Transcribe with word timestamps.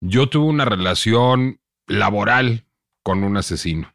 Yo 0.00 0.28
tuve 0.28 0.46
una 0.46 0.64
relación 0.64 1.60
laboral 1.86 2.66
con 3.02 3.24
un 3.24 3.36
asesino. 3.36 3.94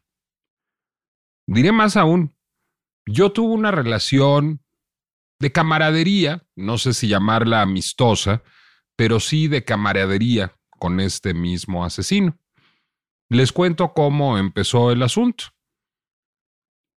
Diré 1.46 1.72
más 1.72 1.96
aún, 1.96 2.34
yo 3.06 3.32
tuve 3.32 3.54
una 3.54 3.70
relación 3.70 4.62
de 5.38 5.52
camaradería, 5.52 6.46
no 6.56 6.78
sé 6.78 6.94
si 6.94 7.08
llamarla 7.08 7.62
amistosa, 7.62 8.42
pero 8.96 9.20
sí 9.20 9.48
de 9.48 9.64
camaradería 9.64 10.56
con 10.78 11.00
este 11.00 11.34
mismo 11.34 11.84
asesino. 11.84 12.38
Les 13.28 13.52
cuento 13.52 13.92
cómo 13.94 14.38
empezó 14.38 14.90
el 14.90 15.02
asunto. 15.02 15.46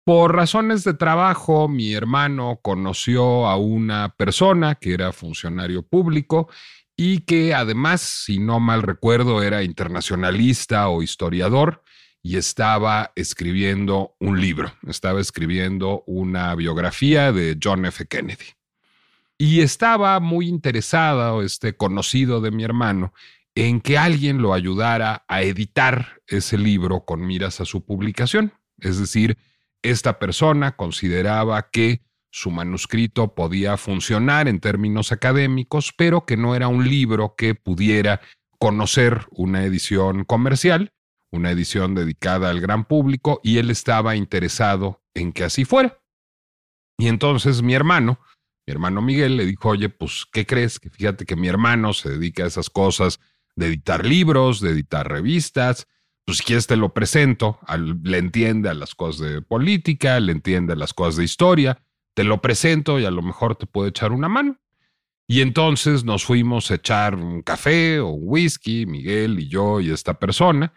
Por 0.06 0.36
razones 0.36 0.84
de 0.84 0.94
trabajo, 0.94 1.68
mi 1.68 1.94
hermano 1.94 2.60
conoció 2.62 3.48
a 3.48 3.58
una 3.58 4.10
persona 4.16 4.76
que 4.76 4.94
era 4.94 5.12
funcionario 5.12 5.82
público 5.82 6.50
y 6.98 7.20
que 7.22 7.54
además, 7.54 8.02
si 8.02 8.40
no 8.40 8.60
mal 8.60 8.82
recuerdo, 8.82 9.44
era 9.44 9.64
internacionalista 9.64 10.88
o 10.90 11.02
historiador 11.02 11.84
y 12.22 12.38
estaba 12.38 13.12
escribiendo 13.16 14.16
un 14.20 14.42
libro, 14.42 14.74
estaba 14.88 15.20
escribiendo 15.20 16.04
una 16.08 16.56
biografía 16.56 17.32
de 17.32 17.58
John 17.62 17.86
F. 17.86 18.08
Kennedy. 18.08 18.46
Y 19.38 19.62
estaba 19.62 20.20
muy 20.22 20.48
interesado, 20.48 21.42
este 21.44 21.76
conocido 21.76 22.40
de 22.40 22.52
mi 22.52 22.64
hermano, 22.64 23.14
en 23.54 23.82
que 23.82 23.98
alguien 23.98 24.42
lo 24.42 24.54
ayudara 24.54 25.26
a 25.28 25.44
editar 25.44 26.22
ese 26.28 26.58
libro 26.58 27.06
con 27.06 27.26
miras 27.26 27.62
a 27.62 27.66
su 27.66 27.86
publicación. 27.86 28.54
Es 28.80 28.98
decir, 28.98 29.38
esta 29.82 30.20
persona 30.20 30.76
consideraba 30.76 31.70
que 31.70 32.02
su 32.36 32.52
manuscrito 32.52 33.34
podía 33.34 33.78
funcionar 33.78 34.50
en 34.50 34.60
términos 34.60 35.14
académicos, 35.14 35.94
pero 35.96 36.26
que 36.26 36.36
no 36.36 36.54
era 36.54 36.68
un 36.68 36.90
libro 36.90 37.34
que 37.38 37.56
pudiera 37.56 38.20
conocer 38.60 39.26
una 39.32 39.64
edición 39.64 40.26
comercial, 40.26 40.92
una 41.32 41.52
edición 41.52 41.96
dedicada 41.96 42.50
al 42.50 42.60
gran 42.60 42.84
público, 42.84 43.40
y 43.42 43.60
él 43.60 43.70
estaba 43.70 44.18
interesado 44.18 45.02
en 45.14 45.32
que 45.32 45.46
así 45.46 45.64
fuera. 45.64 46.04
Y 46.98 47.08
entonces 47.08 47.62
mi 47.62 47.74
hermano, 47.74 48.20
mi 48.68 48.74
hermano 48.74 49.02
Miguel, 49.02 49.38
le 49.38 49.46
dijo, 49.46 49.70
oye, 49.70 49.88
pues, 49.88 50.26
¿qué 50.30 50.46
crees? 50.46 50.78
Que 50.78 50.90
fíjate 50.90 51.26
que 51.26 51.38
mi 51.38 51.48
hermano 51.48 51.94
se 51.94 52.10
dedica 52.10 52.44
a 52.44 52.48
esas 52.48 52.70
cosas 52.70 53.22
de 53.56 53.68
editar 53.68 54.06
libros, 54.06 54.60
de 54.60 54.72
editar 54.72 55.08
revistas, 55.10 55.88
pues 56.26 56.40
si 56.40 56.44
quieres 56.44 56.68
te 56.68 56.76
lo 56.76 56.94
presento, 56.94 57.60
le 58.04 58.18
entiende 58.18 58.68
a 58.68 58.74
las 58.74 58.94
cosas 58.94 59.26
de 59.26 59.42
política, 59.42 60.20
le 60.20 60.34
entiende 60.34 60.74
a 60.74 60.76
las 60.76 60.94
cosas 60.94 61.16
de 61.16 61.24
historia, 61.24 61.82
te 62.16 62.24
lo 62.24 62.42
presento 62.42 63.00
y 63.00 63.06
a 63.06 63.12
lo 63.12 63.22
mejor 63.22 63.56
te 63.56 63.68
puedo 63.68 63.88
echar 63.88 64.12
una 64.12 64.28
mano. 64.28 64.58
Y 65.28 65.42
entonces 65.42 66.04
nos 66.04 66.24
fuimos 66.24 66.72
a 66.72 66.76
echar 66.76 67.16
un 67.16 67.42
café 67.42 68.00
o 68.00 68.10
un 68.10 68.24
whisky, 68.24 68.86
Miguel 68.86 69.40
y 69.40 69.50
yo 69.50 69.82
y 69.82 69.92
esta 69.92 70.18
persona, 70.18 70.74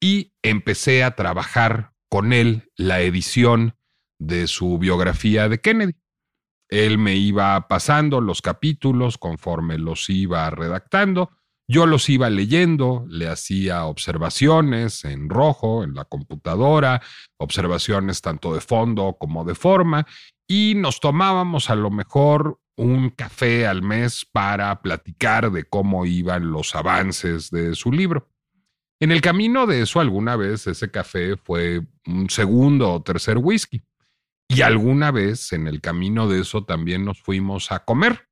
y 0.00 0.32
empecé 0.42 1.04
a 1.04 1.14
trabajar 1.14 1.92
con 2.08 2.32
él 2.32 2.70
la 2.76 3.00
edición 3.00 3.76
de 4.18 4.46
su 4.46 4.78
biografía 4.78 5.48
de 5.48 5.60
Kennedy. 5.60 5.94
Él 6.68 6.98
me 6.98 7.16
iba 7.16 7.66
pasando 7.68 8.20
los 8.20 8.40
capítulos 8.40 9.18
conforme 9.18 9.78
los 9.78 10.08
iba 10.10 10.48
redactando, 10.50 11.37
yo 11.68 11.86
los 11.86 12.08
iba 12.08 12.30
leyendo, 12.30 13.04
le 13.08 13.28
hacía 13.28 13.84
observaciones 13.84 15.04
en 15.04 15.28
rojo 15.28 15.84
en 15.84 15.94
la 15.94 16.06
computadora, 16.06 17.02
observaciones 17.36 18.22
tanto 18.22 18.54
de 18.54 18.62
fondo 18.62 19.16
como 19.20 19.44
de 19.44 19.54
forma, 19.54 20.06
y 20.48 20.72
nos 20.76 20.98
tomábamos 20.98 21.68
a 21.68 21.74
lo 21.74 21.90
mejor 21.90 22.58
un 22.76 23.10
café 23.10 23.66
al 23.66 23.82
mes 23.82 24.24
para 24.24 24.80
platicar 24.80 25.50
de 25.50 25.64
cómo 25.64 26.06
iban 26.06 26.50
los 26.50 26.74
avances 26.74 27.50
de 27.50 27.74
su 27.74 27.92
libro. 27.92 28.30
En 29.00 29.12
el 29.12 29.20
camino 29.20 29.66
de 29.66 29.82
eso, 29.82 30.00
alguna 30.00 30.36
vez 30.36 30.66
ese 30.66 30.90
café 30.90 31.36
fue 31.36 31.82
un 32.06 32.30
segundo 32.30 32.92
o 32.92 33.02
tercer 33.02 33.38
whisky. 33.38 33.82
Y 34.48 34.62
alguna 34.62 35.10
vez 35.10 35.52
en 35.52 35.66
el 35.66 35.82
camino 35.82 36.26
de 36.26 36.40
eso 36.40 36.64
también 36.64 37.04
nos 37.04 37.20
fuimos 37.20 37.70
a 37.70 37.84
comer. 37.84 38.27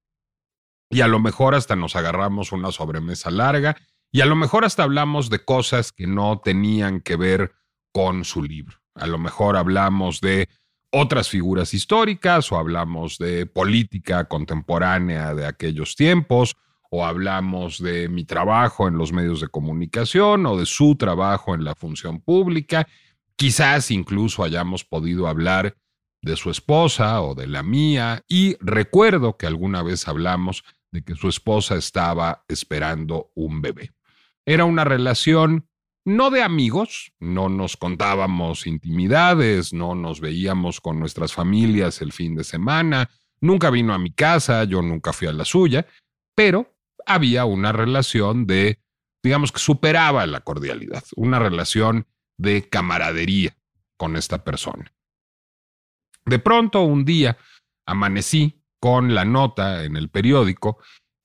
Y 0.90 1.00
a 1.00 1.08
lo 1.08 1.18
mejor 1.18 1.54
hasta 1.54 1.76
nos 1.76 1.96
agarramos 1.96 2.52
una 2.52 2.70
sobremesa 2.70 3.30
larga 3.30 3.76
y 4.12 4.20
a 4.20 4.26
lo 4.26 4.36
mejor 4.36 4.64
hasta 4.64 4.82
hablamos 4.82 5.30
de 5.30 5.44
cosas 5.44 5.92
que 5.92 6.06
no 6.06 6.40
tenían 6.42 7.00
que 7.00 7.16
ver 7.16 7.52
con 7.92 8.24
su 8.24 8.42
libro. 8.42 8.76
A 8.94 9.06
lo 9.06 9.18
mejor 9.18 9.56
hablamos 9.56 10.20
de 10.20 10.48
otras 10.90 11.28
figuras 11.28 11.74
históricas 11.74 12.50
o 12.52 12.56
hablamos 12.56 13.18
de 13.18 13.46
política 13.46 14.24
contemporánea 14.24 15.34
de 15.34 15.46
aquellos 15.46 15.96
tiempos 15.96 16.56
o 16.90 17.04
hablamos 17.04 17.82
de 17.82 18.08
mi 18.08 18.24
trabajo 18.24 18.88
en 18.88 18.96
los 18.96 19.12
medios 19.12 19.40
de 19.40 19.48
comunicación 19.48 20.46
o 20.46 20.56
de 20.56 20.66
su 20.66 20.96
trabajo 20.96 21.54
en 21.54 21.64
la 21.64 21.74
función 21.74 22.20
pública. 22.20 22.86
Quizás 23.34 23.90
incluso 23.90 24.44
hayamos 24.44 24.84
podido 24.84 25.26
hablar 25.26 25.76
de 26.22 26.36
su 26.36 26.50
esposa 26.50 27.20
o 27.22 27.34
de 27.34 27.46
la 27.46 27.62
mía 27.62 28.24
y 28.28 28.56
recuerdo 28.60 29.36
que 29.36 29.46
alguna 29.46 29.82
vez 29.82 30.08
hablamos 30.08 30.64
de 30.90 31.02
que 31.02 31.14
su 31.14 31.28
esposa 31.28 31.76
estaba 31.76 32.44
esperando 32.48 33.30
un 33.34 33.60
bebé. 33.60 33.92
Era 34.44 34.64
una 34.64 34.84
relación 34.84 35.68
no 36.06 36.30
de 36.30 36.42
amigos, 36.42 37.12
no 37.18 37.48
nos 37.48 37.76
contábamos 37.76 38.68
intimidades, 38.68 39.72
no 39.72 39.96
nos 39.96 40.20
veíamos 40.20 40.80
con 40.80 41.00
nuestras 41.00 41.32
familias 41.32 42.00
el 42.00 42.12
fin 42.12 42.36
de 42.36 42.44
semana, 42.44 43.10
nunca 43.40 43.70
vino 43.70 43.92
a 43.92 43.98
mi 43.98 44.12
casa, 44.12 44.62
yo 44.64 44.82
nunca 44.82 45.12
fui 45.12 45.26
a 45.26 45.32
la 45.32 45.44
suya, 45.44 45.84
pero 46.36 46.76
había 47.06 47.44
una 47.44 47.72
relación 47.72 48.46
de, 48.46 48.80
digamos 49.20 49.50
que 49.50 49.58
superaba 49.58 50.26
la 50.26 50.42
cordialidad, 50.42 51.02
una 51.16 51.40
relación 51.40 52.06
de 52.38 52.68
camaradería 52.68 53.56
con 53.96 54.14
esta 54.16 54.44
persona. 54.44 54.92
De 56.26 56.38
pronto, 56.38 56.82
un 56.82 57.04
día, 57.04 57.38
amanecí 57.86 58.62
con 58.80 59.14
la 59.14 59.24
nota 59.24 59.84
en 59.84 59.96
el 59.96 60.10
periódico 60.10 60.78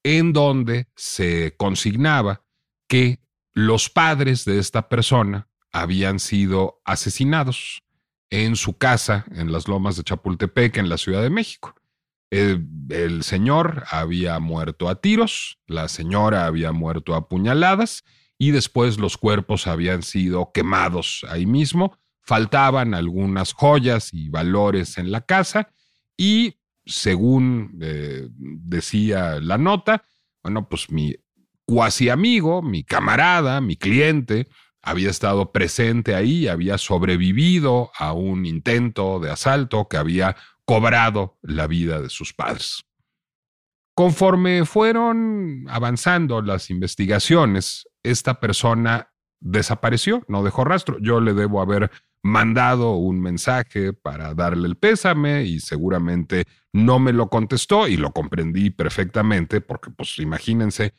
en 0.04 0.34
donde 0.34 0.88
se 0.96 1.56
consignaba 1.58 2.44
que 2.88 3.20
los 3.54 3.90
padres 3.90 4.46
de 4.46 4.60
esta 4.60 4.88
persona 4.90 5.48
habían 5.72 6.20
sido 6.20 6.82
asesinados 6.86 7.84
en 8.30 8.56
su 8.56 8.78
casa 8.78 9.26
en 9.32 9.52
las 9.52 9.68
lomas 9.68 9.98
de 9.98 10.04
Chapultepec, 10.04 10.78
en 10.78 10.90
la 10.90 10.98
Ciudad 10.98 11.22
de 11.22 11.30
México. 11.30 11.76
El, 12.30 13.24
señor 13.24 13.84
había 13.92 14.40
muerto 14.40 14.88
a 14.88 15.02
tiros, 15.02 15.60
la 15.68 15.90
señora 15.90 16.46
había 16.46 16.72
muerto 16.72 17.14
a 17.14 17.28
puñaladas 17.28 18.06
y 18.38 18.52
después 18.52 18.98
los 18.98 19.18
cuerpos 19.18 19.68
habían 19.68 20.02
sido 20.02 20.52
quemados 20.54 21.26
ahí 21.30 21.46
mismo. 21.46 21.98
Faltaban 22.32 22.94
algunas 22.94 23.52
joyas 23.52 24.14
y 24.14 24.30
valores 24.30 24.98
en 24.98 25.12
la 25.12 25.20
casa 25.20 25.74
y 26.16 26.62
según 26.86 27.78
eh, 27.82 28.30
decía 28.38 29.42
la 29.42 29.58
nota, 29.58 30.06
bueno, 30.42 30.70
pues 30.70 30.90
mi 30.90 31.14
cuasi 31.66 32.08
amigo, 32.08 32.62
mi 32.62 32.86
camarada, 32.86 33.60
mi 33.60 33.76
cliente, 33.76 34.48
había 34.82 35.10
estado 35.10 35.52
presente 35.52 36.16
ahí, 36.16 36.48
había 36.48 36.78
sobrevivido 36.78 37.92
a 38.00 38.14
un 38.14 38.46
intento 38.46 39.20
de 39.20 39.30
asalto 39.30 39.90
que 39.90 39.98
había 39.98 40.38
cobrado 40.64 41.38
la 41.42 41.68
vida 41.68 42.00
de 42.00 42.08
sus 42.08 42.34
padres. 42.34 42.86
Conforme 43.94 44.64
fueron 44.64 45.66
avanzando 45.68 46.42
las 46.42 46.70
investigaciones, 46.70 47.90
esta 48.04 48.40
persona 48.40 49.12
desapareció, 49.42 50.24
no 50.30 50.44
dejó 50.44 50.64
rastro. 50.64 50.98
Yo 51.02 51.20
le 51.20 51.34
debo 51.34 51.62
haber 51.62 51.92
mandado 52.24 52.96
un 52.96 53.20
mensaje 53.20 53.94
para 53.94 54.34
darle 54.34 54.68
el 54.68 54.78
pésame 54.78 55.44
y 55.44 55.60
seguramente 55.60 56.46
no 56.72 57.00
me 57.00 57.14
lo 57.14 57.30
contestó 57.30 57.88
y 57.88 57.98
lo 57.98 58.12
comprendí 58.12 58.70
perfectamente 58.70 59.62
porque 59.62 59.90
pues 59.92 60.18
imagínense 60.20 60.94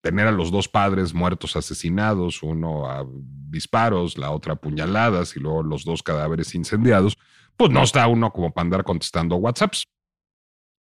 tener 0.00 0.26
a 0.26 0.32
los 0.32 0.50
dos 0.50 0.68
padres 0.68 1.12
muertos 1.12 1.56
asesinados, 1.56 2.42
uno 2.42 2.90
a 2.90 3.06
disparos, 3.50 4.16
la 4.16 4.30
otra 4.30 4.54
a 4.54 4.56
puñaladas 4.56 5.36
y 5.36 5.40
luego 5.40 5.62
los 5.62 5.84
dos 5.84 6.02
cadáveres 6.02 6.54
incendiados, 6.54 7.18
pues 7.56 7.70
no 7.70 7.82
está 7.82 8.06
uno 8.06 8.32
como 8.32 8.52
para 8.52 8.64
andar 8.64 8.84
contestando 8.84 9.36
WhatsApps. 9.36 9.86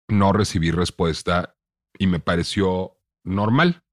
No 0.08 0.34
recibí 0.34 0.72
respuesta 0.72 1.56
y 1.98 2.08
me 2.08 2.20
pareció 2.20 3.00
normal. 3.24 3.84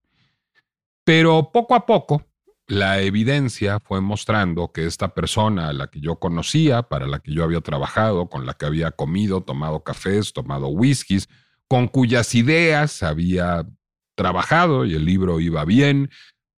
Pero 1.04 1.50
poco 1.52 1.74
a 1.74 1.86
poco, 1.86 2.26
la 2.72 3.02
evidencia 3.02 3.80
fue 3.80 4.00
mostrando 4.00 4.72
que 4.72 4.86
esta 4.86 5.12
persona 5.12 5.68
a 5.68 5.72
la 5.74 5.88
que 5.88 6.00
yo 6.00 6.16
conocía, 6.16 6.84
para 6.84 7.06
la 7.06 7.18
que 7.18 7.30
yo 7.34 7.44
había 7.44 7.60
trabajado, 7.60 8.30
con 8.30 8.46
la 8.46 8.54
que 8.54 8.64
había 8.64 8.92
comido, 8.92 9.42
tomado 9.42 9.84
cafés, 9.84 10.32
tomado 10.32 10.68
whiskies, 10.68 11.28
con 11.68 11.86
cuyas 11.86 12.34
ideas 12.34 13.02
había 13.02 13.68
trabajado 14.14 14.86
y 14.86 14.94
el 14.94 15.04
libro 15.04 15.38
iba 15.38 15.66
bien, 15.66 16.08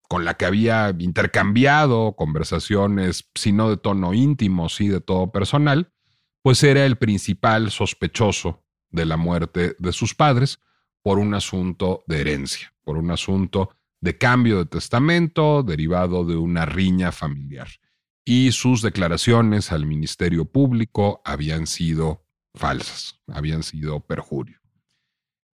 con 0.07 0.27
la 0.27 0.35
que 0.35 0.45
había 0.45 0.95
intercambiado 0.99 2.15
conversaciones, 2.15 3.31
si 3.35 3.53
no 3.53 3.71
de 3.71 3.79
tono 3.79 4.13
íntimo, 4.13 4.69
sí 4.69 4.89
de 4.89 5.01
todo 5.01 5.33
personal, 5.33 5.95
pues 6.43 6.63
era 6.63 6.85
el 6.85 6.97
principal 6.97 7.71
sospechoso 7.71 8.63
de 8.91 9.07
la 9.07 9.17
muerte 9.17 9.77
de 9.79 9.93
sus 9.95 10.15
padres 10.15 10.59
por 11.01 11.19
un 11.19 11.33
asunto 11.33 12.05
de 12.07 12.21
herencia, 12.21 12.75
por 12.85 12.99
un 12.99 13.11
asunto 13.11 13.71
de 14.03 14.19
cambio 14.19 14.59
de 14.59 14.67
testamento 14.67 15.63
derivado 15.63 16.25
de 16.25 16.37
una 16.37 16.67
riña 16.67 17.13
familiar. 17.13 17.69
Y 18.25 18.53
sus 18.53 18.83
declaraciones 18.83 19.73
al 19.73 19.87
Ministerio 19.87 20.45
Público 20.45 21.23
habían 21.25 21.67
sido 21.67 22.27
falsas, 22.55 23.21
habían 23.29 23.63
sido 23.63 24.01
perjurio. 24.01 24.59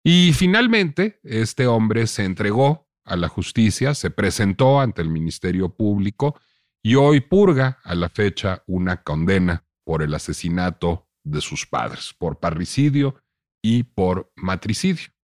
Y 0.04 0.34
finalmente, 0.34 1.20
este 1.24 1.66
hombre 1.66 2.06
se 2.06 2.24
entregó 2.24 2.88
a 3.04 3.16
la 3.16 3.28
justicia, 3.28 3.96
se 3.96 4.12
presentó 4.12 4.80
ante 4.80 5.02
el 5.02 5.10
Ministerio 5.10 5.70
Público 5.70 6.40
y 6.84 6.96
hoy 6.96 7.22
purga 7.22 7.80
a 7.84 7.96
la 7.96 8.10
fecha 8.10 8.64
una 8.68 9.02
condena 9.02 9.66
por 9.84 10.04
el 10.04 10.14
asesinato 10.14 11.10
de 11.24 11.42
sus 11.42 11.66
padres, 11.66 12.14
por 12.16 12.40
parricidio 12.40 13.16
y 13.64 13.84
por 13.84 14.32
matricidio. 14.36 15.15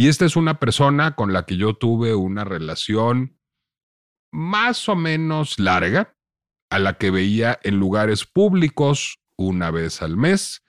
Y 0.00 0.06
esta 0.06 0.24
es 0.24 0.36
una 0.36 0.60
persona 0.60 1.16
con 1.16 1.32
la 1.32 1.44
que 1.44 1.56
yo 1.56 1.74
tuve 1.74 2.14
una 2.14 2.44
relación 2.44 3.36
más 4.30 4.88
o 4.88 4.94
menos 4.94 5.58
larga, 5.58 6.14
a 6.70 6.78
la 6.78 6.98
que 6.98 7.10
veía 7.10 7.58
en 7.64 7.80
lugares 7.80 8.24
públicos 8.24 9.18
una 9.36 9.72
vez 9.72 10.00
al 10.00 10.16
mes, 10.16 10.62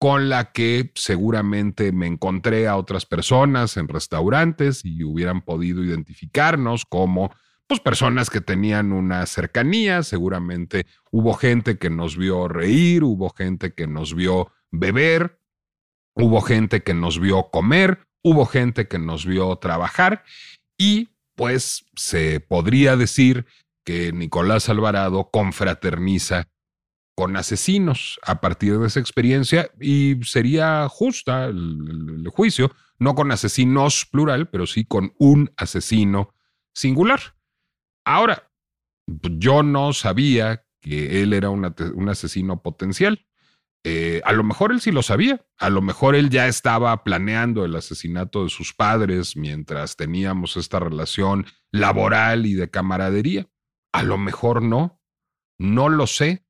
con 0.00 0.28
la 0.28 0.50
que 0.50 0.90
seguramente 0.96 1.92
me 1.92 2.08
encontré 2.08 2.66
a 2.66 2.76
otras 2.76 3.06
personas 3.06 3.76
en 3.76 3.86
restaurantes 3.86 4.84
y 4.84 5.04
hubieran 5.04 5.42
podido 5.42 5.84
identificarnos 5.84 6.84
como 6.84 7.30
pues 7.68 7.78
personas 7.78 8.30
que 8.30 8.40
tenían 8.40 8.92
una 8.92 9.24
cercanía, 9.26 10.02
seguramente 10.02 10.86
hubo 11.12 11.34
gente 11.34 11.78
que 11.78 11.88
nos 11.88 12.16
vio 12.16 12.48
reír, 12.48 13.04
hubo 13.04 13.30
gente 13.30 13.74
que 13.74 13.86
nos 13.86 14.12
vio 14.12 14.50
beber, 14.72 15.38
hubo 16.14 16.40
gente 16.40 16.82
que 16.82 16.94
nos 16.94 17.20
vio 17.20 17.48
comer, 17.52 18.08
hubo 18.22 18.46
gente 18.46 18.88
que 18.88 18.98
nos 18.98 19.26
vio 19.26 19.56
trabajar 19.56 20.24
y 20.78 21.08
pues 21.34 21.86
se 21.96 22.40
podría 22.40 22.96
decir 22.96 23.46
que 23.84 24.12
Nicolás 24.12 24.68
Alvarado 24.68 25.30
confraterniza 25.30 26.48
con 27.14 27.36
asesinos 27.36 28.18
a 28.22 28.40
partir 28.40 28.78
de 28.78 28.86
esa 28.86 29.00
experiencia 29.00 29.70
y 29.80 30.16
sería 30.24 30.88
justa 30.88 31.46
el, 31.46 32.26
juicio, 32.32 32.72
no 32.98 33.14
con 33.14 33.32
asesinos 33.32 34.06
plural, 34.10 34.48
pero 34.48 34.66
sí 34.66 34.84
con 34.84 35.12
un 35.18 35.52
asesino 35.56 36.34
singular. 36.74 37.20
Ahora, 38.04 38.50
yo 39.06 39.62
no 39.62 39.92
sabía 39.92 40.64
que 40.80 41.22
él 41.22 41.32
era 41.32 41.50
un 41.50 42.08
asesino 42.08 42.62
potencial. 42.62 43.26
Eh, 43.84 44.20
a 44.24 44.32
lo 44.32 44.44
mejor 44.44 44.70
él 44.70 44.80
sí 44.80 44.92
lo 44.92 45.02
sabía, 45.02 45.44
a 45.58 45.68
lo 45.68 45.82
mejor 45.82 46.14
él 46.14 46.30
ya 46.30 46.46
estaba 46.46 47.02
planeando 47.02 47.64
el 47.64 47.74
asesinato 47.74 48.44
de 48.44 48.50
sus 48.50 48.72
padres 48.72 49.36
mientras 49.36 49.96
teníamos 49.96 50.56
esta 50.56 50.78
relación 50.78 51.46
laboral 51.72 52.46
y 52.46 52.54
de 52.54 52.70
camaradería. 52.70 53.48
A 53.92 54.04
lo 54.04 54.18
mejor 54.18 54.62
no, 54.62 55.00
no 55.58 55.88
lo 55.88 56.06
sé. 56.06 56.46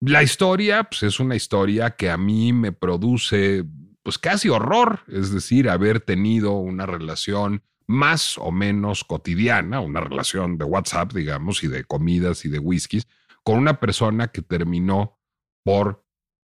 La 0.00 0.22
historia 0.22 0.84
pues, 0.84 1.02
es 1.02 1.18
una 1.18 1.34
historia 1.34 1.96
que 1.96 2.10
a 2.10 2.16
mí 2.16 2.52
me 2.52 2.72
produce 2.72 3.64
pues 4.02 4.18
casi 4.18 4.48
horror, 4.48 5.00
es 5.08 5.32
decir, 5.32 5.68
haber 5.68 6.00
tenido 6.00 6.52
una 6.52 6.86
relación 6.86 7.62
más 7.86 8.38
o 8.38 8.50
menos 8.50 9.04
cotidiana, 9.04 9.80
una 9.80 10.00
relación 10.00 10.58
de 10.58 10.64
WhatsApp, 10.64 11.12
digamos, 11.12 11.62
y 11.62 11.68
de 11.68 11.84
comidas 11.84 12.44
y 12.44 12.48
de 12.48 12.58
whiskies, 12.58 13.06
con 13.44 13.58
una 13.58 13.80
persona 13.80 14.28
que 14.28 14.42
terminó 14.42 15.18
por 15.64 16.01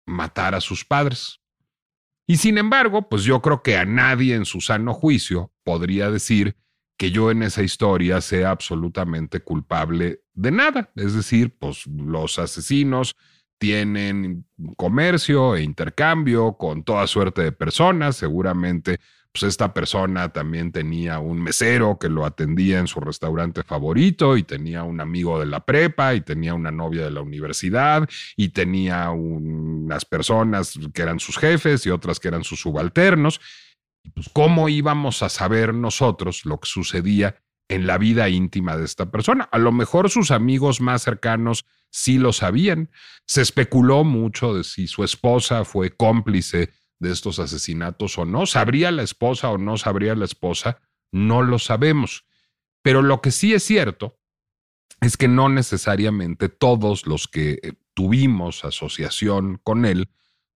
matar 0.05 0.55
a 0.55 0.61
sus 0.61 0.85
padres. 0.85 1.39
Y 2.25 2.37
sin 2.37 2.57
embargo, 2.57 3.09
pues 3.09 3.23
yo 3.23 3.41
creo 3.41 3.61
que 3.61 3.77
a 3.77 3.85
nadie 3.85 4.35
en 4.35 4.45
su 4.45 4.61
sano 4.61 4.93
juicio 4.93 5.51
podría 5.63 6.09
decir 6.09 6.55
que 6.97 7.11
yo 7.11 7.31
en 7.31 7.43
esa 7.43 7.63
historia 7.63 8.21
sea 8.21 8.51
absolutamente 8.51 9.41
culpable 9.41 10.21
de 10.33 10.51
nada. 10.51 10.91
Es 10.95 11.13
decir, 11.13 11.57
pues 11.57 11.85
los 11.87 12.39
asesinos 12.39 13.15
tienen 13.57 14.45
comercio 14.77 15.55
e 15.55 15.63
intercambio 15.63 16.57
con 16.57 16.83
toda 16.83 17.07
suerte 17.07 17.41
de 17.41 17.51
personas. 17.51 18.15
Seguramente, 18.15 18.99
pues 19.33 19.43
esta 19.43 19.73
persona 19.73 20.29
también 20.29 20.71
tenía 20.71 21.17
un 21.17 21.41
mesero 21.41 21.97
que 21.97 22.07
lo 22.07 22.23
atendía 22.23 22.77
en 22.77 22.87
su 22.87 22.99
restaurante 22.99 23.63
favorito 23.63 24.37
y 24.37 24.43
tenía 24.43 24.83
un 24.83 25.01
amigo 25.01 25.39
de 25.39 25.47
la 25.47 25.65
prepa 25.65 26.13
y 26.13 26.21
tenía 26.21 26.53
una 26.53 26.69
novia 26.69 27.03
de 27.03 27.11
la 27.11 27.21
universidad 27.21 28.07
y 28.37 28.49
tenía 28.49 29.09
unas 29.09 30.05
personas 30.05 30.77
que 30.93 31.01
eran 31.01 31.19
sus 31.19 31.39
jefes 31.39 31.83
y 31.87 31.89
otras 31.89 32.19
que 32.19 32.27
eran 32.27 32.43
sus 32.43 32.61
subalternos. 32.61 33.41
Pues, 34.13 34.29
¿Cómo 34.31 34.69
íbamos 34.69 35.23
a 35.23 35.29
saber 35.29 35.73
nosotros 35.73 36.45
lo 36.45 36.59
que 36.59 36.69
sucedía 36.69 37.35
en 37.69 37.87
la 37.87 37.97
vida 37.97 38.29
íntima 38.29 38.77
de 38.77 38.85
esta 38.85 39.09
persona. 39.09 39.49
A 39.51 39.57
lo 39.57 39.71
mejor 39.71 40.09
sus 40.09 40.31
amigos 40.31 40.81
más 40.81 41.01
cercanos 41.01 41.65
sí 41.89 42.17
lo 42.17 42.33
sabían. 42.33 42.91
Se 43.25 43.41
especuló 43.41 44.03
mucho 44.03 44.53
de 44.53 44.63
si 44.63 44.87
su 44.87 45.03
esposa 45.03 45.65
fue 45.65 45.89
cómplice 45.89 46.71
de 47.03 47.11
estos 47.11 47.37
asesinatos 47.37 48.17
o 48.17 48.25
no. 48.25 48.47
¿Sabría 48.47 48.89
la 48.89 49.03
esposa 49.03 49.49
o 49.49 49.59
no 49.59 49.77
sabría 49.77 50.15
la 50.15 50.25
esposa? 50.25 50.79
No 51.11 51.43
lo 51.43 51.59
sabemos. 51.59 52.25
Pero 52.81 53.03
lo 53.03 53.21
que 53.21 53.29
sí 53.29 53.53
es 53.53 53.63
cierto 53.63 54.19
es 55.01 55.17
que 55.17 55.27
no 55.27 55.49
necesariamente 55.49 56.49
todos 56.49 57.05
los 57.05 57.27
que 57.27 57.59
eh, 57.61 57.73
tuvimos 57.93 58.65
asociación 58.65 59.59
con 59.63 59.85
él, 59.85 60.09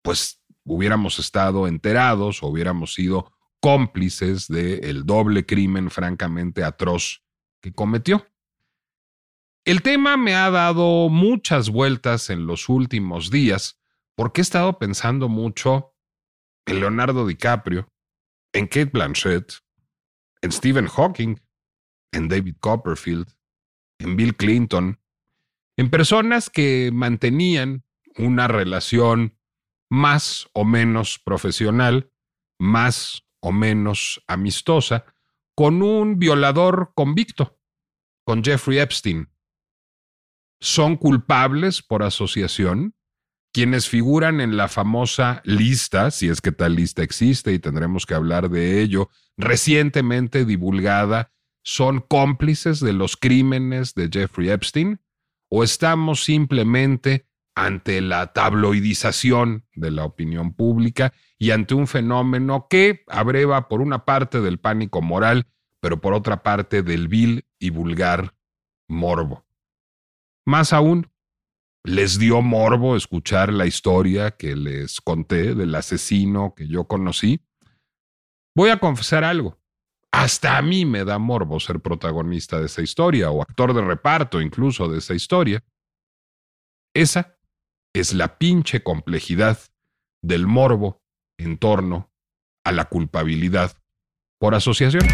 pues 0.03 0.41
hubiéramos 0.65 1.19
estado 1.19 1.69
enterados 1.69 2.43
o 2.43 2.47
hubiéramos 2.47 2.95
sido 2.95 3.33
cómplices 3.61 4.49
del 4.49 5.05
doble 5.05 5.45
crimen 5.45 5.91
francamente 5.91 6.63
atroz 6.63 7.23
que 7.61 7.73
cometió. 7.73 8.27
El 9.65 9.83
tema 9.83 10.17
me 10.17 10.37
ha 10.37 10.51
dado 10.51 11.09
muchas 11.09 11.71
vueltas 11.71 12.31
en 12.31 12.47
los 12.47 12.69
últimos 12.69 13.31
días 13.31 13.81
porque 14.15 14.41
he 14.41 14.43
estado 14.43 14.79
pensando 14.79 15.29
mucho 15.29 15.96
en 16.67 16.81
Leonardo 16.81 17.27
DiCaprio, 17.27 17.89
en 18.53 18.67
Kate 18.67 18.91
Blanchett, 18.93 19.55
en 20.43 20.53
Stephen 20.53 20.89
Hawking, 20.89 21.37
en 22.13 22.29
David 22.29 22.57
Copperfield, 22.61 23.29
en 23.99 24.17
Bill 24.17 24.37
Clinton, 24.37 25.01
en 25.77 25.91
personas 25.91 26.51
que 26.51 26.91
mantenían 26.93 27.85
una 28.17 28.49
relación 28.49 29.39
más 29.91 30.49
o 30.53 30.65
menos 30.65 31.19
profesional, 31.19 32.11
más 32.59 33.25
o 33.41 33.53
menos 33.53 34.23
amistosa 34.27 35.05
con 35.55 35.83
un 35.83 36.19
violador 36.19 36.93
convicto, 36.95 37.59
con 38.25 38.43
Jeffrey 38.43 38.79
Epstein. 38.79 39.31
Son 40.61 40.97
culpables 40.97 41.83
por 41.83 42.03
asociación 42.03 42.96
quienes 43.57 43.89
figuran 43.89 44.43
en 44.43 44.59
la 44.59 44.69
famosa 44.69 45.41
lista, 45.47 46.11
si 46.11 46.29
es 46.29 46.43
que 46.43 46.53
tal 46.53 46.75
lista 46.75 47.03
existe 47.03 47.55
y 47.55 47.59
tendremos 47.59 48.05
que 48.05 48.13
hablar 48.13 48.51
de 48.51 48.83
ello, 48.83 49.09
recientemente 49.39 50.45
divulgada, 50.45 51.33
son 51.65 52.01
cómplices 52.01 52.81
de 52.81 52.93
los 52.93 53.17
crímenes 53.17 53.95
de 53.95 54.11
Jeffrey 54.13 54.51
Epstein 54.51 55.01
o 55.49 55.65
estamos 55.65 56.23
simplemente 56.23 57.29
ante 57.55 58.03
la 58.03 58.35
tabloidización 58.35 59.65
de 59.75 59.91
la 59.91 60.05
opinión 60.05 60.53
pública 60.53 61.15
y 61.39 61.53
ante 61.53 61.73
un 61.73 61.87
fenómeno 61.87 62.67
que 62.69 63.05
abreva 63.07 63.69
por 63.69 63.81
una 63.81 64.05
parte 64.05 64.43
del 64.43 64.59
pánico 64.59 65.01
moral, 65.01 65.47
pero 65.81 66.03
por 66.03 66.13
otra 66.13 66.43
parte 66.43 66.83
del 66.83 67.09
vil 67.09 67.47
y 67.59 67.71
vulgar 67.71 68.35
morbo. 68.87 69.47
Más 70.45 70.75
aún, 70.75 71.11
les 71.87 72.19
dio 72.19 72.43
morbo 72.43 72.97
escuchar 72.97 73.53
la 73.53 73.65
historia 73.65 74.33
que 74.33 74.57
les 74.57 75.01
conté 75.01 75.55
del 75.55 75.73
asesino 75.75 76.53
que 76.55 76.67
yo 76.67 76.89
conocí. 76.89 77.41
Voy 78.57 78.71
a 78.71 78.79
confesar 78.79 79.23
algo. 79.23 79.61
Hasta 80.13 80.59
a 80.59 80.63
mí 80.63 80.85
me 80.85 81.05
da 81.05 81.19
morbo 81.19 81.61
ser 81.61 81.81
protagonista 81.81 82.59
de 82.59 82.67
esa 82.67 82.83
historia 82.83 83.31
o 83.31 83.41
actor 83.41 83.73
de 83.73 83.83
reparto 83.83 84.41
incluso 84.41 84.89
de 84.89 84.99
esa 84.99 85.15
historia. 85.15 85.63
Esa 86.93 87.39
es 87.95 88.15
la 88.15 88.37
pinche 88.37 88.83
complejidad 88.83 89.59
del 90.23 90.47
morbo 90.49 91.03
en 91.39 91.57
torno 91.57 92.11
a 92.65 92.73
la 92.73 92.87
culpabilidad 92.87 93.77
por 94.41 94.57
asociación. 94.57 95.07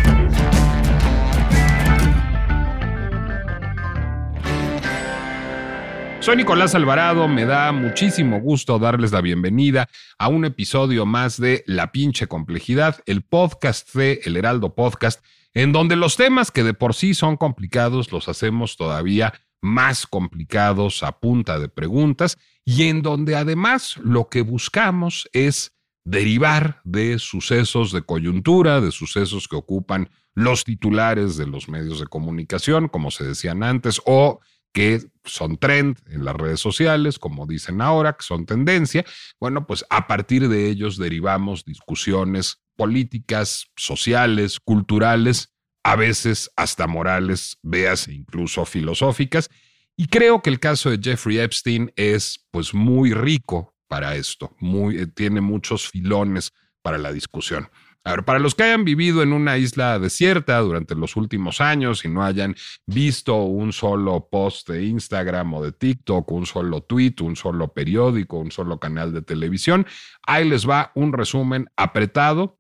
Soy 6.22 6.36
Nicolás 6.36 6.76
Alvarado, 6.76 7.26
me 7.26 7.46
da 7.46 7.72
muchísimo 7.72 8.40
gusto 8.40 8.78
darles 8.78 9.10
la 9.10 9.20
bienvenida 9.20 9.88
a 10.18 10.28
un 10.28 10.44
episodio 10.44 11.04
más 11.04 11.36
de 11.36 11.64
La 11.66 11.90
pinche 11.90 12.28
complejidad, 12.28 13.00
el 13.06 13.22
podcast 13.22 13.92
de 13.96 14.20
El 14.24 14.36
Heraldo 14.36 14.76
Podcast, 14.76 15.20
en 15.52 15.72
donde 15.72 15.96
los 15.96 16.16
temas 16.16 16.52
que 16.52 16.62
de 16.62 16.74
por 16.74 16.94
sí 16.94 17.14
son 17.14 17.36
complicados 17.36 18.12
los 18.12 18.28
hacemos 18.28 18.76
todavía 18.76 19.34
más 19.60 20.06
complicados 20.06 21.02
a 21.02 21.18
punta 21.18 21.58
de 21.58 21.68
preguntas 21.68 22.38
y 22.64 22.84
en 22.84 23.02
donde 23.02 23.34
además 23.34 23.96
lo 23.96 24.28
que 24.28 24.42
buscamos 24.42 25.28
es 25.32 25.72
derivar 26.04 26.82
de 26.84 27.18
sucesos 27.18 27.90
de 27.90 28.02
coyuntura, 28.02 28.80
de 28.80 28.92
sucesos 28.92 29.48
que 29.48 29.56
ocupan 29.56 30.08
los 30.34 30.62
titulares 30.62 31.36
de 31.36 31.48
los 31.48 31.68
medios 31.68 31.98
de 31.98 32.06
comunicación, 32.06 32.86
como 32.86 33.10
se 33.10 33.24
decían 33.24 33.64
antes, 33.64 34.00
o 34.06 34.38
que 34.72 35.00
son 35.24 35.58
trend 35.58 35.98
en 36.06 36.24
las 36.24 36.34
redes 36.34 36.60
sociales, 36.60 37.18
como 37.18 37.46
dicen 37.46 37.80
ahora, 37.80 38.14
que 38.14 38.24
son 38.24 38.46
tendencia. 38.46 39.04
Bueno, 39.38 39.66
pues 39.66 39.84
a 39.90 40.06
partir 40.06 40.48
de 40.48 40.68
ellos 40.68 40.98
derivamos 40.98 41.64
discusiones 41.64 42.62
políticas, 42.76 43.66
sociales, 43.76 44.58
culturales, 44.60 45.52
a 45.84 45.96
veces 45.96 46.50
hasta 46.56 46.86
morales, 46.86 47.58
veas 47.62 48.08
incluso 48.08 48.64
filosóficas. 48.64 49.50
Y 49.96 50.06
creo 50.06 50.42
que 50.42 50.50
el 50.50 50.58
caso 50.58 50.90
de 50.90 50.98
Jeffrey 51.02 51.38
Epstein 51.38 51.92
es 51.96 52.46
pues 52.50 52.72
muy 52.72 53.12
rico 53.12 53.74
para 53.88 54.16
esto, 54.16 54.56
eh, 54.92 55.06
tiene 55.14 55.42
muchos 55.42 55.88
filones 55.88 56.52
para 56.80 56.96
la 56.96 57.12
discusión. 57.12 57.68
A 58.04 58.11
ver, 58.11 58.25
para 58.25 58.40
los 58.40 58.56
que 58.56 58.64
hayan 58.64 58.85
vivido 58.85 59.23
en 59.23 59.32
una 59.32 59.59
isla 59.59 59.99
desierta 60.00 60.59
durante 60.59 60.97
los 60.97 61.14
últimos 61.14 61.61
años 61.61 62.04
y 62.04 62.09
no 62.09 62.25
hayan 62.25 62.56
visto 62.85 63.37
un 63.44 63.73
solo 63.73 64.28
post 64.28 64.68
de 64.71 64.85
Instagram 64.85 65.54
o 65.54 65.62
de 65.62 65.71
TikTok, 65.71 66.30
un 66.32 66.44
solo 66.44 66.82
tweet, 66.82 67.14
un 67.21 67.37
solo 67.37 67.73
periódico, 67.73 68.38
un 68.38 68.50
solo 68.50 68.80
canal 68.80 69.12
de 69.12 69.23
televisión, 69.23 69.87
ahí 70.26 70.49
les 70.49 70.68
va 70.68 70.90
un 70.97 71.12
resumen 71.12 71.68
apretado 71.76 72.59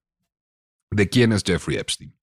de 0.92 1.08
quién 1.08 1.32
es 1.32 1.42
Jeffrey 1.44 1.76
Epstein. 1.76 2.16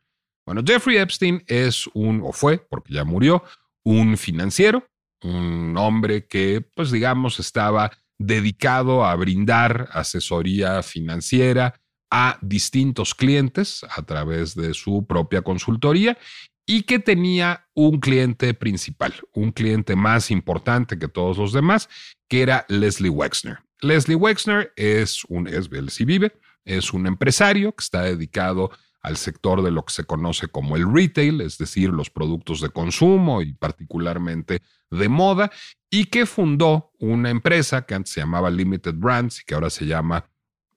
Bueno, 0.45 0.63
Jeffrey 0.65 0.97
Epstein 0.97 1.43
es 1.47 1.87
un, 1.93 2.21
o 2.23 2.31
fue, 2.31 2.57
porque 2.57 2.93
ya 2.93 3.03
murió, 3.03 3.43
un 3.83 4.17
financiero, 4.17 4.87
un 5.23 5.75
hombre 5.77 6.25
que, 6.25 6.61
pues 6.73 6.89
digamos, 6.89 7.39
estaba 7.39 7.91
dedicado 8.17 9.05
a 9.05 9.15
brindar 9.15 9.89
asesoría 9.91 10.81
financiera, 10.83 11.79
a 12.11 12.37
distintos 12.41 13.13
clientes 13.13 13.85
a 13.89 14.01
través 14.03 14.55
de 14.55 14.73
su 14.73 15.05
propia 15.05 15.41
consultoría 15.41 16.17
y 16.65 16.83
que 16.83 16.99
tenía 16.99 17.67
un 17.73 17.99
cliente 17.99 18.53
principal, 18.53 19.15
un 19.33 19.51
cliente 19.51 19.95
más 19.95 20.29
importante 20.29 20.99
que 20.99 21.07
todos 21.07 21.37
los 21.37 21.51
demás, 21.51 21.89
que 22.27 22.43
era 22.43 22.65
Leslie 22.69 23.09
Wexner. 23.09 23.57
Leslie 23.81 24.15
Wexner 24.15 24.71
es 24.75 25.23
un, 25.25 25.47
es, 25.47 25.69
vive, 25.69 26.31
es 26.65 26.93
un 26.93 27.07
empresario 27.07 27.73
que 27.73 27.83
está 27.83 28.03
dedicado 28.03 28.69
al 29.01 29.17
sector 29.17 29.63
de 29.63 29.71
lo 29.71 29.83
que 29.83 29.93
se 29.93 30.03
conoce 30.03 30.47
como 30.47 30.75
el 30.75 30.91
retail, 30.93 31.41
es 31.41 31.57
decir, 31.57 31.89
los 31.89 32.09
productos 32.09 32.61
de 32.61 32.69
consumo 32.69 33.41
y 33.41 33.53
particularmente 33.53 34.61
de 34.91 35.09
moda, 35.09 35.51
y 35.89 36.05
que 36.05 36.25
fundó 36.25 36.91
una 36.99 37.29
empresa 37.29 37.85
que 37.85 37.95
antes 37.95 38.13
se 38.13 38.19
llamaba 38.19 38.49
Limited 38.49 38.95
Brands 38.95 39.41
y 39.41 39.45
que 39.45 39.55
ahora 39.55 39.69
se 39.69 39.85
llama 39.85 40.29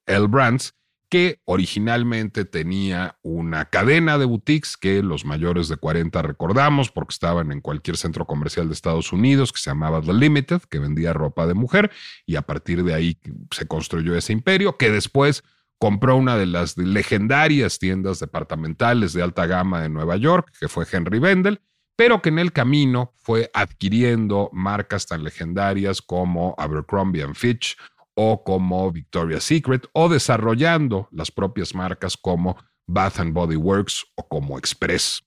L 0.07 0.27
Brands, 0.27 0.75
que 1.13 1.43
originalmente 1.45 2.47
tenía 2.47 3.19
una 3.21 3.67
cadena 3.67 4.17
de 4.17 4.25
boutiques 4.25 4.79
que 4.79 5.03
los 5.03 5.27
mayores 5.27 5.69
de 5.69 5.77
40 5.77 6.23
recordamos 6.23 6.91
porque 6.91 7.13
estaban 7.13 7.53
en 7.53 7.61
cualquier 7.61 7.99
centro 7.99 8.25
comercial 8.25 8.69
de 8.69 8.73
Estados 8.73 9.13
Unidos 9.13 9.53
que 9.53 9.59
se 9.59 9.69
llamaba 9.69 10.01
The 10.01 10.15
Limited, 10.15 10.63
que 10.71 10.79
vendía 10.79 11.13
ropa 11.13 11.47
de 11.47 11.53
mujer 11.53 11.91
y 12.25 12.37
a 12.37 12.41
partir 12.41 12.83
de 12.83 12.95
ahí 12.95 13.19
se 13.51 13.67
construyó 13.67 14.17
ese 14.17 14.33
imperio 14.33 14.79
que 14.79 14.91
después 14.91 15.45
compró 15.79 16.17
una 16.17 16.39
de 16.39 16.47
las 16.47 16.79
legendarias 16.79 17.79
tiendas 17.79 18.19
departamentales 18.19 19.13
de 19.13 19.23
alta 19.23 19.45
gama 19.45 19.83
de 19.83 19.91
Nueva 19.91 20.17
York, 20.17 20.51
que 20.59 20.69
fue 20.69 20.87
Henry 20.91 21.19
Bendel, 21.19 21.61
pero 21.95 22.23
que 22.23 22.31
en 22.31 22.39
el 22.39 22.53
camino 22.53 23.13
fue 23.17 23.51
adquiriendo 23.53 24.49
marcas 24.55 25.07
tan 25.07 25.23
legendarias 25.25 26.01
como 26.01 26.55
Abercrombie 26.57 27.27
Fitch 27.35 27.77
o 28.15 28.45
como 28.45 28.91
Victoria's 28.93 29.45
Secret 29.45 29.87
o 29.93 30.09
desarrollando 30.09 31.09
las 31.11 31.31
propias 31.31 31.75
marcas 31.75 32.17
como 32.17 32.57
Bath 32.87 33.21
and 33.21 33.33
Body 33.33 33.57
Works 33.57 34.05
o 34.17 34.29
como 34.29 34.59
Express. 34.59 35.23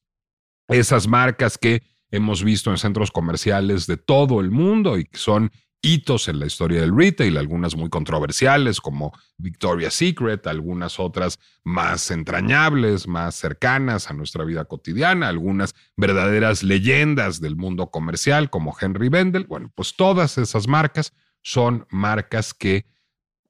Esas 0.68 1.08
marcas 1.08 1.58
que 1.58 1.84
hemos 2.12 2.44
visto 2.44 2.72
en 2.72 2.78
centros 2.78 3.12
comerciales 3.12 3.88
de 3.88 3.98
todo 3.98 4.40
el 4.40 4.52
mundo 4.52 4.98
y 4.98 5.06
que 5.06 5.18
son 5.18 5.52
hitos 5.86 6.28
en 6.28 6.40
la 6.40 6.48
historia 6.48 6.82
del 6.82 6.98
retail, 6.98 7.38
algunas 7.38 7.76
muy 7.76 7.90
controversiales 7.90 8.82
como 8.82 9.14
Victoria's 9.38 9.94
Secret, 9.94 10.48
algunas 10.48 11.00
otras 11.00 11.40
más 11.64 12.10
entrañables, 12.10 13.08
más 13.08 13.36
cercanas 13.36 14.10
a 14.10 14.14
nuestra 14.14 14.44
vida 14.46 14.66
cotidiana, 14.66 15.28
algunas 15.28 15.76
verdaderas 15.96 16.64
leyendas 16.64 17.40
del 17.40 17.56
mundo 17.56 17.92
comercial 17.92 18.50
como 18.50 18.76
Henry 18.80 19.10
Bendel. 19.10 19.46
Bueno, 19.46 19.72
pues 19.76 19.96
todas 19.96 20.40
esas 20.40 20.68
marcas 20.68 21.14
son 21.46 21.86
marcas 21.92 22.56
que 22.56 22.88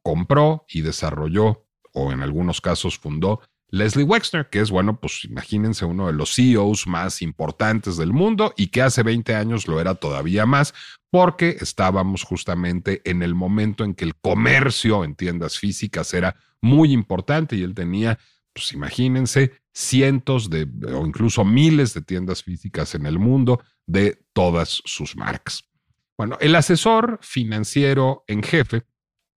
compró 0.04 0.66
y 0.68 0.82
desarrolló, 0.82 1.66
o 1.94 2.12
en 2.12 2.22
algunos 2.22 2.60
casos 2.60 3.00
fundó, 3.00 3.40
Leslie 3.70 4.04
Wexner, 4.04 4.50
que 4.50 4.60
es, 4.60 4.70
bueno, 4.70 5.00
pues 5.00 5.24
imagínense 5.24 5.86
uno 5.86 6.08
de 6.08 6.14
los 6.14 6.36
CEOs 6.36 6.88
más 6.88 7.22
importantes 7.22 7.96
del 7.96 8.12
mundo 8.12 8.54
y 8.58 8.68
que 8.68 8.82
hace 8.82 9.02
20 9.02 9.34
años 9.34 9.70
lo 9.70 9.80
era 9.80 9.96
todavía 9.96 10.46
más, 10.46 10.74
porque 11.10 11.56
estábamos 11.62 12.24
justamente 12.24 13.02
en 13.06 13.24
el 13.24 13.34
momento 13.34 13.86
en 13.86 13.96
que 13.96 14.04
el 14.04 14.16
comercio 14.16 15.06
en 15.06 15.16
tiendas 15.16 15.58
físicas 15.58 16.14
era 16.14 16.36
muy 16.62 16.92
importante 16.92 17.56
y 17.56 17.64
él 17.64 17.74
tenía, 17.74 18.20
pues 18.52 18.74
imagínense, 18.74 19.54
cientos 19.74 20.50
de 20.50 20.68
o 20.94 21.06
incluso 21.06 21.46
miles 21.46 21.94
de 21.94 22.02
tiendas 22.02 22.44
físicas 22.44 22.94
en 22.94 23.06
el 23.06 23.20
mundo 23.20 23.64
de 23.88 24.22
todas 24.34 24.82
sus 24.84 25.16
marcas. 25.16 25.64
Bueno, 26.18 26.38
el 26.40 26.56
asesor 26.56 27.20
financiero 27.22 28.24
en 28.28 28.42
jefe 28.42 28.84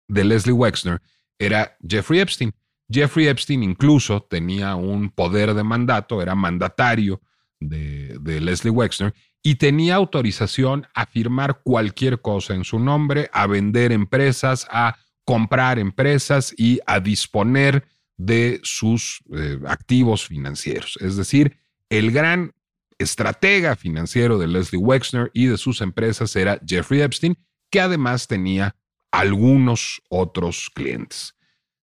de 0.09 0.25
Leslie 0.25 0.53
Wexner 0.53 1.01
era 1.39 1.77
Jeffrey 1.87 2.21
Epstein. 2.21 2.53
Jeffrey 2.89 3.27
Epstein 3.27 3.63
incluso 3.63 4.23
tenía 4.23 4.77
un 4.77 5.11
poder 5.11 5.55
de 5.55 5.65
mandato, 5.65 6.23
era 6.23 6.35
mandatario 6.35 7.21
de, 7.59 8.41
Leslie 8.41 8.71
Wexner 8.71 9.15
y 9.43 9.57
tenía 9.57 9.95
autorización 9.95 10.87
a 10.95 11.07
firmar 11.07 11.63
cualquier 11.63 12.21
cosa 12.21 12.55
en 12.55 12.65
su 12.65 12.79
nombre, 12.79 13.31
a 13.33 13.47
vender 13.47 13.93
empresas, 13.93 14.67
a 14.71 14.97
comprar 15.25 15.79
empresas 15.79 16.55
y 16.57 16.81
a 16.87 17.01
disponer 17.01 17.85
de 18.17 18.61
sus 18.63 19.23
eh, 19.35 19.59
activos 19.67 20.27
financieros. 20.27 20.99
Es 21.01 21.17
decir, 21.17 21.57
el 21.89 22.11
gran 22.11 22.53
estratega 22.99 23.77
financiero 23.77 24.39
de 24.39 24.47
Leslie 24.47 24.81
Wexner 24.81 25.31
y 25.35 25.47
de 25.47 25.59
sus 25.59 25.81
empresas 25.81 26.35
era 26.37 26.61
Jeffrey 26.67 27.01
Epstein, 27.01 27.37
que 27.71 27.81
además 27.81 28.27
tenía 28.27 28.77
algunos 29.11 30.03
otros 30.09 30.71
clientes. 30.75 31.35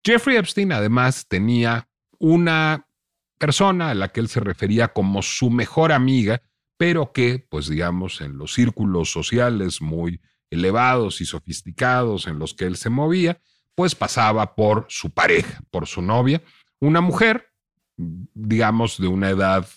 Jeffrey 0.04 0.38
Epstein 0.38 0.72
además 0.72 1.28
tenía 1.28 1.88
una 2.20 2.88
persona 3.38 3.92
a 3.92 3.96
la 3.96 4.10
que 4.10 4.20
él 4.20 4.30
se 4.30 4.40
refería 4.40 4.90
como 4.90 5.22
su 5.22 5.50
mejor 5.50 5.92
amiga, 5.92 6.42
pero 6.78 7.12
que, 7.12 7.40
pues 7.40 7.68
digamos, 7.68 8.22
en 8.22 8.38
los 8.38 8.54
círculos 8.54 9.12
sociales 9.12 9.82
muy 9.82 10.22
elevados 10.50 11.22
y 11.22 11.26
sofisticados 11.26 12.28
en 12.28 12.40
los 12.40 12.54
que 12.54 12.66
él 12.66 12.76
se 12.76 12.90
movía, 12.90 13.40
pues 13.76 13.96
pasaba 13.96 14.56
por 14.56 14.86
su 14.90 15.12
pareja, 15.12 15.62
por 15.72 15.88
su 15.88 16.02
novia, 16.02 16.44
una 16.80 17.02
mujer 17.02 17.51
digamos, 18.34 19.00
de 19.00 19.08
una 19.08 19.30
edad 19.30 19.68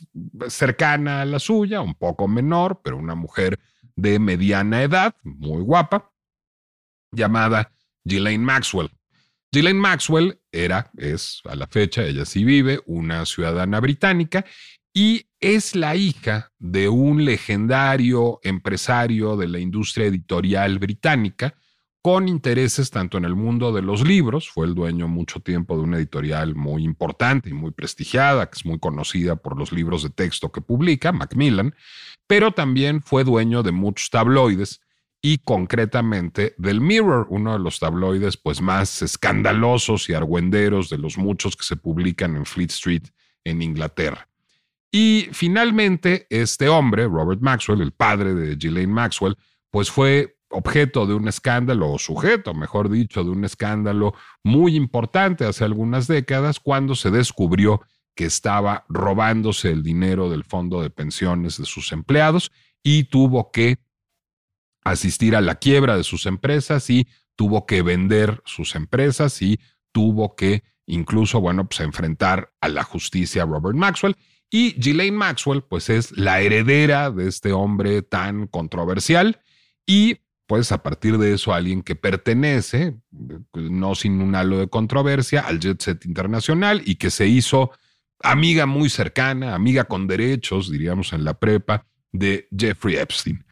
cercana 0.48 1.22
a 1.22 1.24
la 1.24 1.38
suya, 1.38 1.80
un 1.80 1.94
poco 1.94 2.28
menor, 2.28 2.80
pero 2.82 2.96
una 2.96 3.14
mujer 3.14 3.58
de 3.96 4.18
mediana 4.18 4.82
edad, 4.82 5.14
muy 5.22 5.62
guapa, 5.62 6.12
llamada 7.12 7.72
Ghislaine 8.04 8.44
Maxwell. 8.44 8.90
Ghislaine 9.52 9.78
Maxwell 9.78 10.40
era, 10.50 10.90
es 10.96 11.40
a 11.44 11.54
la 11.54 11.66
fecha, 11.66 12.02
ella 12.02 12.24
sí 12.24 12.44
vive, 12.44 12.80
una 12.86 13.24
ciudadana 13.24 13.80
británica 13.80 14.44
y 14.92 15.26
es 15.40 15.76
la 15.76 15.96
hija 15.96 16.52
de 16.58 16.88
un 16.88 17.24
legendario 17.24 18.40
empresario 18.42 19.36
de 19.36 19.48
la 19.48 19.58
industria 19.58 20.06
editorial 20.06 20.78
británica 20.78 21.54
con 22.04 22.28
intereses 22.28 22.90
tanto 22.90 23.16
en 23.16 23.24
el 23.24 23.34
mundo 23.34 23.72
de 23.72 23.80
los 23.80 24.06
libros, 24.06 24.50
fue 24.50 24.66
el 24.66 24.74
dueño 24.74 25.08
mucho 25.08 25.40
tiempo 25.40 25.74
de 25.74 25.84
una 25.84 25.96
editorial 25.96 26.54
muy 26.54 26.84
importante 26.84 27.48
y 27.48 27.54
muy 27.54 27.70
prestigiada, 27.70 28.50
que 28.50 28.56
es 28.56 28.66
muy 28.66 28.78
conocida 28.78 29.36
por 29.36 29.56
los 29.56 29.72
libros 29.72 30.02
de 30.02 30.10
texto 30.10 30.52
que 30.52 30.60
publica, 30.60 31.12
Macmillan, 31.12 31.74
pero 32.26 32.52
también 32.52 33.00
fue 33.00 33.24
dueño 33.24 33.62
de 33.62 33.72
muchos 33.72 34.10
tabloides 34.10 34.82
y 35.22 35.38
concretamente 35.38 36.54
del 36.58 36.82
Mirror, 36.82 37.26
uno 37.30 37.54
de 37.54 37.60
los 37.60 37.80
tabloides 37.80 38.36
pues 38.36 38.60
más 38.60 39.00
escandalosos 39.00 40.10
y 40.10 40.12
argüenderos 40.12 40.90
de 40.90 40.98
los 40.98 41.16
muchos 41.16 41.56
que 41.56 41.64
se 41.64 41.76
publican 41.76 42.36
en 42.36 42.44
Fleet 42.44 42.70
Street 42.70 43.04
en 43.44 43.62
Inglaterra. 43.62 44.28
Y 44.92 45.28
finalmente 45.32 46.26
este 46.28 46.68
hombre, 46.68 47.08
Robert 47.08 47.40
Maxwell, 47.40 47.80
el 47.80 47.92
padre 47.92 48.34
de 48.34 48.56
Ghislaine 48.56 48.92
Maxwell, 48.92 49.38
pues 49.70 49.90
fue 49.90 50.36
objeto 50.54 51.06
de 51.06 51.14
un 51.14 51.28
escándalo, 51.28 51.90
o 51.90 51.98
sujeto, 51.98 52.54
mejor 52.54 52.88
dicho, 52.88 53.24
de 53.24 53.30
un 53.30 53.44
escándalo 53.44 54.14
muy 54.42 54.76
importante 54.76 55.44
hace 55.44 55.64
algunas 55.64 56.06
décadas, 56.06 56.60
cuando 56.60 56.94
se 56.94 57.10
descubrió 57.10 57.82
que 58.14 58.24
estaba 58.24 58.84
robándose 58.88 59.70
el 59.70 59.82
dinero 59.82 60.30
del 60.30 60.44
fondo 60.44 60.80
de 60.80 60.90
pensiones 60.90 61.58
de 61.58 61.64
sus 61.64 61.92
empleados 61.92 62.52
y 62.82 63.04
tuvo 63.04 63.50
que 63.50 63.78
asistir 64.84 65.34
a 65.34 65.40
la 65.40 65.56
quiebra 65.56 65.96
de 65.96 66.04
sus 66.04 66.26
empresas 66.26 66.88
y 66.90 67.08
tuvo 67.34 67.66
que 67.66 67.82
vender 67.82 68.40
sus 68.44 68.76
empresas 68.76 69.42
y 69.42 69.58
tuvo 69.92 70.36
que 70.36 70.62
incluso, 70.86 71.40
bueno, 71.40 71.66
pues 71.66 71.80
enfrentar 71.80 72.52
a 72.60 72.68
la 72.68 72.84
justicia 72.84 73.44
Robert 73.44 73.76
Maxwell. 73.76 74.16
Y 74.50 74.72
Ghislaine 74.74 75.16
Maxwell, 75.16 75.62
pues 75.62 75.88
es 75.90 76.16
la 76.16 76.40
heredera 76.40 77.10
de 77.10 77.26
este 77.26 77.52
hombre 77.52 78.02
tan 78.02 78.46
controversial 78.46 79.40
y 79.86 80.18
pues 80.46 80.72
a 80.72 80.82
partir 80.82 81.18
de 81.18 81.34
eso 81.34 81.54
alguien 81.54 81.82
que 81.82 81.96
pertenece, 81.96 82.96
no 83.52 83.94
sin 83.94 84.20
un 84.20 84.34
halo 84.34 84.58
de 84.58 84.68
controversia, 84.68 85.40
al 85.40 85.60
jet 85.60 85.80
set 85.80 86.04
internacional 86.04 86.82
y 86.84 86.96
que 86.96 87.10
se 87.10 87.26
hizo 87.26 87.70
amiga 88.20 88.66
muy 88.66 88.88
cercana, 88.88 89.54
amiga 89.54 89.84
con 89.84 90.06
derechos, 90.06 90.70
diríamos 90.70 91.12
en 91.12 91.24
la 91.24 91.34
prepa, 91.34 91.86
de 92.12 92.48
Jeffrey 92.56 92.96
Epstein. 92.96 93.44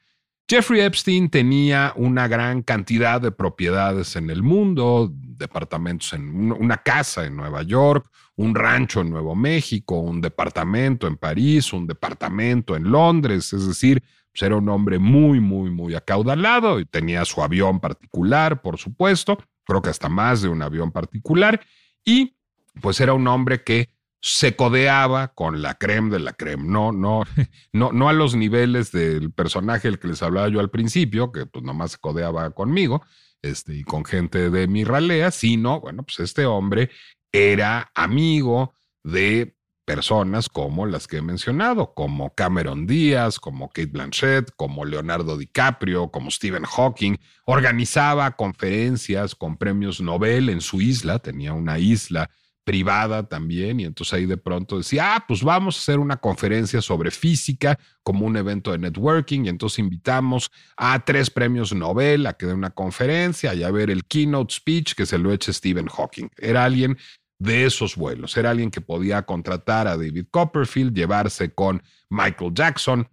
Jeffrey 0.48 0.80
Epstein 0.80 1.30
tenía 1.30 1.92
una 1.96 2.28
gran 2.28 2.62
cantidad 2.62 3.20
de 3.20 3.32
propiedades 3.32 4.16
en 4.16 4.28
el 4.28 4.42
mundo, 4.42 5.10
departamentos 5.12 6.12
en 6.12 6.52
una 6.52 6.76
casa 6.76 7.24
en 7.24 7.36
Nueva 7.36 7.62
York, 7.62 8.06
un 8.36 8.54
rancho 8.54 9.00
en 9.00 9.10
Nuevo 9.10 9.34
México, 9.34 9.98
un 9.98 10.20
departamento 10.20 11.06
en 11.06 11.16
París, 11.16 11.72
un 11.72 11.86
departamento 11.86 12.76
en 12.76 12.90
Londres, 12.90 13.52
es 13.52 13.66
decir, 13.66 14.02
pues, 14.02 14.12
era 14.40 14.56
un 14.56 14.68
hombre 14.68 14.98
muy, 14.98 15.40
muy, 15.40 15.70
muy 15.70 15.94
acaudalado 15.94 16.80
y 16.80 16.86
tenía 16.86 17.24
su 17.24 17.42
avión 17.42 17.80
particular, 17.80 18.62
por 18.62 18.78
supuesto, 18.78 19.38
creo 19.64 19.82
que 19.82 19.90
hasta 19.90 20.08
más 20.08 20.42
de 20.42 20.48
un 20.48 20.62
avión 20.62 20.90
particular, 20.90 21.60
y 22.04 22.36
pues 22.80 23.00
era 23.00 23.12
un 23.12 23.26
hombre 23.28 23.62
que 23.62 23.90
se 24.20 24.54
codeaba 24.54 25.34
con 25.34 25.62
la 25.62 25.74
creme 25.74 26.10
de 26.10 26.20
la 26.20 26.32
creme, 26.32 26.64
no, 26.64 26.92
no, 26.92 27.24
no, 27.72 27.92
no 27.92 28.08
a 28.08 28.12
los 28.12 28.36
niveles 28.36 28.92
del 28.92 29.32
personaje 29.32 29.88
el 29.88 29.98
que 29.98 30.08
les 30.08 30.22
hablaba 30.22 30.48
yo 30.48 30.60
al 30.60 30.70
principio, 30.70 31.32
que 31.32 31.44
pues 31.46 31.64
nomás 31.64 31.92
se 31.92 31.98
codeaba 31.98 32.50
conmigo, 32.52 33.02
este, 33.42 33.74
y 33.74 33.82
con 33.82 34.04
gente 34.04 34.50
de 34.50 34.68
mi 34.68 34.84
ralea, 34.84 35.32
sino, 35.32 35.80
bueno, 35.80 36.04
pues 36.04 36.20
este 36.20 36.46
hombre 36.46 36.90
era 37.32 37.90
amigo 37.94 38.74
de 39.02 39.56
personas 39.84 40.48
como 40.48 40.86
las 40.86 41.06
que 41.06 41.18
he 41.18 41.22
mencionado, 41.22 41.94
como 41.94 42.34
Cameron 42.34 42.86
Díaz, 42.86 43.38
como 43.38 43.68
Kate 43.68 43.86
Blanchett, 43.86 44.50
como 44.56 44.84
Leonardo 44.84 45.36
DiCaprio, 45.36 46.10
como 46.10 46.30
Stephen 46.30 46.64
Hawking. 46.64 47.16
Organizaba 47.44 48.30
conferencias 48.36 49.34
con 49.34 49.56
premios 49.56 50.00
Nobel 50.00 50.48
en 50.48 50.60
su 50.60 50.80
isla, 50.80 51.18
tenía 51.18 51.52
una 51.52 51.78
isla 51.78 52.30
privada 52.64 53.28
también, 53.28 53.80
y 53.80 53.84
entonces 53.84 54.14
ahí 54.14 54.26
de 54.26 54.36
pronto 54.36 54.78
decía, 54.78 55.16
ah, 55.16 55.24
pues 55.26 55.42
vamos 55.42 55.76
a 55.76 55.78
hacer 55.80 55.98
una 55.98 56.18
conferencia 56.18 56.80
sobre 56.80 57.10
física 57.10 57.78
como 58.04 58.24
un 58.24 58.36
evento 58.36 58.70
de 58.70 58.78
networking, 58.78 59.44
y 59.44 59.48
entonces 59.48 59.80
invitamos 59.80 60.50
a 60.76 61.04
tres 61.04 61.28
premios 61.28 61.72
Nobel 61.74 62.26
a 62.26 62.34
que 62.34 62.46
dé 62.46 62.54
una 62.54 62.70
conferencia 62.70 63.52
y 63.54 63.64
a 63.64 63.70
ver 63.70 63.90
el 63.90 64.04
keynote 64.04 64.54
speech 64.54 64.94
que 64.94 65.06
se 65.06 65.18
lo 65.18 65.32
eche 65.32 65.52
Stephen 65.52 65.88
Hawking. 65.88 66.28
Era 66.36 66.64
alguien 66.64 66.96
de 67.42 67.66
esos 67.66 67.96
vuelos. 67.96 68.36
Era 68.36 68.50
alguien 68.50 68.70
que 68.70 68.80
podía 68.80 69.22
contratar 69.22 69.88
a 69.88 69.96
David 69.96 70.26
Copperfield, 70.30 70.94
llevarse 70.94 71.52
con 71.52 71.82
Michael 72.08 72.52
Jackson 72.54 73.08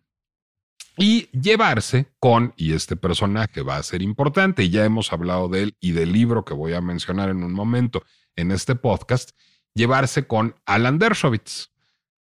y 0.97 1.29
llevarse 1.31 2.11
con, 2.19 2.53
y 2.55 2.73
este 2.73 2.95
personaje 2.95 3.61
va 3.61 3.77
a 3.77 3.83
ser 3.83 4.01
importante, 4.01 4.63
y 4.63 4.69
ya 4.69 4.85
hemos 4.85 5.11
hablado 5.11 5.47
de 5.47 5.63
él 5.63 5.77
y 5.79 5.93
del 5.93 6.11
libro 6.11 6.45
que 6.45 6.53
voy 6.53 6.73
a 6.73 6.81
mencionar 6.81 7.29
en 7.29 7.43
un 7.43 7.53
momento 7.53 8.03
en 8.35 8.51
este 8.51 8.75
podcast, 8.75 9.31
llevarse 9.73 10.27
con 10.27 10.55
Alan 10.65 10.99
Dershowitz. 10.99 11.71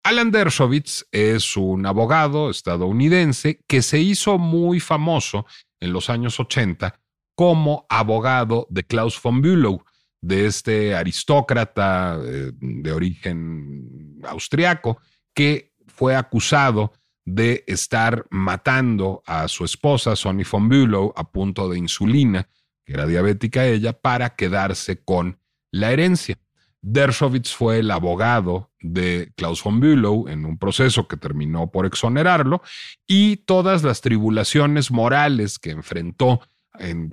Alan 0.05 0.31
Dershowitz 0.31 1.07
es 1.11 1.57
un 1.57 1.87
abogado 1.87 2.51
estadounidense 2.51 3.65
que 3.67 3.83
se 3.83 3.99
hizo 3.99 4.39
muy 4.39 4.79
famoso 4.79 5.47
en 5.81 5.93
los 5.93 6.09
años 6.09 6.39
80 6.39 7.01
como 7.35 7.85
abogado 7.89 8.69
de 8.71 8.85
Klaus 8.85 9.21
von 9.21 9.43
Bülow 9.43 9.83
de 10.21 10.47
este 10.47 10.95
aristócrata 10.95 12.19
eh, 12.23 12.53
de 12.55 12.93
origen 12.93 14.21
austriaco 14.25 14.99
que 15.35 15.73
fue 15.87 16.17
acusado 16.17 16.93
de 17.25 17.65
estar 17.67 18.25
matando 18.31 19.23
a 19.27 19.49
su 19.49 19.65
esposa, 19.65 20.15
Sonny 20.15 20.45
von 20.45 20.69
Bülow, 20.69 21.13
a 21.17 21.31
punto 21.31 21.69
de 21.69 21.79
insulina, 21.79 22.49
que 22.85 22.95
era 22.95 23.07
diabética 23.07 23.67
ella, 23.67 23.93
para 23.93 24.37
quedarse 24.37 25.03
con 25.03 25.39
la 25.73 25.93
herencia. 25.93 26.39
Dershowitz 26.83 27.53
fue 27.53 27.81
el 27.81 27.91
abogado 27.91 28.71
de 28.81 29.33
Klaus 29.37 29.63
von 29.63 29.81
Bülow 29.81 30.29
en 30.29 30.45
un 30.45 30.57
proceso 30.57 31.09
que 31.09 31.17
terminó 31.17 31.69
por 31.71 31.85
exonerarlo 31.85 32.63
y 33.09 33.39
todas 33.39 33.83
las 33.83 34.01
tribulaciones 34.03 34.93
morales 34.93 35.59
que 35.59 35.71
enfrentó 35.71 36.43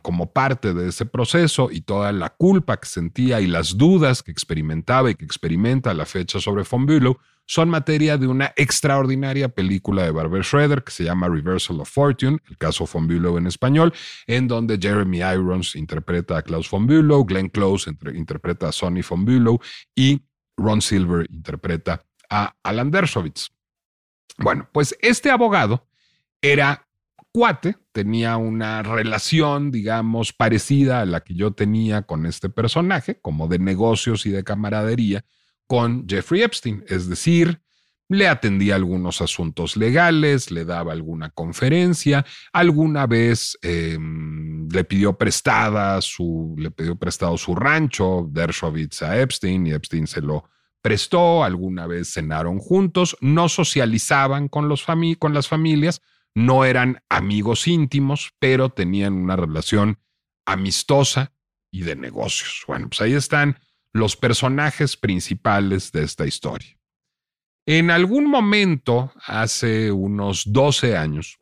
como 0.02 0.32
parte 0.32 0.74
de 0.74 0.90
ese 0.90 1.06
proceso 1.06 1.70
y 1.72 1.82
toda 1.82 2.12
la 2.12 2.30
culpa 2.30 2.78
que 2.78 2.88
sentía 2.88 3.42
y 3.42 3.48
las 3.48 3.78
dudas 3.78 4.24
que 4.24 4.32
experimentaba 4.32 5.12
y 5.12 5.16
que 5.16 5.26
experimenta 5.26 5.92
a 5.92 5.94
la 5.94 6.06
fecha 6.06 6.40
sobre 6.40 6.64
Von 6.64 6.86
Bülow 6.86 7.18
son 7.46 7.70
materia 7.70 8.18
de 8.18 8.28
una 8.28 8.54
extraordinaria 8.56 9.50
película 9.50 10.04
de 10.04 10.12
Barbara 10.12 10.44
Schroeder 10.44 10.84
que 10.84 10.92
se 10.92 11.04
llama 11.04 11.28
Reversal 11.28 11.80
of 11.82 11.90
Fortune, 11.90 12.40
el 12.50 12.58
caso 12.58 12.88
Von 12.92 13.08
Bülow 13.08 13.38
en 13.38 13.48
español, 13.48 13.94
en 14.28 14.48
donde 14.48 14.78
Jeremy 14.82 15.18
Irons 15.20 15.76
interpreta 15.76 16.38
a 16.38 16.42
Klaus 16.42 16.70
Von 16.70 16.88
Bülow, 16.88 17.26
Glenn 17.26 17.50
Close 17.50 17.92
interpreta 18.14 18.70
a 18.70 18.72
Sonny 18.72 19.02
Von 19.02 19.26
Bülow 19.26 19.60
y 19.96 20.22
Ron 20.58 20.82
Silver 20.82 21.28
interpreta 21.30 22.06
a 22.30 22.56
Alan 22.64 22.92
Dershowitz. 22.92 23.50
Bueno, 24.38 24.68
pues 24.72 24.96
este 25.02 25.30
abogado 25.30 25.88
era 26.42 26.88
cuate, 27.34 27.78
tenía 27.92 28.38
una 28.38 28.84
relación, 28.84 29.72
digamos, 29.72 30.34
parecida 30.34 31.02
a 31.02 31.06
la 31.06 31.22
que 31.22 31.34
yo 31.34 31.52
tenía 31.52 32.04
con 32.04 32.28
este 32.28 32.50
personaje, 32.50 33.20
como 33.20 33.48
de 33.48 33.58
negocios 33.58 34.26
y 34.28 34.30
de 34.30 34.44
camaradería, 34.44 35.26
con 35.66 36.08
Jeffrey 36.08 36.44
Epstein. 36.44 36.84
Es 36.88 37.10
decir, 37.10 37.60
le 38.08 38.28
atendía 38.28 38.76
algunos 38.76 39.20
asuntos 39.22 39.76
legales, 39.76 40.52
le 40.52 40.64
daba 40.64 40.94
alguna 40.94 41.32
conferencia, 41.32 42.24
alguna 42.52 43.08
vez 43.08 43.58
em, 43.64 44.70
le 44.70 44.84
pidió 44.84 45.18
prestada 45.18 46.00
su, 46.02 46.54
le 46.58 46.70
pidió 46.70 46.96
prestado 46.96 47.36
su 47.38 47.56
rancho, 47.56 48.28
Dershowitz 48.32 49.02
a 49.02 49.20
Epstein, 49.20 49.66
y 49.66 49.72
Epstein 49.72 50.06
se 50.06 50.22
lo 50.22 50.48
prestó, 50.84 51.44
alguna 51.44 51.88
vez 51.88 52.14
cenaron 52.14 52.60
juntos, 52.60 53.18
no 53.22 53.50
socializaban 53.50 54.50
con, 54.50 54.68
los 54.68 54.86
con 55.18 55.34
las 55.34 55.48
familias, 55.48 56.02
no 56.36 56.66
eran 56.66 57.04
amigos 57.10 57.68
íntimos, 57.68 58.34
pero 58.40 58.70
tenían 58.70 59.14
una 59.14 59.36
relación 59.36 60.00
amistosa 60.46 61.34
y 61.72 61.82
de 61.82 61.96
negocios. 61.96 62.64
Bueno, 62.68 62.90
pues 62.90 63.02
ahí 63.02 63.14
están 63.14 63.60
los 63.92 64.16
personajes 64.16 64.98
principales 64.98 65.92
de 65.92 66.04
esta 66.04 66.26
historia. 66.26 66.78
En 67.66 67.92
algún 67.92 68.30
momento, 68.30 69.14
hace 69.26 69.92
unos 69.92 70.44
12 70.52 70.98
años, 70.98 71.38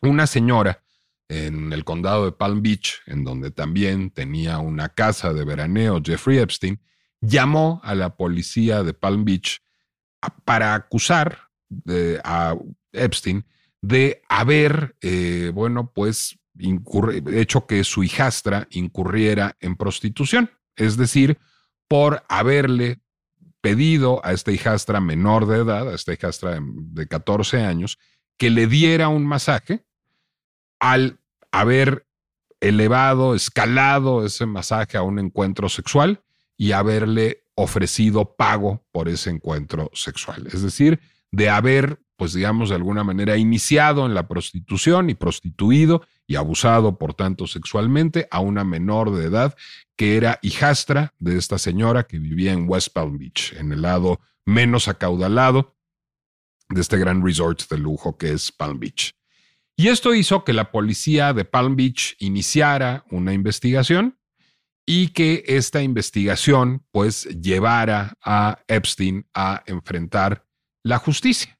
una 0.00 0.26
señora 0.26 0.82
en 1.28 1.72
el 1.72 1.84
condado 1.84 2.24
de 2.24 2.32
Palm 2.32 2.62
Beach, 2.62 3.00
en 3.06 3.24
donde 3.24 3.50
también 3.50 4.10
tenía 4.10 4.58
una 4.58 4.90
casa 4.90 5.32
de 5.32 5.44
veraneo 5.44 6.00
Jeffrey 6.02 6.38
Epstein, 6.38 6.80
llamó 7.20 7.80
a 7.84 7.94
la 7.94 8.16
policía 8.16 8.82
de 8.82 8.94
Palm 8.94 9.24
Beach 9.24 9.60
para 10.44 10.74
acusar 10.74 11.48
a 12.24 12.56
Epstein 12.92 13.46
de 13.82 14.22
haber, 14.28 14.96
eh, 15.02 15.50
bueno, 15.52 15.92
pues 15.92 16.38
hecho 17.32 17.66
que 17.66 17.84
su 17.84 18.04
hijastra 18.04 18.68
incurriera 18.70 19.56
en 19.60 19.76
prostitución, 19.76 20.50
es 20.76 20.96
decir, 20.96 21.38
por 21.88 22.24
haberle 22.28 23.00
pedido 23.60 24.24
a 24.24 24.32
esta 24.32 24.52
hijastra 24.52 25.00
menor 25.00 25.46
de 25.46 25.58
edad, 25.58 25.88
a 25.88 25.94
esta 25.94 26.12
hijastra 26.12 26.58
de 26.62 27.06
14 27.06 27.62
años, 27.62 27.98
que 28.36 28.50
le 28.50 28.66
diera 28.66 29.08
un 29.08 29.26
masaje 29.26 29.84
al 30.80 31.18
haber 31.50 32.06
elevado, 32.60 33.34
escalado 33.34 34.24
ese 34.24 34.46
masaje 34.46 34.96
a 34.96 35.02
un 35.02 35.18
encuentro 35.18 35.68
sexual 35.68 36.22
y 36.56 36.72
haberle 36.72 37.44
ofrecido 37.54 38.36
pago 38.36 38.84
por 38.92 39.08
ese 39.08 39.30
encuentro 39.30 39.90
sexual. 39.94 40.46
Es 40.52 40.62
decir, 40.62 41.00
de 41.30 41.50
haber 41.50 42.01
pues 42.22 42.34
digamos, 42.34 42.68
de 42.68 42.76
alguna 42.76 43.02
manera 43.02 43.36
iniciado 43.36 44.06
en 44.06 44.14
la 44.14 44.28
prostitución 44.28 45.10
y 45.10 45.14
prostituido 45.14 46.06
y 46.24 46.36
abusado, 46.36 46.96
por 46.96 47.14
tanto, 47.14 47.48
sexualmente 47.48 48.28
a 48.30 48.38
una 48.38 48.62
menor 48.62 49.12
de 49.12 49.24
edad 49.24 49.56
que 49.96 50.16
era 50.16 50.38
hijastra 50.40 51.14
de 51.18 51.36
esta 51.36 51.58
señora 51.58 52.04
que 52.04 52.20
vivía 52.20 52.52
en 52.52 52.66
West 52.68 52.90
Palm 52.92 53.18
Beach, 53.18 53.54
en 53.54 53.72
el 53.72 53.82
lado 53.82 54.20
menos 54.46 54.86
acaudalado 54.86 55.74
de 56.68 56.80
este 56.80 56.96
gran 56.96 57.26
resort 57.26 57.68
de 57.68 57.78
lujo 57.78 58.16
que 58.16 58.30
es 58.30 58.52
Palm 58.52 58.78
Beach. 58.78 59.16
Y 59.74 59.88
esto 59.88 60.14
hizo 60.14 60.44
que 60.44 60.52
la 60.52 60.70
policía 60.70 61.32
de 61.32 61.44
Palm 61.44 61.74
Beach 61.74 62.14
iniciara 62.20 63.04
una 63.10 63.32
investigación 63.32 64.16
y 64.86 65.08
que 65.08 65.42
esta 65.48 65.82
investigación 65.82 66.86
pues 66.92 67.24
llevara 67.42 68.16
a 68.22 68.62
Epstein 68.68 69.26
a 69.34 69.64
enfrentar 69.66 70.46
la 70.84 70.98
justicia. 70.98 71.58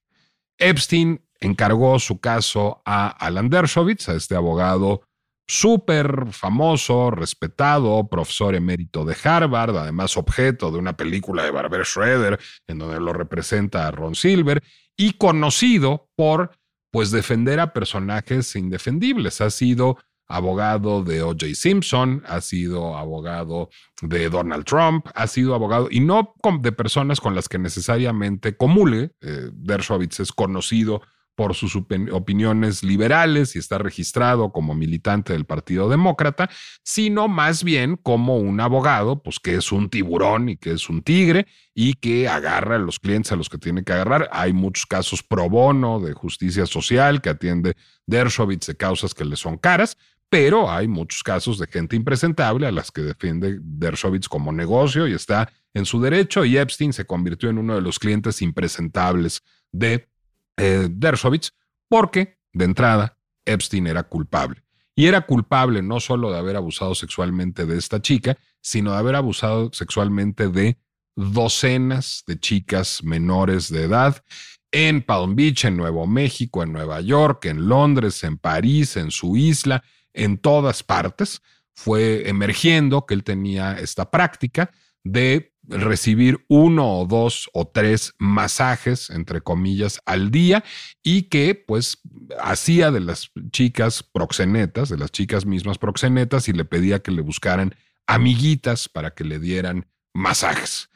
Epstein 0.62 1.24
encargó 1.40 1.98
su 1.98 2.20
caso 2.20 2.82
a 2.84 3.08
Alan 3.08 3.50
Dershowitz, 3.50 4.08
a 4.08 4.14
este 4.14 4.36
abogado 4.36 5.02
súper 5.46 6.28
famoso, 6.30 7.10
respetado, 7.10 8.08
profesor 8.08 8.54
emérito 8.54 9.04
de 9.04 9.16
Harvard, 9.22 9.76
además 9.76 10.16
objeto 10.16 10.70
de 10.70 10.78
una 10.78 10.96
película 10.96 11.42
de 11.42 11.50
Barbara 11.50 11.84
Schroeder 11.84 12.38
en 12.66 12.78
donde 12.78 13.00
lo 13.00 13.12
representa 13.12 13.86
a 13.86 13.90
Ron 13.90 14.14
Silver 14.14 14.62
y 14.96 15.14
conocido 15.14 16.08
por 16.16 16.52
pues 16.90 17.10
defender 17.10 17.58
a 17.58 17.72
personajes 17.72 18.54
indefendibles. 18.54 19.40
Ha 19.40 19.50
sido 19.50 19.98
abogado 20.28 21.02
de 21.02 21.22
O.J. 21.22 21.54
Simpson, 21.54 22.22
ha 22.26 22.40
sido 22.40 22.96
abogado 22.96 23.68
de 24.00 24.28
Donald 24.30 24.64
Trump, 24.64 25.06
ha 25.14 25.26
sido 25.26 25.54
abogado, 25.54 25.88
y 25.90 26.00
no 26.00 26.34
de 26.60 26.72
personas 26.72 27.20
con 27.20 27.34
las 27.34 27.48
que 27.48 27.58
necesariamente 27.58 28.56
comule. 28.56 29.14
Eh, 29.20 29.50
Dershowitz 29.52 30.20
es 30.20 30.32
conocido 30.32 31.02
por 31.42 31.56
sus 31.56 31.74
opiniones 31.74 32.84
liberales 32.84 33.56
y 33.56 33.58
está 33.58 33.76
registrado 33.76 34.52
como 34.52 34.76
militante 34.76 35.32
del 35.32 35.44
Partido 35.44 35.88
Demócrata, 35.88 36.48
sino 36.84 37.26
más 37.26 37.64
bien 37.64 37.96
como 37.96 38.36
un 38.36 38.60
abogado, 38.60 39.24
pues 39.24 39.40
que 39.40 39.56
es 39.56 39.72
un 39.72 39.90
tiburón 39.90 40.50
y 40.50 40.56
que 40.56 40.70
es 40.70 40.88
un 40.88 41.02
tigre 41.02 41.48
y 41.74 41.94
que 41.94 42.28
agarra 42.28 42.76
a 42.76 42.78
los 42.78 43.00
clientes 43.00 43.32
a 43.32 43.36
los 43.36 43.48
que 43.48 43.58
tiene 43.58 43.82
que 43.82 43.92
agarrar. 43.92 44.28
Hay 44.30 44.52
muchos 44.52 44.86
casos 44.86 45.24
pro 45.24 45.50
bono 45.50 45.98
de 45.98 46.12
justicia 46.12 46.64
social 46.64 47.20
que 47.20 47.30
atiende 47.30 47.76
Dershowitz 48.06 48.68
de 48.68 48.76
causas 48.76 49.12
que 49.12 49.24
le 49.24 49.34
son 49.34 49.58
caras, 49.58 49.98
pero 50.28 50.70
hay 50.70 50.86
muchos 50.86 51.24
casos 51.24 51.58
de 51.58 51.66
gente 51.66 51.96
impresentable 51.96 52.68
a 52.68 52.70
las 52.70 52.92
que 52.92 53.02
defiende 53.02 53.58
Dershowitz 53.60 54.28
como 54.28 54.52
negocio 54.52 55.08
y 55.08 55.14
está 55.14 55.52
en 55.74 55.86
su 55.86 56.00
derecho 56.00 56.44
y 56.44 56.56
Epstein 56.56 56.92
se 56.92 57.04
convirtió 57.04 57.50
en 57.50 57.58
uno 57.58 57.74
de 57.74 57.80
los 57.80 57.98
clientes 57.98 58.42
impresentables 58.42 59.42
de 59.72 60.11
eh, 60.56 60.88
Dershowitz, 60.90 61.52
porque, 61.88 62.38
de 62.52 62.64
entrada, 62.64 63.18
Epstein 63.44 63.86
era 63.86 64.04
culpable. 64.04 64.62
Y 64.94 65.06
era 65.06 65.22
culpable 65.22 65.82
no 65.82 66.00
solo 66.00 66.30
de 66.30 66.38
haber 66.38 66.56
abusado 66.56 66.94
sexualmente 66.94 67.66
de 67.66 67.78
esta 67.78 68.00
chica, 68.00 68.36
sino 68.60 68.92
de 68.92 68.98
haber 68.98 69.16
abusado 69.16 69.70
sexualmente 69.72 70.48
de 70.48 70.78
docenas 71.16 72.24
de 72.26 72.38
chicas 72.38 73.02
menores 73.02 73.70
de 73.70 73.84
edad 73.84 74.22
en 74.70 75.02
Palm 75.02 75.36
Beach, 75.36 75.66
en 75.66 75.76
Nuevo 75.76 76.06
México, 76.06 76.62
en 76.62 76.72
Nueva 76.72 77.00
York, 77.00 77.44
en 77.44 77.68
Londres, 77.68 78.24
en 78.24 78.38
París, 78.38 78.96
en 78.96 79.10
su 79.10 79.36
isla, 79.36 79.84
en 80.14 80.38
todas 80.38 80.82
partes. 80.82 81.42
Fue 81.74 82.28
emergiendo 82.28 83.06
que 83.06 83.14
él 83.14 83.22
tenía 83.22 83.78
esta 83.78 84.10
práctica 84.10 84.70
de 85.04 85.51
recibir 85.72 86.44
uno 86.48 86.98
o 86.98 87.06
dos 87.06 87.48
o 87.52 87.66
tres 87.66 88.14
masajes, 88.18 89.10
entre 89.10 89.40
comillas, 89.40 90.00
al 90.06 90.30
día 90.30 90.64
y 91.02 91.22
que 91.24 91.54
pues 91.54 92.00
hacía 92.40 92.90
de 92.90 93.00
las 93.00 93.30
chicas 93.50 94.02
proxenetas, 94.02 94.88
de 94.88 94.98
las 94.98 95.10
chicas 95.10 95.46
mismas 95.46 95.78
proxenetas 95.78 96.48
y 96.48 96.52
le 96.52 96.64
pedía 96.64 97.00
que 97.00 97.10
le 97.10 97.22
buscaran 97.22 97.74
amiguitas 98.06 98.88
para 98.88 99.12
que 99.12 99.24
le 99.24 99.38
dieran 99.38 99.86
masajes. 100.14 100.90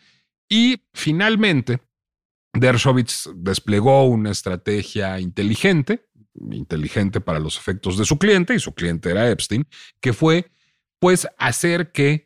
Y 0.49 0.83
finalmente, 0.93 1.81
Dershowitz 2.53 3.31
desplegó 3.35 4.05
una 4.05 4.31
estrategia 4.31 5.21
inteligente, 5.21 6.07
inteligente 6.51 7.21
para 7.21 7.41
los 7.41 7.57
efectos 7.59 7.99
de 7.99 8.05
su 8.05 8.19
cliente, 8.19 8.55
y 8.55 8.61
su 8.61 8.75
cliente 8.75 9.11
era 9.11 9.31
Epstein, 9.31 9.67
que 10.01 10.13
fue 10.13 10.51
pues 10.99 11.29
hacer 11.39 11.93
que 11.93 12.26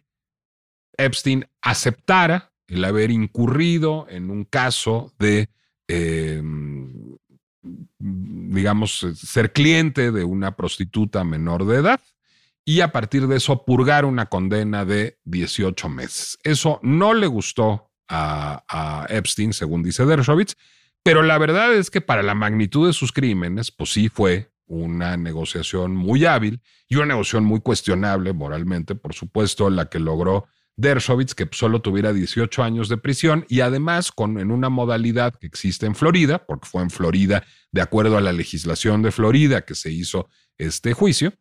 Epstein 1.05 1.47
aceptara 1.61 2.53
el 2.67 2.85
haber 2.85 3.11
incurrido 3.11 4.07
en 4.09 4.31
un 4.31 4.45
caso 4.45 5.13
de, 5.19 5.49
em, 5.89 7.17
digamos, 7.99 9.07
ser 9.15 9.53
cliente 9.53 10.13
de 10.13 10.25
una 10.25 10.57
prostituta 10.57 11.25
menor 11.25 11.67
de 11.67 11.77
edad 11.77 12.01
y 12.65 12.81
a 12.81 12.93
partir 12.93 13.27
de 13.27 13.37
eso 13.37 13.65
purgar 13.65 14.05
una 14.05 14.27
condena 14.27 14.85
de 14.85 15.19
18 15.25 15.89
meses. 15.89 16.39
Eso 16.45 16.79
no 16.83 17.15
le 17.15 17.27
gustó 17.27 17.91
a, 18.09 18.65
a 18.69 19.07
Epstein, 19.09 19.53
según 19.53 19.83
dice 19.83 20.07
Dershowitz, 20.07 20.57
pero 21.03 21.23
la 21.23 21.39
verdad 21.39 21.75
es 21.75 21.91
que 21.91 22.01
para 22.01 22.23
la 22.23 22.35
magnitud 22.35 22.87
de 22.87 22.93
sus 22.93 23.13
crímenes, 23.13 23.71
pues 23.71 23.93
sí 23.93 24.09
fue 24.09 24.53
una 24.67 25.17
negociación 25.17 25.97
muy 25.97 26.25
hábil 26.27 26.61
y 26.89 26.97
una 26.97 27.07
negociación 27.07 27.45
muy 27.45 27.61
cuestionable 27.61 28.33
moralmente, 28.33 28.95
por 28.95 29.15
supuesto, 29.15 29.69
la 29.69 29.87
que 29.87 29.99
logró 29.99 30.47
Dershowitz, 30.81 31.35
que 31.35 31.49
solo 31.53 31.81
tuviera 31.81 32.13
18 32.13 32.63
años 32.63 32.89
de 32.89 32.97
prisión 32.97 33.45
y 33.49 33.61
además 33.61 34.13
con, 34.13 34.39
en 34.39 34.51
una 34.51 34.69
modalidad 34.69 35.35
que 35.35 35.47
existe 35.47 35.87
en 35.87 35.95
Florida, 35.95 36.47
porque 36.47 36.69
fue 36.69 36.83
en 36.83 36.91
Florida, 36.91 37.45
de 37.71 37.83
acuerdo 37.83 38.17
a 38.17 38.21
la 38.21 38.33
legislación 38.33 39.03
de 39.03 39.13
Florida 39.13 39.63
que 39.63 39.75
se 39.75 39.91
hizo 39.91 40.29
este 40.59 40.93
juicio, 40.93 41.33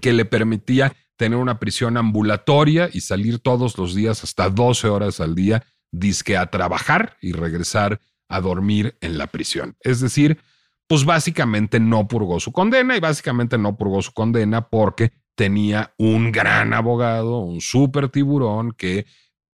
que 0.00 0.12
le 0.12 0.24
permitía 0.24 0.94
tener 1.16 1.38
una 1.38 1.58
prisión 1.58 1.96
ambulatoria 1.96 2.90
y 2.92 3.00
salir 3.00 3.38
todos 3.38 3.78
los 3.78 3.94
días 3.94 4.22
hasta 4.22 4.50
12 4.50 4.88
horas 4.88 5.20
al 5.20 5.34
día, 5.34 5.64
disque 5.90 6.36
a 6.36 6.46
trabajar 6.50 7.16
y 7.22 7.32
regresar 7.32 8.00
a 8.28 8.40
dormir 8.40 8.98
en 9.00 9.16
la 9.16 9.28
prisión. 9.28 9.76
Es 9.80 10.00
decir, 10.00 10.38
pues 10.86 11.04
básicamente 11.04 11.80
no 11.80 12.06
purgó 12.06 12.38
su 12.38 12.52
condena 12.52 12.96
y 12.96 13.00
básicamente 13.00 13.56
no 13.56 13.76
purgó 13.76 14.02
su 14.02 14.12
condena 14.12 14.68
porque 14.68 15.12
tenía 15.36 15.94
un 15.98 16.32
gran 16.32 16.72
abogado, 16.72 17.38
un 17.40 17.60
súper 17.60 18.08
tiburón 18.08 18.72
que, 18.72 19.06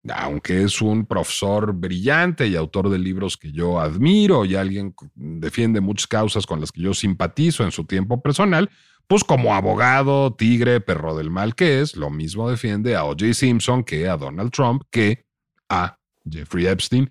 aunque 0.09 0.65
es 0.65 0.81
un 0.81 1.07
profesor 1.07 1.73
brillante 1.75 2.49
y 2.49 2.57
autor 2.57 2.89
de 2.89 2.99
libros 2.99 3.37
que 3.37 3.53
yo 3.53 3.79
admiro 3.79 4.45
y 4.45 4.57
alguien 4.57 4.95
defiende 5.15 5.81
muchas 5.81 6.07
causas 6.07 6.47
con 6.47 6.61
las 6.61 6.73
que 6.73 6.81
yo 6.81 6.95
simpatizo 6.95 7.63
en 7.63 7.71
su 7.71 7.85
tiempo 7.85 8.23
personal, 8.23 8.71
pues 9.07 9.23
como 9.23 9.55
abogado, 9.55 10.35
tigre, 10.35 10.81
perro 10.81 11.17
del 11.17 11.31
mal 11.31 11.55
que 11.55 11.81
es, 11.81 11.95
lo 11.95 12.11
mismo 12.11 12.51
defiende 12.51 12.97
a 12.97 13.05
O.J. 13.05 13.35
Simpson 13.35 13.85
que 13.85 14.09
a 14.09 14.17
Donald 14.17 14.51
Trump, 14.51 14.83
que 14.91 15.27
a 15.69 15.99
Jeffrey 16.29 16.67
Epstein, 16.67 17.11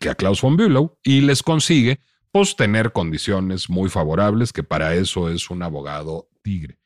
que 0.00 0.08
a 0.08 0.14
Klaus 0.14 0.40
von 0.40 0.56
Bülow, 0.56 0.98
y 1.04 1.20
les 1.20 1.42
consigue 1.42 2.00
pues 2.32 2.56
tener 2.56 2.92
condiciones 2.92 3.70
muy 3.70 3.88
favorables, 3.88 4.52
que 4.52 4.62
para 4.62 4.94
eso 4.94 5.30
es 5.30 5.48
un 5.50 5.62
abogado 5.62 6.28
tigre. 6.42 6.78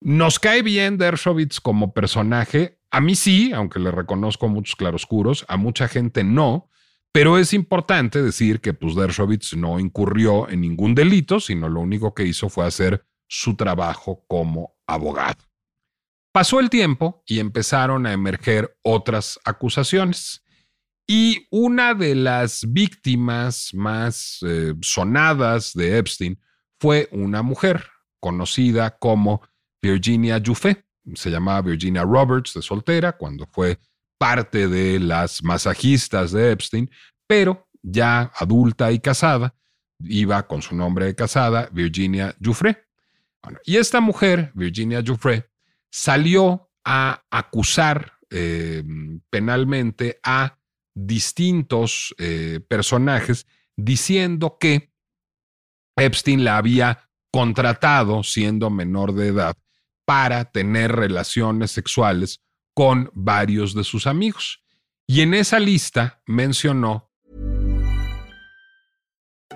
Nos 0.00 0.38
cae 0.38 0.62
bien 0.62 0.98
Dershowitz 0.98 1.60
como 1.60 1.92
personaje. 1.94 2.78
A 2.90 3.00
mí 3.00 3.14
sí, 3.14 3.52
aunque 3.52 3.78
le 3.78 3.90
reconozco 3.90 4.48
muchos 4.48 4.76
claroscuros, 4.76 5.44
a 5.48 5.56
mucha 5.56 5.88
gente 5.88 6.24
no. 6.24 6.68
Pero 7.12 7.38
es 7.38 7.52
importante 7.52 8.20
decir 8.22 8.60
que 8.60 8.74
pues, 8.74 8.96
Dershowitz 8.96 9.54
no 9.54 9.78
incurrió 9.78 10.48
en 10.48 10.62
ningún 10.62 10.94
delito, 10.94 11.38
sino 11.38 11.68
lo 11.68 11.80
único 11.80 12.12
que 12.12 12.24
hizo 12.24 12.48
fue 12.48 12.66
hacer 12.66 13.06
su 13.28 13.56
trabajo 13.56 14.24
como 14.26 14.76
abogado. 14.86 15.42
Pasó 16.32 16.58
el 16.58 16.70
tiempo 16.70 17.22
y 17.26 17.38
empezaron 17.38 18.06
a 18.06 18.12
emerger 18.12 18.76
otras 18.82 19.38
acusaciones. 19.44 20.44
Y 21.06 21.46
una 21.50 21.94
de 21.94 22.16
las 22.16 22.64
víctimas 22.72 23.70
más 23.74 24.38
eh, 24.44 24.74
sonadas 24.80 25.72
de 25.74 25.98
Epstein 25.98 26.40
fue 26.80 27.08
una 27.12 27.42
mujer 27.42 27.84
conocida 28.18 28.98
como 28.98 29.42
Virginia 29.84 30.40
Juffé. 30.44 30.82
Se 31.14 31.30
llamaba 31.30 31.60
Virginia 31.60 32.02
Roberts 32.02 32.54
de 32.54 32.62
soltera 32.62 33.12
cuando 33.12 33.46
fue 33.46 33.78
parte 34.16 34.66
de 34.68 34.98
las 34.98 35.42
masajistas 35.42 36.32
de 36.32 36.52
Epstein, 36.52 36.90
pero 37.26 37.68
ya 37.82 38.32
adulta 38.34 38.90
y 38.90 38.98
casada, 38.98 39.54
iba 40.00 40.46
con 40.46 40.62
su 40.62 40.74
nombre 40.74 41.04
de 41.04 41.14
casada, 41.14 41.68
Virginia 41.70 42.34
Juffré. 42.42 42.86
y 43.66 43.76
esta 43.76 44.00
mujer, 44.00 44.50
Virginia 44.54 45.02
Juffré, 45.06 45.50
salió 45.90 46.70
a 46.82 47.22
acusar 47.30 48.14
eh, 48.30 48.82
penalmente 49.28 50.18
a 50.22 50.58
distintos 50.94 52.14
eh, 52.18 52.60
personajes 52.66 53.46
diciendo 53.76 54.56
que 54.58 54.94
Epstein 55.96 56.42
la 56.42 56.56
había 56.56 57.10
contratado 57.30 58.22
siendo 58.22 58.70
menor 58.70 59.12
de 59.12 59.28
edad 59.28 59.56
para 60.04 60.44
tener 60.44 60.92
relaciones 60.92 61.70
sexuales 61.70 62.40
con 62.74 63.10
varios 63.14 63.74
de 63.74 63.84
sus 63.84 64.06
amigos. 64.06 64.62
Y 65.06 65.20
en 65.20 65.34
esa 65.34 65.58
lista 65.58 66.22
mencionó 66.26 67.10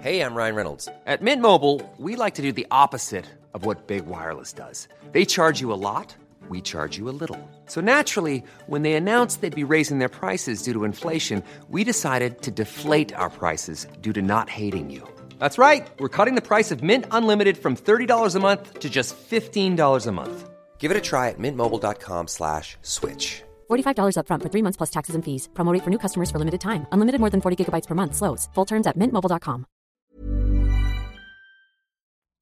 Hey, 0.01 0.21
I'm 0.21 0.33
Ryan 0.37 0.55
Reynolds. 0.55 0.89
At 1.07 1.23
Mint 1.23 1.43
Mobile, 1.43 1.83
we 1.99 2.15
like 2.15 2.37
to 2.37 2.43
do 2.43 2.53
the 2.53 2.69
opposite 2.71 3.25
of 3.53 3.67
what 3.67 3.89
Big 3.89 4.07
Wireless 4.07 4.53
does. 4.53 4.87
They 5.11 5.25
charge 5.25 5.61
you 5.61 5.73
a 5.73 5.81
lot, 5.81 6.15
we 6.49 6.61
charge 6.61 6.97
you 6.97 7.09
a 7.09 7.17
little. 7.19 7.37
So 7.67 7.81
naturally, 7.81 8.45
when 8.69 8.83
they 8.83 8.95
announced 8.95 9.41
they'd 9.41 9.53
be 9.53 9.65
raising 9.65 9.99
their 9.99 10.09
prices 10.09 10.63
due 10.63 10.73
to 10.73 10.85
inflation, 10.85 11.43
we 11.69 11.83
decided 11.83 12.43
to 12.43 12.53
deflate 12.53 13.13
our 13.13 13.29
prices 13.29 13.89
due 14.01 14.13
to 14.13 14.23
not 14.23 14.49
hating 14.49 14.89
you. 14.89 15.03
That's 15.38 15.59
right. 15.59 15.87
We're 15.98 16.09
cutting 16.09 16.35
the 16.37 16.48
price 16.48 16.70
of 16.70 16.83
Mint 16.83 17.07
Unlimited 17.11 17.59
from 17.59 17.77
$30 17.77 18.35
a 18.35 18.40
month 18.40 18.79
to 18.79 18.88
just 18.88 19.16
$15 19.31 20.07
a 20.07 20.12
month. 20.12 20.48
Give 20.79 20.90
it 20.90 20.96
a 20.96 21.01
try 21.01 21.29
at 21.29 21.38
mintmobile.com 21.38 22.29
slash 22.29 22.77
switch. 22.83 23.42
$45 23.68 24.16
upfront 24.16 24.42
for 24.42 24.48
three 24.48 24.62
months 24.62 24.77
plus 24.77 24.90
taxes 24.90 25.14
and 25.16 25.24
fees. 25.24 25.48
Promo 25.55 25.72
rate 25.72 25.83
for 25.83 25.90
new 25.90 25.98
customers 25.98 26.31
for 26.31 26.38
limited 26.38 26.61
time. 26.61 26.87
Unlimited 26.92 27.20
more 27.20 27.31
than 27.31 27.40
40 27.40 27.64
gigabytes 27.64 27.87
per 27.87 27.94
month. 27.94 28.14
Slows. 28.14 28.48
Full 28.55 28.66
terms 28.66 28.87
at 28.87 28.96
mintmobile.com. 28.96 29.64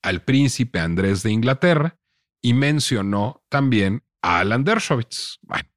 Al 0.03 0.23
príncipe 0.23 0.79
Andrés 0.79 1.25
de 1.25 1.33
Inglaterra 1.33 1.99
y 2.41 2.53
mencionó 2.53 3.43
también 3.49 4.05
a 4.23 4.39
Alan 4.39 4.63
Dershowitz. 4.63 5.39
Bueno, 5.43 5.69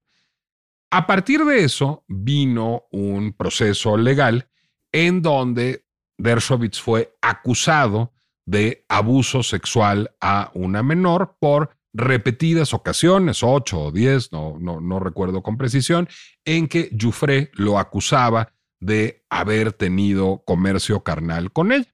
a 0.92 1.08
partir 1.08 1.44
de 1.46 1.64
eso 1.64 2.04
vino 2.08 2.84
un 2.92 3.34
proceso 3.34 3.98
legal 3.98 4.50
en 4.92 5.24
donde 5.24 5.86
Dershowitz 6.20 6.80
fue 6.80 7.18
acusado 7.22 8.14
de 8.46 8.86
abuso 8.90 9.42
sexual 9.42 10.12
a 10.22 10.52
una 10.54 10.84
menor 10.84 11.38
por 11.40 11.78
repetidas 11.94 12.74
ocasiones, 12.74 13.42
ocho 13.42 13.80
o 13.82 13.92
diez, 13.92 14.32
no, 14.32 14.58
no, 14.60 14.80
no 14.80 15.00
recuerdo 15.00 15.42
con 15.42 15.58
precisión, 15.58 16.08
en 16.46 16.68
que 16.68 16.92
Jufré 17.00 17.50
lo 17.54 17.80
acusaba 17.80 18.54
de 18.80 19.26
haber 19.30 19.74
tenido 19.74 20.44
comercio 20.46 21.04
carnal 21.04 21.52
con 21.52 21.72
ella. 21.72 21.94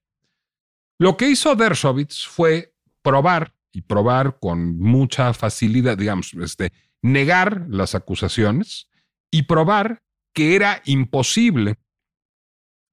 Lo 1.00 1.18
que 1.18 1.30
hizo 1.30 1.56
Dershowitz 1.56 2.26
fue 2.28 2.76
probar 3.02 3.56
y 3.72 3.82
probar 3.82 4.40
con 4.40 4.80
mucha 4.80 5.34
facilidad, 5.34 5.98
digamos, 5.98 6.34
este, 6.36 6.72
negar 7.02 7.66
las 7.70 7.96
acusaciones 7.96 8.90
y 9.32 9.44
probar 9.44 10.04
que 10.34 10.56
era 10.56 10.82
imposible 10.86 11.76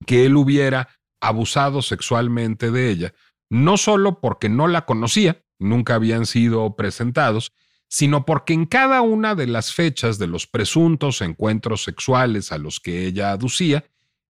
que 0.07 0.27
él 0.27 0.37
hubiera 0.37 0.88
abusado 1.23 1.81
sexualmente 1.81 2.71
de 2.71 2.91
ella, 2.91 3.15
no 3.49 3.79
solo 3.79 4.21
porque 4.21 4.51
no 4.51 4.69
la 4.69 4.85
conocía, 4.85 5.43
nunca 5.59 5.95
habían 5.95 6.27
sido 6.27 6.77
presentados, 6.77 7.53
sino 7.89 8.27
porque 8.27 8.53
en 8.53 8.67
cada 8.67 9.01
una 9.03 9.35
de 9.35 9.47
las 9.47 9.73
fechas 9.73 10.19
de 10.19 10.27
los 10.27 10.47
presuntos 10.47 11.21
encuentros 11.21 11.85
sexuales 11.85 12.51
a 12.53 12.59
los 12.59 12.81
que 12.81 13.07
ella 13.07 13.33
aducía, 13.33 13.85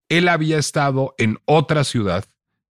él 0.08 0.28
había 0.28 0.58
estado 0.58 1.14
en 1.16 1.38
otra 1.46 1.84
ciudad 1.84 2.24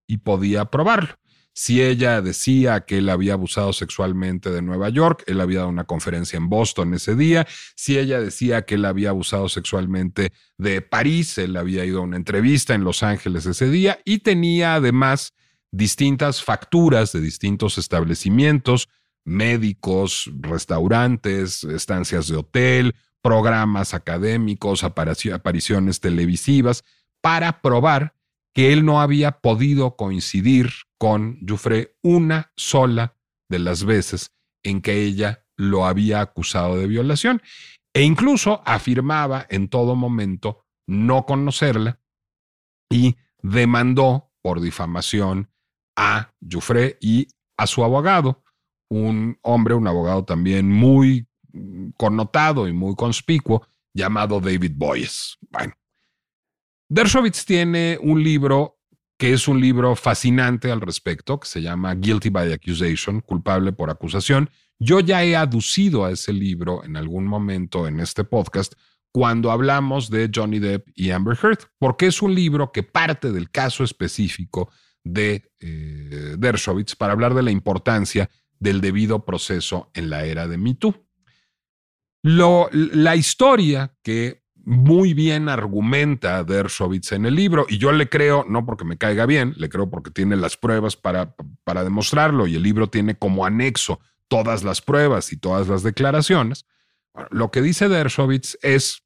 y 0.07 0.19
podía 0.19 0.67
probarlo. 0.67 1.19
Si 1.55 1.83
ella 1.83 2.23
decía 2.23 2.81
que 2.81 2.99
él 2.99 3.11
había 3.11 3.35
abusado 3.35 3.73
sexualmente 3.75 4.51
de 4.51 4.63
Nueva 4.63 4.89
York, 4.89 5.23
él 5.27 5.41
había 5.41 5.59
dado 5.59 5.69
una 5.69 5.85
conferencia 5.85 6.39
en 6.39 6.49
Boston 6.49 6.95
ese 6.95 7.15
día. 7.15 7.47
Si 7.77 7.99
ella 7.99 8.21
decía 8.21 8.63
que 8.63 8.77
él 8.77 8.87
había 8.87 9.11
abusado 9.11 9.49
sexualmente 9.51 10.33
de 10.57 10.81
París, 10.81 11.37
él 11.37 11.57
había 11.57 11.85
ido 11.85 11.99
a 11.99 12.05
una 12.05 12.17
entrevista 12.17 12.75
en 12.75 12.85
Los 12.85 13.03
Ángeles 13.03 13.45
ese 13.45 13.69
día 13.69 13.99
y 14.05 14.21
tenía 14.21 14.77
además 14.77 15.35
distintas 15.71 16.43
facturas 16.43 17.13
de 17.13 17.21
distintos 17.21 17.77
establecimientos, 17.77 18.89
médicos, 19.25 20.31
restaurantes, 20.41 21.65
estancias 21.65 22.29
de 22.29 22.37
hotel, 22.37 22.95
programas 23.21 23.95
académicos, 23.95 24.85
apariciones 24.85 26.01
televisivas, 26.01 26.83
para 27.21 27.61
probar 27.61 28.15
que 28.53 28.73
él 28.73 28.85
no 28.85 29.01
había 29.01 29.41
podido 29.41 29.97
coincidir 29.97 30.71
con 31.03 31.45
Jufré 31.45 31.97
una 32.03 32.53
sola 32.55 33.17
de 33.51 33.59
las 33.59 33.83
veces 33.83 34.31
en 34.63 34.81
que 34.81 35.03
ella 35.03 35.45
lo 35.57 35.85
había 35.85 36.21
acusado 36.21 36.79
de 36.79 36.87
violación 36.87 37.43
e 37.93 38.03
incluso 38.03 38.63
afirmaba 38.65 39.45
en 39.51 39.67
todo 39.67 39.97
momento 39.97 40.65
no 40.87 41.27
conocerla 41.27 41.99
y 42.89 43.17
demandó 43.43 44.31
por 44.43 44.61
difamación 44.61 45.51
a 45.97 46.33
Jufré 46.49 46.99
y 47.01 47.27
a 47.57 47.67
su 47.67 47.83
abogado, 47.83 48.45
un 48.89 49.41
hombre, 49.43 49.75
un 49.75 49.89
abogado 49.89 50.25
también 50.25 50.71
muy 50.71 51.27
connotado 51.97 52.69
y 52.69 52.73
muy 52.73 52.95
conspicuo, 52.95 53.67
llamado 53.93 54.39
David 54.39 54.75
Boyes. 54.77 55.37
Bueno, 55.51 55.75
Dershowitz 56.89 57.45
tiene 57.45 57.99
un 58.01 58.23
libro 58.23 58.79
que 59.23 59.33
es 59.33 59.47
un 59.47 59.61
libro 59.61 59.95
fascinante 59.95 60.73
al 60.73 60.81
respecto, 60.81 61.39
que 61.39 61.47
se 61.47 61.63
llama 61.63 61.95
Guilty 61.95 62.29
by 62.29 62.53
Accusation, 62.53 63.21
culpable 63.21 63.71
por 63.71 63.89
acusación. 63.89 64.51
Yo 64.81 64.99
ya 64.99 65.23
he 65.23 65.37
aducido 65.37 66.05
a 66.05 66.11
ese 66.11 66.33
libro 66.33 66.83
en 66.83 66.97
algún 66.97 67.29
momento 67.29 67.87
en 67.87 68.01
este 68.01 68.25
podcast 68.25 68.75
cuando 69.13 69.53
hablamos 69.53 70.11
de 70.11 70.29
Johnny 70.35 70.59
Depp 70.59 70.89
y 70.97 71.13
Amber 71.13 71.39
Heard, 71.41 71.61
porque 71.79 72.09
es 72.09 72.21
un 72.21 72.35
libro 72.35 72.73
que 72.73 72.83
parte 72.83 73.31
del 73.31 73.49
caso 73.49 73.85
específico 73.85 74.73
de 75.05 75.53
eh, 75.61 76.35
Dershowitz 76.37 76.97
para 76.97 77.13
hablar 77.13 77.35
de 77.35 77.45
la 77.45 77.53
importancia 77.53 78.29
del 78.59 78.81
debido 78.81 79.25
proceso 79.25 79.93
en 79.95 80.11
la 80.11 80.25
era 80.25 80.49
de 80.49 80.59
Me 80.59 80.75
Too. 80.75 80.97
la 82.25 83.15
historia 83.15 83.95
que 84.03 84.42
muy 84.65 85.15
bien 85.15 85.49
argumenta 85.49 86.45
Dershowitz 86.45 87.13
en 87.13 87.27
el 87.27 87.35
libro 87.35 87.67
y 87.69 87.79
yo 87.79 87.93
le 87.93 88.09
creo, 88.09 88.45
no 88.49 88.65
porque 88.65 88.85
me 88.85 88.97
caiga 88.97 89.27
bien, 89.27 89.55
le 89.57 89.69
creo 89.69 89.91
porque 89.91 90.11
tiene 90.11 90.37
las 90.37 90.57
pruebas 90.57 90.97
para, 90.97 91.35
para 91.65 91.85
demostrarlo 91.85 92.47
y 92.47 92.57
el 92.57 92.63
libro 92.63 92.89
tiene 92.89 93.17
como 93.17 93.45
anexo 93.45 94.01
todas 94.29 94.63
las 94.65 94.81
pruebas 94.81 95.33
y 95.33 95.37
todas 95.37 95.69
las 95.69 95.83
declaraciones. 95.83 96.65
lo 97.31 97.51
que 97.51 97.61
dice 97.61 97.89
Dershowitz 97.89 98.57
es, 98.63 99.03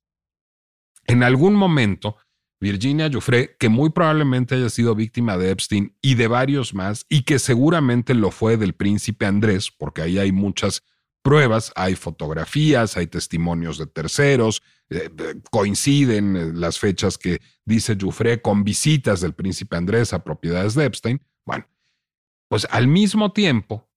en 1.07 1.23
algún 1.23 1.55
momento, 1.55 2.17
Virginia 2.61 3.09
Giuffre, 3.09 3.57
que 3.59 3.69
muy 3.69 3.91
probablemente 3.91 4.55
haya 4.55 4.71
sido 4.71 4.95
víctima 4.95 5.37
de 5.37 5.51
Epstein 5.51 5.97
y 6.01 6.15
de 6.15 6.29
varios 6.29 6.75
más, 6.75 7.05
y 7.09 7.23
que 7.23 7.39
seguramente 7.39 8.15
lo 8.15 8.31
fue 8.31 8.57
del 8.57 8.75
príncipe 8.75 9.27
Andrés, 9.27 9.71
porque 9.71 10.03
ahí 10.03 10.19
hay 10.19 10.33
muchas 10.33 10.83
pruebas, 11.23 11.73
hay 11.75 11.97
fotografías, 11.97 12.97
hay 12.97 13.09
testimonios 13.09 13.79
de 13.79 13.87
terceros, 13.87 14.63
eh, 14.89 15.11
eh, 15.19 15.35
coinciden 15.51 16.37
eh, 16.37 16.53
las 16.55 16.79
fechas 16.79 17.19
que 17.19 17.41
dice 17.65 17.97
Jufré 18.01 18.41
con 18.41 18.63
visitas 18.63 19.21
del 19.21 19.33
príncipe 19.33 19.77
Andrés 19.77 20.13
a 20.13 20.23
propiedades 20.23 20.77
de 20.77 20.85
Epstein. 20.85 21.21
Bueno, 21.45 21.67
pues 22.49 22.69
al 22.71 22.87
mismo 22.87 23.33
tiempo, 23.33 23.89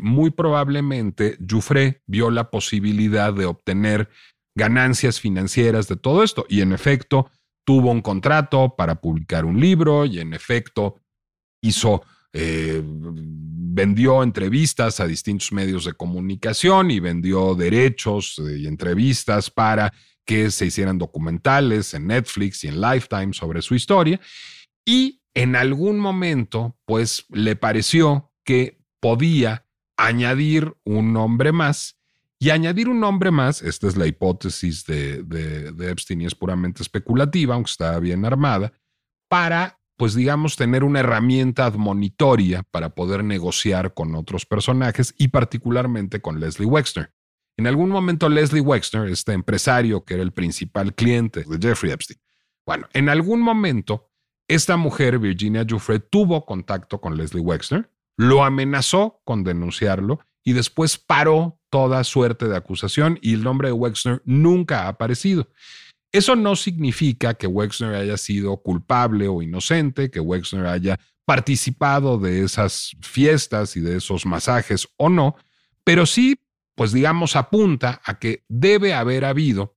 muy 0.00 0.30
probablemente 0.30 1.36
Jufré 1.46 2.02
vio 2.06 2.30
la 2.30 2.48
posibilidad 2.48 3.34
de 3.34 3.44
obtener 3.44 4.08
ganancias 4.54 5.20
financieras 5.20 5.86
de 5.86 5.96
todo 5.96 6.22
esto 6.22 6.46
y 6.48 6.62
en 6.62 6.72
efecto 6.72 7.30
tuvo 7.66 7.90
un 7.90 8.00
contrato 8.00 8.74
para 8.74 9.02
publicar 9.02 9.44
un 9.44 9.60
libro 9.60 10.06
y 10.06 10.18
en 10.18 10.32
efecto 10.32 10.96
hizo 11.60 12.02
vendió 12.32 14.22
entrevistas 14.22 14.98
a 14.98 15.06
distintos 15.06 15.52
medios 15.52 15.84
de 15.84 15.92
comunicación 15.92 16.90
y 16.90 16.98
vendió 16.98 17.54
derechos 17.54 18.38
y 18.38 18.66
entrevistas 18.66 19.50
para 19.50 19.92
que 20.30 20.52
se 20.52 20.66
hicieran 20.66 20.96
documentales 20.96 21.92
en 21.92 22.06
Netflix 22.06 22.62
y 22.62 22.68
en 22.68 22.80
Lifetime 22.80 23.32
sobre 23.32 23.62
su 23.62 23.74
historia. 23.74 24.20
Y 24.86 25.22
en 25.34 25.56
algún 25.56 25.98
momento, 25.98 26.78
pues 26.84 27.26
le 27.30 27.56
pareció 27.56 28.30
que 28.44 28.78
podía 29.00 29.66
añadir 29.96 30.72
un 30.84 31.12
nombre 31.12 31.50
más. 31.50 31.96
Y 32.38 32.50
añadir 32.50 32.88
un 32.88 33.00
nombre 33.00 33.32
más, 33.32 33.60
esta 33.60 33.88
es 33.88 33.96
la 33.96 34.06
hipótesis 34.06 34.86
de, 34.86 35.24
de, 35.24 35.90
Epstein 35.90 36.20
y 36.20 36.26
es 36.26 36.36
puramente 36.36 36.84
especulativa, 36.84 37.56
aunque 37.56 37.72
está 37.72 37.98
bien 37.98 38.24
armada, 38.24 38.72
para, 39.28 39.80
pues 39.96 40.14
digamos, 40.14 40.54
tener 40.54 40.84
una 40.84 41.00
herramienta 41.00 41.66
admonitoria 41.66 42.62
para 42.70 42.90
poder 42.94 43.24
negociar 43.24 43.94
con 43.94 44.14
otros 44.14 44.46
personajes 44.46 45.12
y 45.18 45.26
particularmente 45.26 46.20
con 46.22 46.38
Leslie 46.38 46.66
Wexner. 46.66 47.12
En 47.60 47.66
algún 47.66 47.90
momento 47.90 48.30
Leslie 48.30 48.62
Wexner, 48.62 49.06
este 49.10 49.34
empresario 49.34 50.02
que 50.02 50.14
era 50.14 50.22
el 50.22 50.32
principal 50.32 50.94
cliente 50.94 51.44
de 51.46 51.58
Jeffrey 51.60 51.92
Epstein, 51.92 52.18
bueno, 52.64 52.88
en 52.94 53.10
algún 53.10 53.42
momento 53.42 54.08
esta 54.48 54.78
mujer, 54.78 55.18
Virginia 55.18 55.66
Giuffre, 55.68 56.00
tuvo 56.00 56.46
contacto 56.46 57.02
con 57.02 57.18
Leslie 57.18 57.42
Wexner, 57.42 57.90
lo 58.16 58.44
amenazó 58.44 59.20
con 59.24 59.44
denunciarlo 59.44 60.20
y 60.42 60.54
después 60.54 60.96
paró 60.96 61.60
toda 61.68 62.02
suerte 62.02 62.48
de 62.48 62.56
acusación 62.56 63.18
y 63.20 63.34
el 63.34 63.44
nombre 63.44 63.68
de 63.68 63.72
Wexner 63.72 64.22
nunca 64.24 64.84
ha 64.84 64.88
aparecido. 64.88 65.46
Eso 66.12 66.36
no 66.36 66.56
significa 66.56 67.34
que 67.34 67.46
Wexner 67.46 67.94
haya 67.94 68.16
sido 68.16 68.56
culpable 68.62 69.28
o 69.28 69.42
inocente, 69.42 70.10
que 70.10 70.20
Wexner 70.20 70.64
haya 70.64 70.98
participado 71.26 72.16
de 72.16 72.42
esas 72.42 72.96
fiestas 73.02 73.76
y 73.76 73.80
de 73.80 73.98
esos 73.98 74.24
masajes 74.24 74.88
o 74.96 75.10
no, 75.10 75.36
pero 75.84 76.06
sí 76.06 76.40
pues 76.74 76.92
digamos, 76.92 77.36
apunta 77.36 78.00
a 78.04 78.18
que 78.18 78.44
debe 78.48 78.94
haber 78.94 79.24
habido 79.24 79.76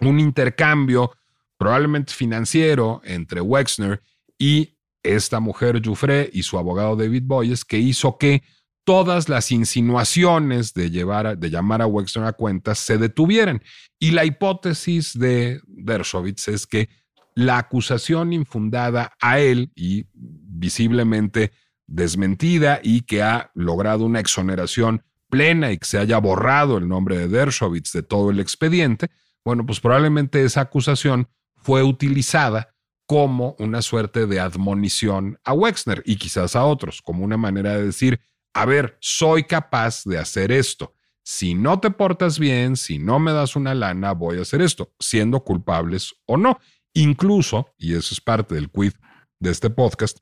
un 0.00 0.20
intercambio 0.20 1.12
probablemente 1.56 2.12
financiero 2.12 3.00
entre 3.04 3.40
Wexner 3.40 4.02
y 4.38 4.76
esta 5.02 5.40
mujer 5.40 5.80
Jufré 5.84 6.28
y 6.32 6.42
su 6.42 6.58
abogado 6.58 6.96
David 6.96 7.22
Boyes 7.24 7.64
que 7.64 7.78
hizo 7.78 8.18
que 8.18 8.42
todas 8.84 9.28
las 9.28 9.52
insinuaciones 9.52 10.74
de, 10.74 10.90
llevar 10.90 11.38
de 11.38 11.50
llamar 11.50 11.82
a 11.82 11.86
Wexner 11.86 12.26
a 12.26 12.32
cuentas 12.32 12.78
se 12.78 12.98
detuvieran. 12.98 13.62
Y 13.98 14.10
la 14.10 14.24
hipótesis 14.24 15.16
de 15.18 15.60
Dershowitz 15.66 16.48
es 16.48 16.66
que 16.66 16.88
la 17.34 17.58
acusación 17.58 18.32
infundada 18.32 19.12
a 19.20 19.38
él 19.38 19.70
y 19.74 20.06
visiblemente 20.12 21.52
desmentida 21.86 22.80
y 22.82 23.02
que 23.02 23.22
ha 23.22 23.50
logrado 23.54 24.04
una 24.04 24.20
exoneración 24.20 25.04
plena 25.32 25.72
y 25.72 25.78
que 25.78 25.86
se 25.86 25.96
haya 25.96 26.18
borrado 26.18 26.76
el 26.76 26.86
nombre 26.86 27.16
de 27.16 27.26
Dershowitz 27.26 27.90
de 27.92 28.02
todo 28.02 28.30
el 28.30 28.38
expediente, 28.38 29.08
bueno, 29.42 29.64
pues 29.64 29.80
probablemente 29.80 30.44
esa 30.44 30.60
acusación 30.60 31.26
fue 31.56 31.82
utilizada 31.82 32.74
como 33.06 33.56
una 33.58 33.80
suerte 33.80 34.26
de 34.26 34.40
admonición 34.40 35.38
a 35.42 35.54
Wexner 35.54 36.02
y 36.04 36.16
quizás 36.16 36.54
a 36.54 36.64
otros, 36.66 37.00
como 37.00 37.24
una 37.24 37.38
manera 37.38 37.78
de 37.78 37.86
decir, 37.86 38.20
a 38.52 38.66
ver, 38.66 38.98
soy 39.00 39.44
capaz 39.44 40.04
de 40.04 40.18
hacer 40.18 40.52
esto. 40.52 40.94
Si 41.24 41.54
no 41.54 41.80
te 41.80 41.90
portas 41.90 42.38
bien, 42.38 42.76
si 42.76 42.98
no 42.98 43.18
me 43.18 43.32
das 43.32 43.56
una 43.56 43.74
lana, 43.74 44.12
voy 44.12 44.36
a 44.36 44.42
hacer 44.42 44.60
esto, 44.60 44.92
siendo 45.00 45.44
culpables 45.44 46.14
o 46.26 46.36
no. 46.36 46.58
Incluso, 46.92 47.68
y 47.78 47.94
eso 47.94 48.12
es 48.12 48.20
parte 48.20 48.54
del 48.54 48.70
quid 48.70 48.92
de 49.38 49.50
este 49.50 49.70
podcast, 49.70 50.18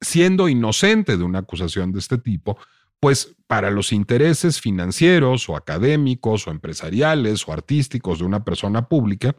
siendo 0.00 0.48
inocente 0.48 1.18
de 1.18 1.24
una 1.24 1.40
acusación 1.40 1.92
de 1.92 1.98
este 1.98 2.16
tipo, 2.16 2.56
pues 3.00 3.36
para 3.46 3.70
los 3.70 3.92
intereses 3.92 4.60
financieros 4.60 5.48
o 5.48 5.56
académicos 5.56 6.46
o 6.46 6.50
empresariales 6.50 7.46
o 7.48 7.52
artísticos 7.52 8.18
de 8.18 8.24
una 8.24 8.44
persona 8.44 8.88
pública, 8.88 9.36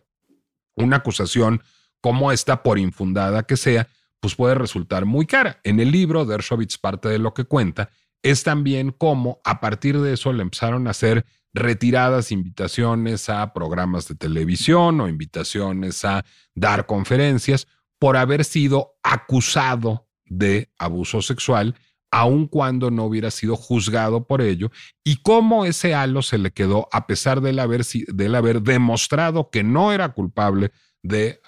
una 0.76 0.98
acusación 0.98 1.62
como 2.02 2.32
esta, 2.32 2.64
por 2.64 2.80
infundada 2.80 3.44
que 3.44 3.58
sea, 3.58 3.88
pues 4.20 4.36
puede 4.36 4.56
resultar 4.56 5.06
muy 5.06 5.26
cara. 5.26 5.60
En 5.64 5.80
el 5.80 5.92
libro, 5.92 6.26
Dershowitz 6.26 6.78
parte 6.78 7.10
de 7.10 7.20
lo 7.20 7.34
que 7.34 7.46
cuenta 7.46 7.90
es 8.24 8.44
también 8.44 8.92
cómo 8.92 9.40
a 9.44 9.62
partir 9.62 10.00
de 10.00 10.14
eso 10.14 10.34
le 10.34 10.42
empezaron 10.42 10.88
a 10.88 10.92
hacer 10.92 11.26
retiradas 11.54 12.32
invitaciones 12.32 13.30
a 13.30 13.54
programas 13.54 14.08
de 14.08 14.16
televisión 14.16 15.02
o 15.02 15.08
invitaciones 15.08 16.06
a 16.06 16.26
dar 16.54 16.86
conferencias 16.86 17.68
por 17.98 18.18
haber 18.18 18.46
sido 18.46 18.98
acusado 19.04 20.08
de 20.26 20.72
abuso 20.78 21.22
sexual, 21.22 21.76
aun 22.12 22.48
cuando 22.48 22.92
no 22.92 23.06
hubiera 23.06 23.32
sido 23.32 23.56
juzgado 23.56 24.26
por 24.26 24.42
ello, 24.42 24.72
y 25.04 25.18
cómo 25.22 25.66
ese 25.66 25.94
halo 25.94 26.22
se 26.22 26.38
le 26.38 26.52
quedó 26.52 26.88
a 26.92 27.08
pesar 27.08 27.42
de 27.42 27.60
haber, 27.60 27.84
haber 28.36 28.62
demostrado 28.62 29.50
que 29.50 29.64
no 29.64 29.92
era 29.92 30.10
culpable 30.14 30.72
de, 31.04 31.40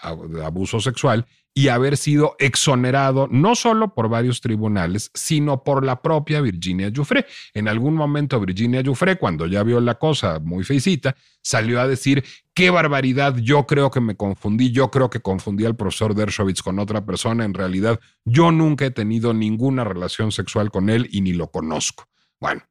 abuso 0.43 0.80
sexual 0.80 1.26
y 1.54 1.68
haber 1.68 1.98
sido 1.98 2.36
exonerado 2.40 3.28
no 3.30 3.56
solo 3.56 3.94
por 3.94 4.08
varios 4.08 4.40
tribunales, 4.40 5.12
sino 5.14 5.64
por 5.64 5.86
la 5.86 6.02
propia 6.02 6.40
Virginia 6.40 6.90
Giuffre. 6.90 7.26
En 7.54 7.68
algún 7.68 7.94
momento 7.94 8.40
Virginia 8.40 8.82
Giuffre, 8.82 9.18
cuando 9.18 9.48
ya 9.48 9.64
vio 9.64 9.82
la 9.82 9.96
cosa 9.96 10.40
muy 10.40 10.64
feicita, 10.64 11.16
salió 11.42 11.82
a 11.82 11.88
decir, 11.88 12.24
qué 12.54 12.70
barbaridad, 12.70 13.36
yo 13.38 13.66
creo 13.66 13.92
que 13.92 14.00
me 14.00 14.16
confundí, 14.16 14.72
yo 14.72 14.92
creo 14.92 15.10
que 15.10 15.20
confundí 15.20 15.66
al 15.66 15.76
profesor 15.76 16.16
Dershowitz 16.16 16.62
con 16.62 16.80
otra 16.80 17.06
persona, 17.06 17.44
en 17.44 17.54
realidad 17.54 18.00
yo 18.24 18.52
nunca 18.52 18.86
he 18.86 18.92
tenido 18.92 19.34
ninguna 19.34 19.84
relación 19.84 20.32
sexual 20.32 20.72
con 20.72 20.90
él 20.90 21.10
y 21.12 21.22
ni 21.22 21.34
lo 21.34 21.52
conozco. 21.52 22.08
Bueno, 22.40 22.64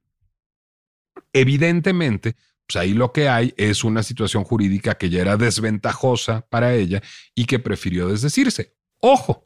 evidentemente, 1.32 2.36
pues 2.70 2.80
ahí 2.80 2.94
lo 2.94 3.12
que 3.12 3.28
hay 3.28 3.52
es 3.56 3.82
una 3.82 4.04
situación 4.04 4.44
jurídica 4.44 4.94
que 4.94 5.10
ya 5.10 5.20
era 5.20 5.36
desventajosa 5.36 6.46
para 6.50 6.72
ella 6.72 7.02
y 7.34 7.46
que 7.46 7.58
prefirió 7.58 8.06
desdecirse. 8.06 8.76
Ojo, 9.00 9.44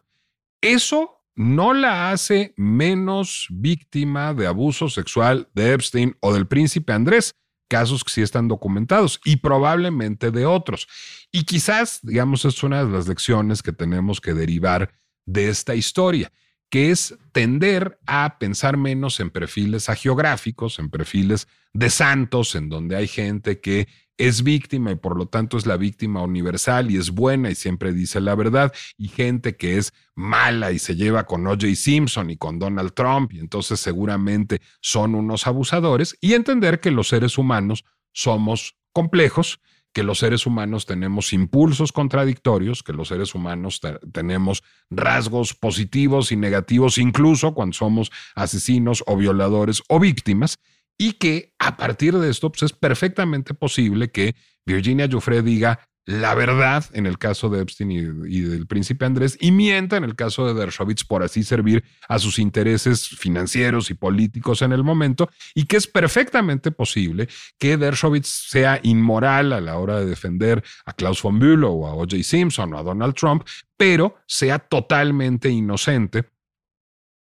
eso 0.60 1.24
no 1.34 1.72
la 1.72 2.10
hace 2.10 2.52
menos 2.58 3.46
víctima 3.48 4.34
de 4.34 4.46
abuso 4.46 4.90
sexual 4.90 5.48
de 5.54 5.72
Epstein 5.72 6.14
o 6.20 6.34
del 6.34 6.46
príncipe 6.46 6.92
Andrés, 6.92 7.34
casos 7.66 8.04
que 8.04 8.12
sí 8.12 8.20
están 8.20 8.46
documentados 8.46 9.18
y 9.24 9.36
probablemente 9.36 10.30
de 10.30 10.44
otros. 10.44 10.86
Y 11.32 11.44
quizás, 11.44 12.00
digamos, 12.02 12.44
es 12.44 12.62
una 12.62 12.84
de 12.84 12.92
las 12.92 13.08
lecciones 13.08 13.62
que 13.62 13.72
tenemos 13.72 14.20
que 14.20 14.34
derivar 14.34 14.92
de 15.24 15.48
esta 15.48 15.74
historia 15.74 16.30
que 16.70 16.90
es 16.90 17.16
tender 17.32 17.98
a 18.06 18.38
pensar 18.38 18.76
menos 18.76 19.20
en 19.20 19.30
perfiles 19.30 19.88
agiográficos, 19.88 20.78
en 20.78 20.90
perfiles 20.90 21.46
de 21.72 21.90
santos, 21.90 22.54
en 22.54 22.68
donde 22.68 22.96
hay 22.96 23.08
gente 23.08 23.60
que 23.60 23.88
es 24.16 24.42
víctima 24.42 24.92
y 24.92 24.96
por 24.96 25.16
lo 25.16 25.26
tanto 25.26 25.56
es 25.56 25.66
la 25.66 25.76
víctima 25.76 26.22
universal 26.22 26.90
y 26.90 26.96
es 26.96 27.10
buena 27.10 27.50
y 27.50 27.54
siempre 27.54 27.92
dice 27.92 28.20
la 28.20 28.34
verdad, 28.34 28.72
y 28.96 29.08
gente 29.08 29.56
que 29.56 29.76
es 29.76 29.92
mala 30.14 30.72
y 30.72 30.78
se 30.78 30.94
lleva 30.94 31.26
con 31.26 31.46
OJ 31.46 31.74
Simpson 31.74 32.30
y 32.30 32.36
con 32.36 32.58
Donald 32.58 32.92
Trump 32.94 33.32
y 33.32 33.40
entonces 33.40 33.80
seguramente 33.80 34.60
son 34.80 35.14
unos 35.14 35.46
abusadores, 35.46 36.16
y 36.20 36.34
entender 36.34 36.80
que 36.80 36.90
los 36.90 37.08
seres 37.08 37.38
humanos 37.38 37.84
somos 38.12 38.76
complejos 38.92 39.60
que 39.94 40.02
los 40.02 40.18
seres 40.18 40.44
humanos 40.44 40.86
tenemos 40.86 41.32
impulsos 41.32 41.92
contradictorios, 41.92 42.82
que 42.82 42.92
los 42.92 43.08
seres 43.08 43.34
humanos 43.34 43.80
tenemos 44.12 44.64
rasgos 44.90 45.54
positivos 45.54 46.32
y 46.32 46.36
negativos, 46.36 46.98
incluso 46.98 47.54
cuando 47.54 47.74
somos 47.74 48.10
asesinos 48.34 49.04
o 49.06 49.16
violadores 49.16 49.82
o 49.88 50.00
víctimas, 50.00 50.58
y 50.98 51.12
que 51.12 51.54
a 51.58 51.76
partir 51.76 52.18
de 52.18 52.28
esto 52.28 52.50
pues, 52.50 52.64
es 52.64 52.72
perfectamente 52.72 53.54
posible 53.54 54.10
que 54.10 54.34
Virginia 54.66 55.06
Giuffre 55.06 55.42
diga, 55.42 55.88
la 56.06 56.34
verdad 56.34 56.84
en 56.92 57.06
el 57.06 57.18
caso 57.18 57.48
de 57.48 57.62
Epstein 57.62 57.90
y, 57.90 58.40
del 58.40 58.66
príncipe 58.66 59.06
Andrés 59.06 59.38
y 59.40 59.52
mienta 59.52 59.96
en 59.96 60.04
el 60.04 60.14
caso 60.14 60.46
de 60.46 60.52
Dershowitz 60.52 61.04
por 61.04 61.22
así 61.22 61.42
servir 61.42 61.82
a 62.08 62.18
sus 62.18 62.38
intereses 62.38 63.08
financieros 63.08 63.90
y 63.90 63.94
políticos 63.94 64.60
en 64.62 64.72
el 64.72 64.84
momento 64.84 65.30
y 65.54 65.64
que 65.64 65.78
es 65.78 65.86
perfectamente 65.86 66.70
posible 66.70 67.28
que 67.58 67.78
Dershowitz 67.78 68.28
sea 68.28 68.80
inmoral 68.82 69.52
a 69.52 69.60
la 69.60 69.78
hora 69.78 69.98
de 69.98 70.06
defender 70.06 70.62
a 70.84 70.92
Klaus 70.92 71.22
von 71.22 71.38
Bülow 71.38 71.84
o 71.84 71.86
a 71.86 71.94
O.J. 71.94 72.22
Simpson 72.22 72.74
o 72.74 72.78
a 72.78 72.82
Donald 72.82 73.14
Trump, 73.14 73.44
pero 73.76 74.16
sea 74.26 74.58
totalmente 74.58 75.48
inocente 75.48 76.28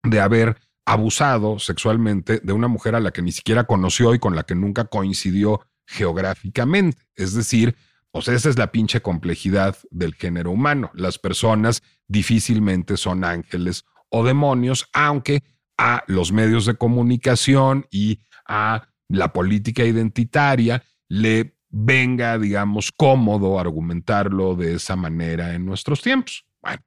de 0.02 0.20
haber 0.20 0.56
abusado 0.86 1.58
sexualmente 1.58 2.40
de 2.42 2.52
una 2.52 2.68
mujer 2.68 2.94
a 2.94 3.00
la 3.00 3.10
que 3.10 3.22
ni 3.22 3.32
siquiera 3.32 3.64
conoció 3.64 4.14
y 4.14 4.18
con 4.18 4.34
la 4.34 4.44
que 4.44 4.54
nunca 4.54 4.86
coincidió 4.86 5.60
geográficamente. 5.86 6.98
Es 7.14 7.34
decir, 7.34 7.76
o 8.12 8.22
sea, 8.22 8.34
esa 8.34 8.48
es 8.48 8.58
la 8.58 8.72
pinche 8.72 9.00
complejidad 9.00 9.76
del 9.90 10.14
género 10.14 10.50
humano. 10.50 10.90
Las 10.94 11.18
personas 11.18 11.82
difícilmente 12.08 12.96
son 12.96 13.24
ángeles 13.24 13.84
o 14.08 14.24
demonios, 14.24 14.88
aunque 14.92 15.44
a 15.78 16.02
los 16.08 16.32
medios 16.32 16.66
de 16.66 16.74
comunicación 16.74 17.86
y 17.90 18.20
a 18.46 18.88
la 19.08 19.32
política 19.32 19.84
identitaria 19.84 20.82
le 21.08 21.56
venga, 21.68 22.38
digamos, 22.38 22.92
cómodo 22.92 23.58
argumentarlo 23.58 24.56
de 24.56 24.74
esa 24.74 24.96
manera 24.96 25.54
en 25.54 25.64
nuestros 25.64 26.02
tiempos. 26.02 26.44
Bueno, 26.60 26.82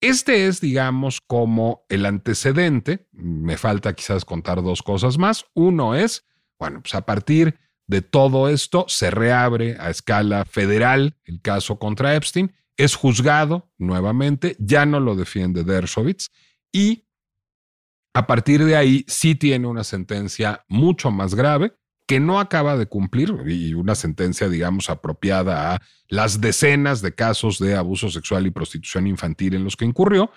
este 0.00 0.46
es, 0.46 0.60
digamos, 0.60 1.20
como 1.20 1.84
el 1.88 2.06
antecedente. 2.06 3.08
Me 3.12 3.56
falta 3.56 3.94
quizás 3.94 4.24
contar 4.24 4.62
dos 4.62 4.82
cosas 4.82 5.18
más. 5.18 5.46
Uno 5.54 5.94
es, 5.94 6.26
bueno, 6.58 6.82
pues 6.82 6.94
a 6.94 7.06
partir 7.06 7.58
de 7.88 8.02
todo 8.02 8.48
esto 8.48 8.84
se 8.86 9.10
reabre 9.10 9.76
a 9.80 9.90
escala 9.90 10.44
federal 10.44 11.16
el 11.24 11.40
caso 11.40 11.78
contra 11.78 12.14
Epstein, 12.14 12.54
es 12.76 12.94
juzgado 12.94 13.72
nuevamente, 13.76 14.54
ya 14.60 14.86
no 14.86 15.00
lo 15.00 15.16
defiende 15.16 15.64
Dershowitz 15.64 16.28
y 16.70 17.06
a 18.14 18.26
partir 18.26 18.64
de 18.64 18.76
ahí 18.76 19.04
sí 19.08 19.34
tiene 19.34 19.66
una 19.66 19.84
sentencia 19.84 20.64
mucho 20.68 21.10
más 21.10 21.34
grave 21.34 21.72
que 22.06 22.20
no 22.20 22.40
acaba 22.40 22.76
de 22.76 22.86
cumplir 22.86 23.34
y 23.46 23.74
una 23.74 23.94
sentencia, 23.94 24.48
digamos, 24.48 24.88
apropiada 24.88 25.74
a 25.74 25.82
las 26.08 26.40
decenas 26.40 27.02
de 27.02 27.14
casos 27.14 27.58
de 27.58 27.76
abuso 27.76 28.08
sexual 28.10 28.46
y 28.46 28.50
prostitución 28.50 29.06
infantil 29.06 29.54
en 29.54 29.64
los 29.64 29.76
que 29.76 29.84
incurrió. 29.84 30.30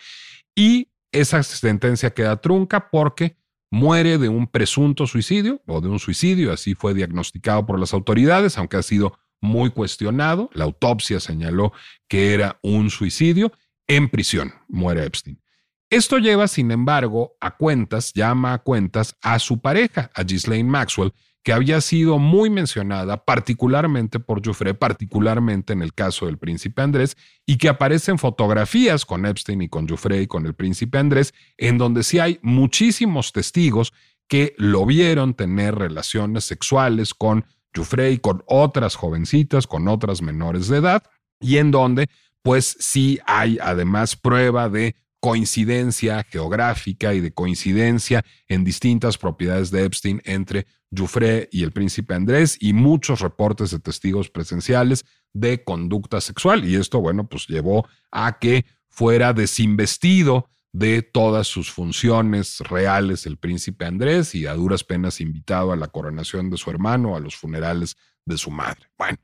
Y 0.53 0.91
esa 1.13 1.41
sentencia 1.43 2.13
queda 2.13 2.41
trunca 2.41 2.89
porque 2.89 3.37
muere 3.71 4.17
de 4.17 4.29
un 4.29 4.47
presunto 4.47 5.07
suicidio 5.07 5.61
o 5.65 5.81
de 5.81 5.87
un 5.87 5.97
suicidio, 5.97 6.51
así 6.51 6.75
fue 6.75 6.93
diagnosticado 6.93 7.65
por 7.65 7.79
las 7.79 7.93
autoridades, 7.93 8.57
aunque 8.57 8.77
ha 8.77 8.83
sido 8.83 9.17
muy 9.39 9.71
cuestionado. 9.71 10.49
La 10.53 10.65
autopsia 10.65 11.19
señaló 11.19 11.73
que 12.07 12.33
era 12.33 12.59
un 12.61 12.89
suicidio. 12.89 13.51
En 13.87 14.09
prisión 14.09 14.53
muere 14.67 15.05
Epstein. 15.05 15.41
Esto 15.89 16.19
lleva, 16.19 16.47
sin 16.47 16.71
embargo, 16.71 17.35
a 17.41 17.57
cuentas, 17.57 18.13
llama 18.13 18.53
a 18.53 18.59
cuentas 18.59 19.17
a 19.21 19.39
su 19.39 19.59
pareja, 19.59 20.09
a 20.13 20.23
Ghislaine 20.23 20.69
Maxwell, 20.69 21.13
que 21.43 21.53
había 21.53 21.81
sido 21.81 22.19
muy 22.19 22.49
mencionada, 22.49 23.25
particularmente 23.25 24.19
por 24.19 24.45
Joffre, 24.45 24.73
particularmente 24.73 25.73
en 25.73 25.81
el 25.81 25.93
caso 25.93 26.27
del 26.27 26.37
príncipe 26.37 26.81
Andrés, 26.81 27.17
y 27.45 27.57
que 27.57 27.69
aparecen 27.69 28.19
fotografías 28.19 29.05
con 29.05 29.25
Epstein 29.25 29.61
y 29.63 29.69
con 29.69 29.87
Joffre 29.87 30.21
y 30.21 30.27
con 30.27 30.45
el 30.45 30.53
príncipe 30.53 30.99
Andrés, 30.99 31.33
en 31.57 31.77
donde 31.77 32.03
sí 32.03 32.19
hay 32.19 32.39
muchísimos 32.43 33.31
testigos 33.31 33.93
que 34.27 34.53
lo 34.57 34.85
vieron 34.85 35.33
tener 35.33 35.75
relaciones 35.75 36.45
sexuales 36.45 37.13
con 37.13 37.45
Joffre 37.75 38.11
y 38.11 38.19
con 38.19 38.43
otras 38.45 38.95
jovencitas, 38.95 39.65
con 39.65 39.87
otras 39.87 40.21
menores 40.21 40.67
de 40.67 40.77
edad, 40.77 41.03
y 41.39 41.57
en 41.57 41.71
donde 41.71 42.09
pues 42.43 42.77
sí 42.79 43.19
hay 43.25 43.57
además 43.61 44.15
prueba 44.15 44.69
de 44.69 44.95
coincidencia 45.21 46.25
geográfica 46.29 47.13
y 47.13 47.21
de 47.21 47.31
coincidencia 47.31 48.25
en 48.47 48.63
distintas 48.63 49.17
propiedades 49.17 49.69
de 49.71 49.85
Epstein 49.85 50.21
entre 50.25 50.65
Jufré 50.93 51.47
y 51.51 51.63
el 51.63 51.71
príncipe 51.71 52.15
Andrés 52.15 52.57
y 52.59 52.73
muchos 52.73 53.21
reportes 53.21 53.71
de 53.71 53.79
testigos 53.79 54.29
presenciales 54.29 55.05
de 55.31 55.63
conducta 55.63 56.19
sexual. 56.19 56.65
Y 56.65 56.75
esto, 56.75 56.99
bueno, 56.99 57.29
pues 57.29 57.47
llevó 57.47 57.87
a 58.11 58.39
que 58.39 58.65
fuera 58.89 59.31
desinvestido 59.31 60.49
de 60.73 61.03
todas 61.03 61.47
sus 61.47 61.71
funciones 61.71 62.59
reales 62.61 63.25
el 63.25 63.37
príncipe 63.37 63.85
Andrés 63.85 64.33
y 64.33 64.47
a 64.47 64.53
duras 64.53 64.83
penas 64.83 65.21
invitado 65.21 65.71
a 65.71 65.75
la 65.75 65.87
coronación 65.87 66.49
de 66.49 66.57
su 66.57 66.69
hermano, 66.71 67.15
a 67.15 67.19
los 67.19 67.35
funerales 67.35 67.95
de 68.25 68.37
su 68.37 68.49
madre. 68.51 68.89
Bueno, 68.97 69.17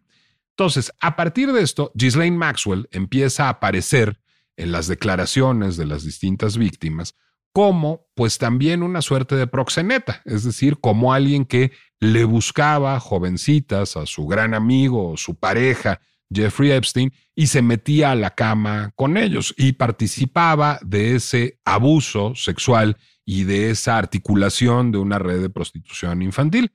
entonces, 0.52 0.92
a 1.00 1.16
partir 1.16 1.52
de 1.54 1.62
esto, 1.62 1.92
Ghislaine 1.96 2.38
Maxwell 2.38 2.88
empieza 2.92 3.46
a 3.46 3.50
aparecer 3.50 4.20
en 4.58 4.72
las 4.72 4.88
declaraciones 4.88 5.78
de 5.78 5.86
las 5.86 6.04
distintas 6.04 6.58
víctimas 6.58 7.16
como 7.58 8.06
pues 8.14 8.38
también 8.38 8.84
una 8.84 9.02
suerte 9.02 9.36
de 9.36 9.48
proxeneta, 9.48 10.22
es 10.26 10.44
decir, 10.44 10.78
como 10.80 11.12
alguien 11.12 11.44
que 11.44 11.72
le 12.00 12.24
buscaba 12.24 13.00
jovencitas 13.00 13.98
a 13.98 14.06
su 14.06 14.28
gran 14.28 14.54
amigo 14.54 15.14
o 15.14 15.18
su 15.18 15.34
pareja, 15.34 16.00
Jeffrey 16.32 16.70
Epstein, 16.70 17.12
y 17.34 17.48
se 17.48 17.64
metía 17.64 18.12
a 18.12 18.16
la 18.16 18.36
cama 18.36 18.92
con 18.96 19.18
ellos 19.18 19.56
y 19.58 19.72
participaba 19.72 20.78
de 20.84 21.16
ese 21.16 21.60
abuso 21.66 22.36
sexual 22.36 22.96
y 23.26 23.46
de 23.46 23.72
esa 23.72 23.98
articulación 23.98 24.92
de 24.92 25.00
una 25.00 25.18
red 25.18 25.42
de 25.42 25.50
prostitución 25.50 26.22
infantil. 26.22 26.74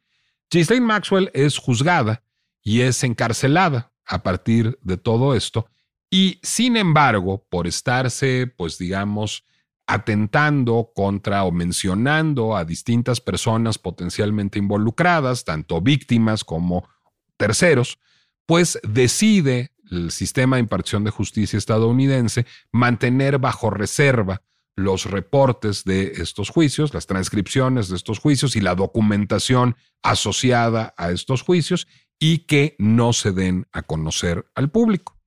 Ghislaine 0.51 0.85
Maxwell 0.85 1.31
es 1.33 1.59
juzgada 1.59 2.25
y 2.61 2.81
es 2.81 3.05
encarcelada 3.05 3.93
a 4.05 4.25
partir 4.25 4.81
de 4.83 4.97
todo 4.97 5.37
esto 5.37 5.69
y 6.15 6.39
sin 6.43 6.77
embargo, 6.77 7.47
por 7.49 7.67
estarse, 7.67 8.47
pues 8.47 8.77
digamos, 8.77 9.47
atentando 9.87 10.93
contra 10.95 11.45
o 11.45 11.53
mencionando 11.53 12.55
a 12.55 12.67
distintas 12.67 13.23
personas 13.23 13.79
potencialmente 13.79 14.59
involucradas, 14.59 15.47
tanto 15.47 15.81
víctimas 15.81 16.45
como 16.45 16.87
terceros, 17.39 17.99
pues 18.45 18.79
decide 18.87 19.73
el 19.91 20.11
sistema 20.11 20.57
de 20.57 20.61
impartición 20.61 21.03
de 21.03 21.11
justicia 21.11 21.57
estadounidense 21.57 22.45
mantener 22.73 23.39
bajo 23.39 23.71
reserva 23.71 24.43
los 24.77 25.07
reportes 25.07 25.83
de 25.85 26.13
estos 26.17 26.51
juicios, 26.51 26.93
las 26.93 27.07
transcripciones 27.07 27.89
de 27.89 27.97
estos 27.97 28.19
juicios 28.19 28.55
y 28.55 28.61
la 28.61 28.75
documentación 28.75 29.77
asociada 30.03 30.93
a 30.99 31.11
estos 31.11 31.41
juicios 31.41 31.89
y 32.19 32.41
que 32.41 32.77
no 32.79 33.15
se 33.15 33.33
den 33.33 33.67
a 33.73 33.81
conocer 33.81 34.45
al 34.55 34.71
público. 34.71 35.22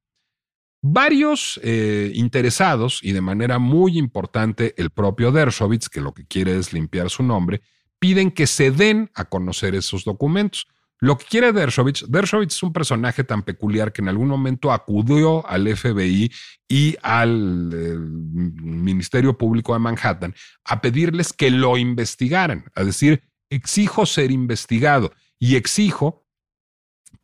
Varios 0.87 1.59
eh, 1.63 2.11
interesados, 2.13 2.99
y 3.01 3.11
de 3.13 3.21
manera 3.21 3.57
muy 3.57 3.97
importante 3.97 4.75
el 4.77 4.91
propio 4.91 5.31
Dershowitz, 5.31 5.89
que 5.89 5.99
lo 5.99 6.13
que 6.13 6.27
quiere 6.27 6.55
es 6.55 6.73
limpiar 6.73 7.09
su 7.09 7.23
nombre, 7.23 7.63
piden 7.97 8.29
que 8.29 8.45
se 8.45 8.69
den 8.69 9.09
a 9.15 9.25
conocer 9.25 9.73
esos 9.73 10.03
documentos. 10.03 10.67
Lo 10.99 11.17
que 11.17 11.25
quiere 11.25 11.53
Dershowitz, 11.53 12.05
Dershowitz 12.07 12.53
es 12.53 12.61
un 12.61 12.71
personaje 12.71 13.23
tan 13.23 13.41
peculiar 13.41 13.91
que 13.91 14.03
en 14.03 14.09
algún 14.09 14.27
momento 14.27 14.71
acudió 14.71 15.43
al 15.47 15.67
FBI 15.75 16.31
y 16.69 16.95
al 17.01 17.71
eh, 17.73 17.97
Ministerio 17.97 19.35
Público 19.39 19.73
de 19.73 19.79
Manhattan 19.79 20.35
a 20.65 20.81
pedirles 20.81 21.33
que 21.33 21.49
lo 21.49 21.77
investigaran, 21.79 22.65
a 22.75 22.83
decir, 22.83 23.23
exijo 23.49 24.05
ser 24.05 24.29
investigado 24.29 25.11
y 25.39 25.55
exijo 25.55 26.24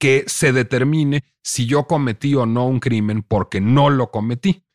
que 0.02 0.24
se 0.26 0.52
determine 0.52 1.24
si 1.44 1.68
yo 1.68 1.84
cometí 1.84 2.34
o 2.34 2.48
no 2.48 2.66
un 2.66 2.80
crimen 2.80 3.22
porque 3.22 3.62
no 3.62 3.92
lo 3.92 4.10
cometí. 4.10 4.66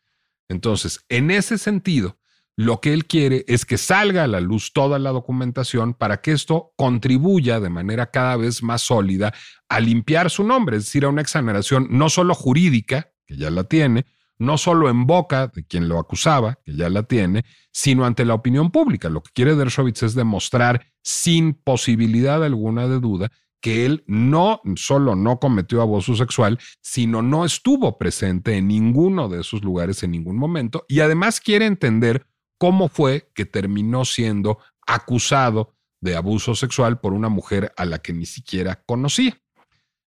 Entonces, 0.48 1.04
en 1.08 1.32
ese 1.32 1.58
sentido, 1.58 2.16
lo 2.54 2.80
que 2.80 2.92
él 2.92 3.06
quiere 3.06 3.44
es 3.48 3.64
que 3.64 3.76
salga 3.76 4.22
a 4.22 4.28
la 4.28 4.40
luz 4.40 4.72
toda 4.72 5.00
la 5.00 5.10
documentación 5.10 5.94
para 5.94 6.20
que 6.20 6.30
esto 6.30 6.72
contribuya 6.76 7.58
de 7.58 7.70
manera 7.70 8.12
cada 8.12 8.36
vez 8.36 8.62
más 8.62 8.82
sólida 8.82 9.34
a 9.68 9.80
limpiar 9.80 10.30
su 10.30 10.44
nombre, 10.44 10.76
es 10.76 10.84
decir, 10.84 11.04
a 11.04 11.08
una 11.08 11.22
exoneración 11.22 11.88
no 11.90 12.08
solo 12.08 12.32
jurídica, 12.32 13.10
que 13.26 13.36
ya 13.36 13.50
la 13.50 13.64
tiene, 13.64 14.06
no 14.38 14.56
solo 14.58 14.88
en 14.88 15.08
boca 15.08 15.48
de 15.48 15.66
quien 15.66 15.88
lo 15.88 15.98
acusaba, 15.98 16.60
que 16.64 16.76
ya 16.76 16.88
la 16.88 17.02
tiene, 17.02 17.44
sino 17.72 18.04
ante 18.04 18.24
la 18.24 18.34
opinión 18.34 18.70
pública. 18.70 19.08
Lo 19.08 19.24
que 19.24 19.32
quiere 19.34 19.56
Dershowitz 19.56 20.04
es 20.04 20.14
demostrar 20.14 20.86
sin 21.02 21.52
posibilidad 21.52 22.44
alguna 22.44 22.86
de 22.86 23.00
duda 23.00 23.32
que 23.66 23.84
él 23.84 24.04
no 24.06 24.60
solo 24.76 25.16
no 25.16 25.40
cometió 25.40 25.82
abuso 25.82 26.14
sexual, 26.14 26.56
sino 26.80 27.20
no 27.20 27.44
estuvo 27.44 27.98
presente 27.98 28.56
en 28.56 28.68
ninguno 28.68 29.28
de 29.28 29.40
esos 29.40 29.64
lugares 29.64 30.04
en 30.04 30.12
ningún 30.12 30.36
momento 30.36 30.84
y 30.86 31.00
además 31.00 31.40
quiere 31.40 31.66
entender 31.66 32.28
cómo 32.58 32.88
fue 32.88 33.28
que 33.34 33.44
terminó 33.44 34.04
siendo 34.04 34.60
acusado 34.86 35.74
de 36.00 36.14
abuso 36.14 36.54
sexual 36.54 37.00
por 37.00 37.12
una 37.12 37.28
mujer 37.28 37.72
a 37.76 37.86
la 37.86 37.98
que 37.98 38.12
ni 38.12 38.24
siquiera 38.24 38.84
conocía. 38.86 39.36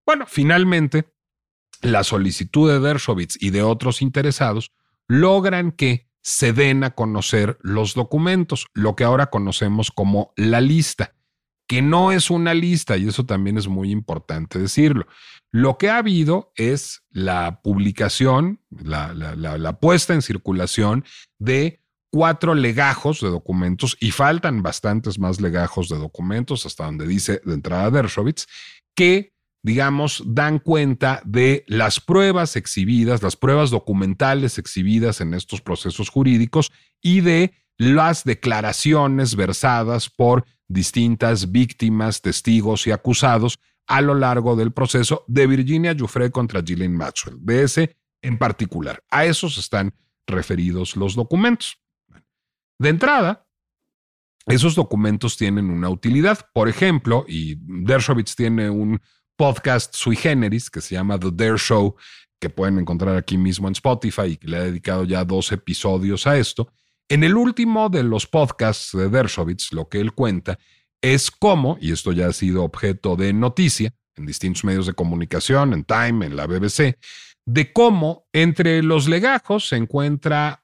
Bueno, 0.06 0.24
finalmente, 0.26 1.12
la 1.82 2.06
solicitud 2.06 2.72
de 2.72 2.80
Dershowitz 2.80 3.36
y 3.42 3.50
de 3.50 3.62
otros 3.62 4.02
interesados 4.02 4.72
logran 5.10 5.74
que 5.74 6.08
se 6.22 6.54
den 6.54 6.86
a 6.86 6.92
conocer 6.92 7.58
los 7.60 7.94
documentos, 7.94 8.68
lo 8.74 8.96
que 8.96 9.04
ahora 9.04 9.30
conocemos 9.30 9.92
como 9.92 10.32
la 10.38 10.62
lista 10.62 11.19
que 11.70 11.84
no 11.84 12.12
es 12.12 12.32
una 12.32 12.56
lista, 12.56 12.98
y 12.98 13.08
eso 13.08 13.28
también 13.28 13.60
es 13.60 13.68
muy 13.68 13.92
importante 13.92 14.58
decirlo. 14.58 15.06
Lo 15.52 15.78
que 15.78 15.92
ha 15.92 15.98
habido 15.98 16.52
es 16.56 17.04
la 17.12 17.62
publicación, 17.62 18.60
la, 18.72 19.78
puesta 19.80 20.16
en 20.16 20.24
circulación 20.24 21.06
de 21.38 21.84
cuatro 22.12 22.56
legajos 22.56 23.22
de 23.22 23.30
documentos, 23.30 23.96
y 24.00 24.10
faltan 24.10 24.64
bastantes 24.64 25.20
más 25.20 25.40
legajos 25.40 25.90
de 25.90 25.98
documentos, 25.98 26.66
hasta 26.66 26.86
donde 26.86 27.06
dice 27.06 27.40
de 27.46 27.54
entrada 27.54 27.92
Dershowitz, 27.92 28.48
que 28.96 29.34
digamos, 29.62 30.24
dan 30.26 30.58
cuenta 30.58 31.22
de 31.24 31.66
las 31.68 32.00
pruebas 32.00 32.56
exhibidas, 32.56 33.22
las 33.22 33.36
pruebas 33.36 33.70
documentales 33.70 34.58
exhibidas 34.58 35.22
en 35.22 35.36
estos 35.36 35.62
procesos 35.62 36.10
jurídicos 36.10 36.72
y 37.02 37.20
de 37.20 37.54
las 37.80 38.26
declaraciones 38.26 39.36
versadas 39.36 40.10
por 40.10 40.46
distintas 40.68 41.52
víctimas, 41.52 42.22
testigos 42.22 42.86
y 42.86 42.92
acusados 42.92 43.58
a 43.88 44.02
lo 44.02 44.14
largo 44.14 44.56
del 44.56 44.74
proceso 44.74 45.24
de 45.28 45.48
Virginia 45.48 45.96
Giuffre 45.96 46.30
contra 46.30 46.62
Gillian 46.62 46.96
Maxwell, 46.96 47.38
de 47.40 47.64
ese 47.64 47.98
en 48.22 48.38
particular. 48.38 49.02
A 49.10 49.26
esos 49.26 49.58
están 49.58 49.94
referidos 50.28 50.98
los 50.98 51.16
documentos. 51.16 51.82
De 52.78 52.90
entrada, 52.90 53.48
esos 54.46 54.76
documentos 54.76 55.38
tienen 55.38 55.70
una 55.70 55.90
utilidad. 55.90 56.50
Por 56.54 56.68
ejemplo, 56.68 57.24
y 57.28 57.56
Dershowitz 57.62 58.36
tiene 58.36 58.70
un 58.70 59.02
podcast 59.38 59.96
sui 59.96 60.18
generis 60.18 60.70
que 60.70 60.82
se 60.82 60.96
llama 60.96 61.18
The 61.18 61.32
Dare 61.32 61.58
Show, 61.58 61.96
que 62.40 62.50
pueden 62.50 62.78
encontrar 62.78 63.16
aquí 63.16 63.38
mismo 63.38 63.70
en 63.70 63.72
Spotify 63.72 64.24
y 64.24 64.38
que 64.38 64.50
le 64.50 64.58
ha 64.58 64.64
dedicado 64.64 65.06
ya 65.06 65.24
dos 65.24 65.54
episodios 65.54 66.28
a 66.28 66.38
esto. 66.38 66.74
En 67.12 67.24
el 67.24 67.36
último 67.36 67.90
de 67.90 68.04
los 68.04 68.28
podcasts 68.28 68.96
de 68.96 69.10
Dershowitz, 69.10 69.74
lo 69.74 69.90
que 69.90 70.00
él 70.00 70.14
cuenta 70.14 70.60
es 71.02 71.32
cómo, 71.32 71.76
y 71.82 71.92
esto 71.92 72.12
ya 72.12 72.28
ha 72.28 72.34
sido 72.34 72.64
objeto 72.64 73.16
de 73.16 73.34
noticia 73.34 73.96
en 74.16 74.28
distintos 74.28 74.64
medios 74.64 74.86
de 74.86 74.94
comunicación, 74.94 75.74
en 75.74 75.86
Time, 75.86 76.28
en 76.28 76.36
la 76.36 76.46
BBC, 76.46 77.00
de 77.48 77.74
cómo 77.74 78.28
entre 78.32 78.84
los 78.84 79.08
legajos 79.08 79.70
se 79.70 79.78
encuentra 79.78 80.64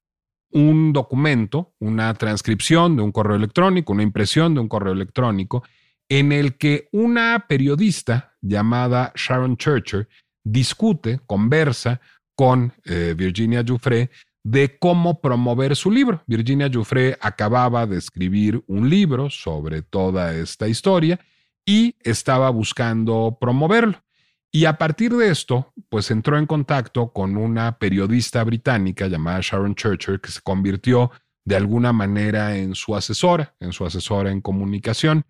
un 0.51 0.93
documento, 0.93 1.73
una 1.79 2.13
transcripción 2.13 2.95
de 2.95 3.01
un 3.01 3.11
correo 3.11 3.37
electrónico, 3.37 3.93
una 3.93 4.03
impresión 4.03 4.53
de 4.53 4.59
un 4.59 4.67
correo 4.67 4.93
electrónico, 4.93 5.63
en 6.09 6.31
el 6.31 6.57
que 6.57 6.89
una 6.91 7.45
periodista 7.47 8.35
llamada 8.39 9.11
Sharon 9.15 9.57
Churcher 9.57 10.07
discute, 10.43 11.21
conversa 11.25 11.99
con 12.35 12.71
eh, 12.83 13.15
Virginia 13.17 13.63
Giuffre 13.63 14.11
de 14.45 14.77
cómo 14.77 15.21
promover 15.21 15.75
su 15.75 15.89
libro. 15.89 16.21
Virginia 16.27 16.69
Giuffre 16.69 17.17
acababa 17.19 17.87
de 17.87 17.97
escribir 17.97 18.63
un 18.67 18.91
libro 18.91 19.31
sobre 19.31 19.81
toda 19.81 20.35
esta 20.35 20.67
historia 20.67 21.19
y 21.65 21.95
estaba 22.01 22.51
buscando 22.51 23.39
promoverlo. 23.41 24.03
Y 24.51 24.65
a 24.65 24.77
partir 24.77 25.15
de 25.15 25.31
esto, 25.31 25.73
pues 25.89 26.11
entró 26.11 26.37
en 26.37 26.45
contacto 26.45 27.11
con 27.11 27.37
una 27.37 27.79
periodista 27.79 28.43
británica 28.43 29.07
llamada 29.07 29.39
Sharon 29.41 29.73
Churcher, 29.73 30.21
que 30.21 30.29
se 30.29 30.41
convirtió 30.41 31.09
de 31.43 31.55
alguna 31.55 31.91
manera 31.91 32.55
en 32.55 32.75
su 32.75 32.95
asesora, 32.95 33.55
en 33.59 33.73
su 33.73 33.83
asesora 33.83 34.29
en 34.29 34.41
comunicación. 34.41 35.25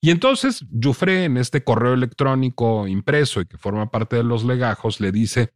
Y 0.00 0.10
entonces 0.10 0.64
Giuffre, 0.70 1.24
en 1.24 1.36
este 1.36 1.62
correo 1.62 1.92
electrónico 1.92 2.88
impreso 2.88 3.42
y 3.42 3.46
que 3.46 3.58
forma 3.58 3.90
parte 3.90 4.16
de 4.16 4.24
los 4.24 4.42
legajos, 4.42 5.00
le 5.00 5.12
dice, 5.12 5.52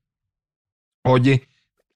oye, 1.04 1.48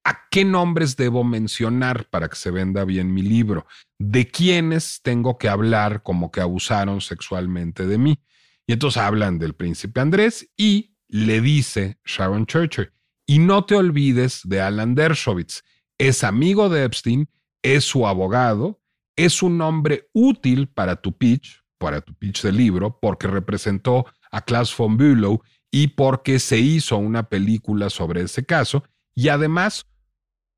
¿A 0.04 0.28
qué 0.30 0.44
nombres 0.44 0.96
debo 0.96 1.22
mencionar 1.22 2.08
para 2.10 2.28
que 2.28 2.36
se 2.36 2.50
venda 2.50 2.84
bien 2.84 3.14
mi 3.14 3.22
libro? 3.22 3.66
¿De 3.98 4.28
quiénes 4.28 5.00
tengo 5.02 5.38
que 5.38 5.48
hablar 5.48 6.02
como 6.02 6.30
que 6.30 6.40
abusaron 6.40 7.00
sexualmente 7.00 7.86
de 7.86 7.98
mí? 7.98 8.18
Y 8.66 8.72
entonces 8.72 9.00
hablan 9.00 9.38
del 9.38 9.54
príncipe 9.54 10.00
Andrés 10.00 10.50
y 10.56 10.96
le 11.08 11.40
dice 11.40 11.98
Sharon 12.04 12.46
Churcher, 12.46 12.92
y 13.26 13.38
no 13.38 13.64
te 13.64 13.76
olvides 13.76 14.40
de 14.44 14.60
Alan 14.60 14.94
Dershowitz, 14.94 15.62
es 15.98 16.24
amigo 16.24 16.68
de 16.68 16.84
Epstein, 16.84 17.28
es 17.62 17.84
su 17.84 18.06
abogado, 18.06 18.80
es 19.14 19.42
un 19.42 19.60
hombre 19.60 20.08
útil 20.12 20.68
para 20.68 20.96
tu 20.96 21.16
pitch, 21.16 21.62
para 21.78 22.00
tu 22.00 22.14
pitch 22.14 22.42
de 22.42 22.52
libro, 22.52 22.98
porque 23.00 23.26
representó 23.26 24.06
a 24.30 24.40
Klaus 24.40 24.74
von 24.76 24.96
Bülow 24.96 25.42
y 25.70 25.88
porque 25.88 26.38
se 26.38 26.58
hizo 26.58 26.96
una 26.96 27.28
película 27.28 27.90
sobre 27.90 28.22
ese 28.22 28.44
caso. 28.44 28.84
Y 29.14 29.28
además, 29.28 29.86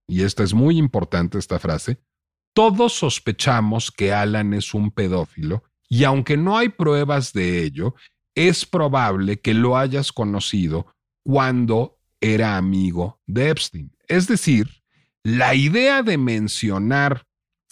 y 0.06 0.22
esta 0.22 0.42
es 0.42 0.54
muy 0.54 0.78
importante 0.78 1.38
esta 1.38 1.58
frase, 1.58 1.98
todos 2.54 2.92
sospechamos 2.92 3.90
que 3.90 4.12
Alan 4.12 4.54
es 4.54 4.74
un 4.74 4.90
pedófilo 4.90 5.64
y 5.88 6.04
aunque 6.04 6.36
no 6.36 6.56
hay 6.56 6.68
pruebas 6.68 7.32
de 7.32 7.62
ello, 7.62 7.94
es 8.34 8.66
probable 8.66 9.40
que 9.40 9.54
lo 9.54 9.76
hayas 9.76 10.12
conocido 10.12 10.86
cuando 11.24 11.98
era 12.20 12.56
amigo 12.56 13.20
de 13.26 13.50
Epstein. 13.50 13.96
Es 14.08 14.26
decir, 14.26 14.68
la 15.22 15.54
idea 15.54 16.02
de 16.02 16.18
mencionar 16.18 17.26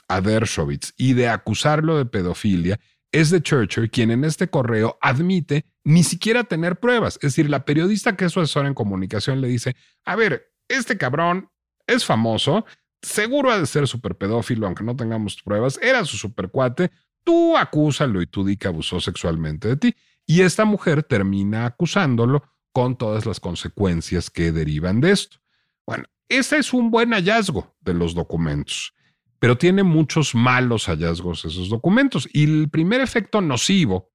a 0.09 0.21
Dershowitz 0.21 0.95
y 0.97 1.15
de 1.15 1.29
acusarlo 1.29 1.97
de 1.97 2.07
pedofilia 2.07 2.81
es 3.13 3.31
de 3.31 3.43
Churchill, 3.43 3.91
quien 3.91 4.11
en 4.11 4.25
este 4.25 4.49
correo 4.49 4.99
admite 5.01 5.67
ni 5.85 6.03
siquiera 6.03 6.45
tener 6.45 6.81
pruebas. 6.81 7.17
Es 7.17 7.33
decir, 7.33 7.51
la 7.51 7.65
periodista 7.65 8.17
que 8.17 8.25
es 8.25 8.33
su 8.33 8.41
asesora 8.41 8.69
en 8.69 8.75
comunicación 8.75 9.41
le 9.41 9.49
dice, 9.49 9.77
a 10.05 10.17
ver, 10.17 10.53
este 10.69 10.97
cabrón 10.97 11.51
es 11.87 12.05
famoso, 12.05 12.65
seguro 13.01 13.51
ha 13.51 13.59
de 13.59 13.67
ser 13.67 13.87
súper 13.87 14.17
pedófilo, 14.17 14.67
aunque 14.67 14.85
no 14.85 14.97
tengamos 14.97 15.41
pruebas, 15.43 15.79
era 15.83 16.05
su 16.05 16.17
super 16.17 16.51
cuate, 16.51 16.91
tú 17.25 17.57
acúsalo 17.57 18.23
y 18.23 18.27
tú 18.27 18.45
di 18.45 18.57
que 18.57 18.69
abusó 18.69 19.01
sexualmente 19.01 19.69
de 19.69 19.77
ti. 19.77 19.95
Y 20.27 20.43
esta 20.43 20.65
mujer 20.65 21.03
termina 21.03 21.67
acusándolo 21.67 22.45
con 22.73 22.97
todas 22.97 23.27
las 23.27 23.41
consecuencias 23.41 24.31
que 24.31 24.53
derivan 24.53 25.01
de 25.01 25.11
esto. 25.11 25.39
Bueno, 25.87 26.05
ese 26.29 26.59
es 26.59 26.73
un 26.73 26.91
buen 26.91 27.13
hallazgo 27.13 27.75
de 27.81 27.95
los 27.95 28.15
documentos, 28.15 28.95
pero 29.39 29.59
tiene 29.59 29.83
muchos 29.83 30.35
malos 30.35 30.87
hallazgos 30.87 31.45
esos 31.45 31.69
documentos. 31.69 32.29
Y 32.33 32.45
el 32.45 32.71
primer 32.71 33.01
efecto 33.01 33.41
nocivo 33.41 34.11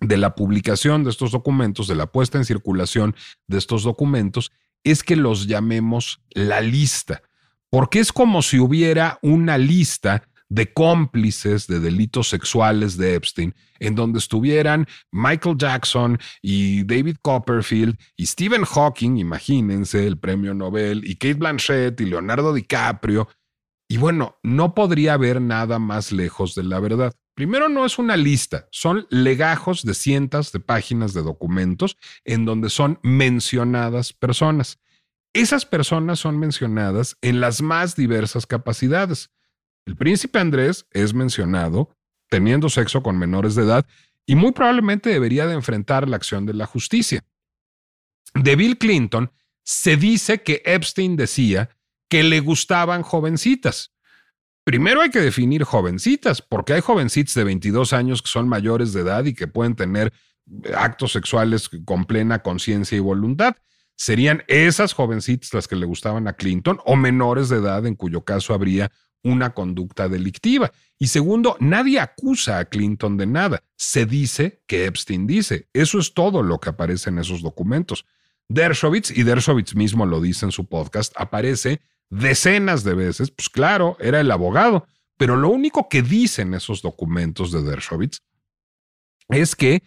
de 0.00 0.16
la 0.16 0.34
publicación 0.34 1.04
de 1.04 1.10
estos 1.10 1.30
documentos, 1.30 1.86
de 1.86 1.94
la 1.94 2.10
puesta 2.10 2.38
en 2.38 2.44
circulación 2.44 3.14
de 3.46 3.58
estos 3.58 3.84
documentos, 3.84 4.50
es 4.84 5.02
que 5.02 5.16
los 5.16 5.46
llamemos 5.46 6.22
la 6.30 6.60
lista, 6.60 7.22
porque 7.70 8.00
es 8.00 8.12
como 8.12 8.42
si 8.42 8.58
hubiera 8.58 9.18
una 9.22 9.58
lista 9.58 10.24
de 10.50 10.72
cómplices 10.72 11.68
de 11.68 11.78
delitos 11.78 12.28
sexuales 12.28 12.96
de 12.96 13.14
Epstein, 13.14 13.54
en 13.78 13.94
donde 13.94 14.18
estuvieran 14.18 14.86
Michael 15.12 15.56
Jackson 15.56 16.18
y 16.42 16.82
David 16.82 17.16
Copperfield 17.22 17.96
y 18.16 18.26
Stephen 18.26 18.64
Hawking, 18.64 19.16
imagínense, 19.16 20.06
el 20.06 20.18
premio 20.18 20.52
Nobel, 20.52 21.04
y 21.04 21.14
Kate 21.16 21.34
Blanchett 21.34 22.00
y 22.00 22.06
Leonardo 22.06 22.52
DiCaprio. 22.52 23.28
Y 23.88 23.96
bueno, 23.96 24.38
no 24.42 24.74
podría 24.74 25.14
haber 25.14 25.40
nada 25.40 25.78
más 25.78 26.10
lejos 26.10 26.54
de 26.56 26.64
la 26.64 26.80
verdad. 26.80 27.14
Primero, 27.40 27.70
no 27.70 27.86
es 27.86 27.98
una 27.98 28.18
lista, 28.18 28.68
son 28.70 29.06
legajos 29.08 29.82
de 29.82 29.94
cientos 29.94 30.52
de 30.52 30.60
páginas 30.60 31.14
de 31.14 31.22
documentos 31.22 31.96
en 32.22 32.44
donde 32.44 32.68
son 32.68 32.98
mencionadas 33.02 34.12
personas. 34.12 34.78
Esas 35.32 35.64
personas 35.64 36.18
son 36.18 36.38
mencionadas 36.38 37.16
en 37.22 37.40
las 37.40 37.62
más 37.62 37.96
diversas 37.96 38.44
capacidades. 38.44 39.30
El 39.86 39.96
príncipe 39.96 40.38
Andrés 40.38 40.86
es 40.90 41.14
mencionado 41.14 41.96
teniendo 42.28 42.68
sexo 42.68 43.02
con 43.02 43.18
menores 43.18 43.54
de 43.54 43.62
edad 43.62 43.86
y 44.26 44.34
muy 44.34 44.52
probablemente 44.52 45.08
debería 45.08 45.46
de 45.46 45.54
enfrentar 45.54 46.10
la 46.10 46.16
acción 46.16 46.44
de 46.44 46.52
la 46.52 46.66
justicia. 46.66 47.24
De 48.34 48.54
Bill 48.54 48.76
Clinton 48.76 49.32
se 49.64 49.96
dice 49.96 50.42
que 50.42 50.60
Epstein 50.66 51.16
decía 51.16 51.70
que 52.10 52.22
le 52.22 52.40
gustaban 52.40 53.00
jovencitas. 53.00 53.94
Primero 54.70 55.00
hay 55.00 55.10
que 55.10 55.18
definir 55.18 55.64
jovencitas, 55.64 56.42
porque 56.42 56.74
hay 56.74 56.80
jovencitas 56.80 57.34
de 57.34 57.42
22 57.42 57.92
años 57.92 58.22
que 58.22 58.28
son 58.28 58.48
mayores 58.48 58.92
de 58.92 59.00
edad 59.00 59.24
y 59.24 59.34
que 59.34 59.48
pueden 59.48 59.74
tener 59.74 60.12
actos 60.76 61.10
sexuales 61.10 61.68
con 61.84 62.04
plena 62.04 62.38
conciencia 62.38 62.96
y 62.96 63.00
voluntad. 63.00 63.56
¿Serían 63.96 64.44
esas 64.46 64.92
jovencitas 64.92 65.52
las 65.54 65.66
que 65.66 65.74
le 65.74 65.86
gustaban 65.86 66.28
a 66.28 66.34
Clinton 66.34 66.78
o 66.84 66.94
menores 66.94 67.48
de 67.48 67.56
edad 67.56 67.84
en 67.84 67.96
cuyo 67.96 68.24
caso 68.24 68.54
habría 68.54 68.92
una 69.24 69.54
conducta 69.54 70.08
delictiva. 70.08 70.70
Y 71.00 71.08
segundo, 71.08 71.56
nadie 71.58 71.98
acusa 71.98 72.60
a 72.60 72.66
Clinton 72.66 73.16
de 73.16 73.26
nada. 73.26 73.64
Se 73.76 74.06
dice 74.06 74.62
que 74.68 74.86
Epstein 74.86 75.26
dice. 75.26 75.68
Eso 75.72 75.98
es 75.98 76.14
todo 76.14 76.44
lo 76.44 76.60
que 76.60 76.70
aparece 76.70 77.10
en 77.10 77.18
esos 77.18 77.42
documentos. 77.42 78.06
Dershowitz, 78.48 79.10
y 79.10 79.24
Dershowitz 79.24 79.74
mismo 79.74 80.06
lo 80.06 80.20
dice 80.20 80.46
en 80.46 80.52
su 80.52 80.68
podcast, 80.68 81.12
aparece 81.16 81.80
decenas 82.10 82.84
de 82.84 82.94
veces. 82.94 83.30
Pues 83.30 83.48
claro, 83.48 83.96
era 84.00 84.20
el 84.20 84.30
abogado. 84.30 84.86
Pero 85.16 85.36
lo 85.36 85.48
único 85.50 85.88
que 85.88 86.02
dicen 86.02 86.54
esos 86.54 86.82
documentos 86.82 87.52
de 87.52 87.62
Dershowitz 87.62 88.22
es 89.28 89.54
que 89.54 89.82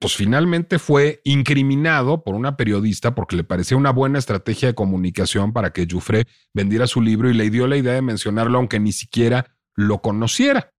pues 0.00 0.14
finalmente 0.14 0.78
fue 0.78 1.20
incriminado 1.24 2.22
por 2.22 2.36
una 2.36 2.56
periodista 2.56 3.16
porque 3.16 3.34
le 3.34 3.42
parecía 3.42 3.76
una 3.76 3.90
buena 3.90 4.18
estrategia 4.18 4.68
de 4.68 4.74
comunicación 4.74 5.52
para 5.52 5.72
que 5.72 5.88
Jufré 5.90 6.26
vendiera 6.54 6.86
su 6.86 7.00
libro 7.00 7.28
y 7.28 7.34
le 7.34 7.50
dio 7.50 7.66
la 7.66 7.76
idea 7.76 7.94
de 7.94 8.02
mencionarlo 8.02 8.58
aunque 8.58 8.78
ni 8.78 8.92
siquiera 8.92 9.56
lo 9.74 10.00
conociera. 10.00 10.72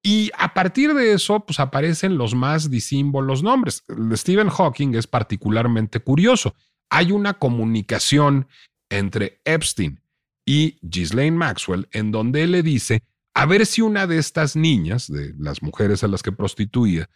Y 0.00 0.30
a 0.38 0.54
partir 0.54 0.94
de 0.94 1.12
eso, 1.14 1.40
pues 1.44 1.58
aparecen 1.58 2.16
los 2.16 2.36
más 2.36 2.70
disímbolos 2.70 3.42
nombres. 3.42 3.82
Stephen 4.12 4.48
Hawking 4.48 4.94
es 4.94 5.08
particularmente 5.08 5.98
curioso. 5.98 6.54
Hay 6.88 7.10
una 7.10 7.34
comunicación 7.34 8.46
entre 8.90 9.40
Epstein 9.44 10.00
y 10.44 10.78
Ghislaine 10.82 11.36
Maxwell 11.36 11.88
en 11.92 12.12
donde 12.12 12.44
él 12.44 12.52
le 12.52 12.62
dice, 12.62 13.02
a 13.34 13.46
ver 13.46 13.66
si 13.66 13.82
una 13.82 14.06
de 14.06 14.18
estas 14.18 14.56
niñas, 14.56 15.08
de 15.08 15.34
las 15.38 15.62
mujeres 15.62 16.02
a 16.04 16.08
las 16.08 16.22
que 16.22 16.32
prostituía, 16.32 17.10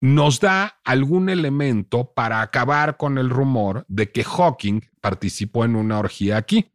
nos 0.00 0.40
da 0.40 0.80
algún 0.82 1.28
elemento 1.28 2.12
para 2.14 2.40
acabar 2.40 2.96
con 2.96 3.18
el 3.18 3.28
rumor 3.28 3.84
de 3.86 4.10
que 4.10 4.24
Hawking 4.24 4.80
participó 5.00 5.64
en 5.64 5.76
una 5.76 5.98
orgía 5.98 6.38
aquí. 6.38 6.72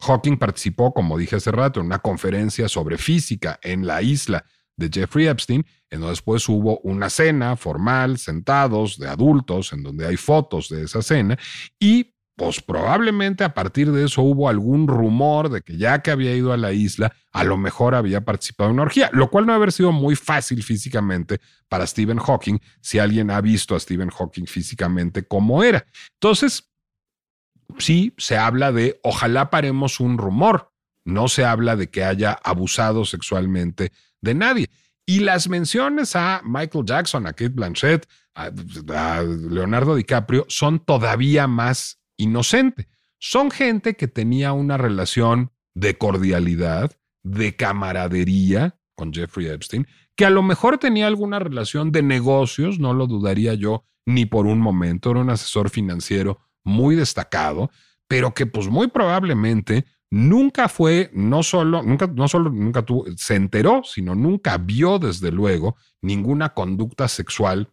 Hawking 0.00 0.36
participó, 0.36 0.92
como 0.92 1.16
dije 1.16 1.36
hace 1.36 1.50
rato, 1.50 1.80
en 1.80 1.86
una 1.86 2.00
conferencia 2.00 2.68
sobre 2.68 2.98
física 2.98 3.58
en 3.62 3.86
la 3.86 4.02
isla 4.02 4.44
de 4.76 4.90
Jeffrey 4.92 5.26
Epstein, 5.26 5.64
en 5.88 6.00
donde 6.00 6.12
después 6.12 6.46
hubo 6.50 6.78
una 6.80 7.08
cena 7.08 7.56
formal, 7.56 8.18
sentados, 8.18 8.98
de 8.98 9.08
adultos, 9.08 9.72
en 9.72 9.82
donde 9.82 10.06
hay 10.06 10.18
fotos 10.18 10.68
de 10.68 10.84
esa 10.84 11.00
cena, 11.00 11.38
y 11.80 12.14
pues 12.36 12.60
probablemente 12.60 13.44
a 13.44 13.54
partir 13.54 13.90
de 13.90 14.04
eso 14.04 14.20
hubo 14.20 14.48
algún 14.48 14.86
rumor 14.86 15.48
de 15.48 15.62
que 15.62 15.78
ya 15.78 16.02
que 16.02 16.10
había 16.10 16.36
ido 16.36 16.52
a 16.52 16.58
la 16.58 16.72
isla, 16.72 17.12
a 17.32 17.44
lo 17.44 17.56
mejor 17.56 17.94
había 17.94 18.24
participado 18.26 18.68
en 18.68 18.74
una 18.74 18.82
orgía, 18.82 19.08
lo 19.12 19.30
cual 19.30 19.46
no 19.46 19.54
haber 19.54 19.72
sido 19.72 19.90
muy 19.90 20.16
fácil 20.16 20.62
físicamente 20.62 21.40
para 21.68 21.86
Stephen 21.86 22.18
Hawking, 22.18 22.58
si 22.82 22.98
alguien 22.98 23.30
ha 23.30 23.40
visto 23.40 23.74
a 23.74 23.80
Stephen 23.80 24.10
Hawking 24.10 24.44
físicamente 24.44 25.26
como 25.26 25.64
era. 25.64 25.86
Entonces, 26.20 26.70
sí, 27.78 28.12
se 28.18 28.36
habla 28.36 28.70
de 28.70 29.00
ojalá 29.02 29.48
paremos 29.48 29.98
un 29.98 30.18
rumor, 30.18 30.72
no 31.04 31.28
se 31.28 31.46
habla 31.46 31.74
de 31.74 31.88
que 31.88 32.04
haya 32.04 32.32
abusado 32.32 33.06
sexualmente 33.06 33.92
de 34.20 34.34
nadie. 34.34 34.70
Y 35.06 35.20
las 35.20 35.48
menciones 35.48 36.16
a 36.16 36.42
Michael 36.44 36.84
Jackson, 36.84 37.26
a 37.26 37.32
Kate 37.32 37.48
Blanchett, 37.48 38.06
a, 38.34 38.50
Leonardo 39.22 39.94
DiCaprio 39.94 40.44
son 40.48 40.80
todavía 40.80 41.46
más 41.46 41.98
inocente. 42.16 42.88
Son 43.18 43.50
gente 43.50 43.94
que 43.94 44.08
tenía 44.08 44.52
una 44.52 44.76
relación 44.76 45.50
de 45.74 45.98
cordialidad, 45.98 46.92
de 47.22 47.56
camaradería 47.56 48.78
con 48.94 49.12
Jeffrey 49.12 49.46
Epstein, 49.46 49.86
que 50.16 50.24
a 50.24 50.30
lo 50.30 50.42
mejor 50.42 50.78
tenía 50.78 51.06
alguna 51.06 51.38
relación 51.38 51.92
de 51.92 52.02
negocios, 52.02 52.78
no 52.78 52.94
lo 52.94 53.06
dudaría 53.06 53.54
yo 53.54 53.84
ni 54.06 54.24
por 54.24 54.46
un 54.46 54.60
momento, 54.60 55.10
era 55.10 55.20
un 55.20 55.30
asesor 55.30 55.68
financiero 55.68 56.38
muy 56.64 56.96
destacado, 56.96 57.70
pero 58.08 58.32
que 58.32 58.46
pues 58.46 58.68
muy 58.68 58.88
probablemente 58.88 59.84
nunca 60.10 60.68
fue, 60.68 61.10
no 61.12 61.42
solo, 61.42 61.82
nunca, 61.82 62.06
no 62.06 62.28
solo 62.28 62.50
nunca 62.50 62.82
tuvo, 62.82 63.04
se 63.16 63.34
enteró, 63.34 63.82
sino 63.84 64.14
nunca 64.14 64.56
vio 64.58 64.98
desde 64.98 65.32
luego 65.32 65.76
ninguna 66.00 66.54
conducta 66.54 67.08
sexual 67.08 67.68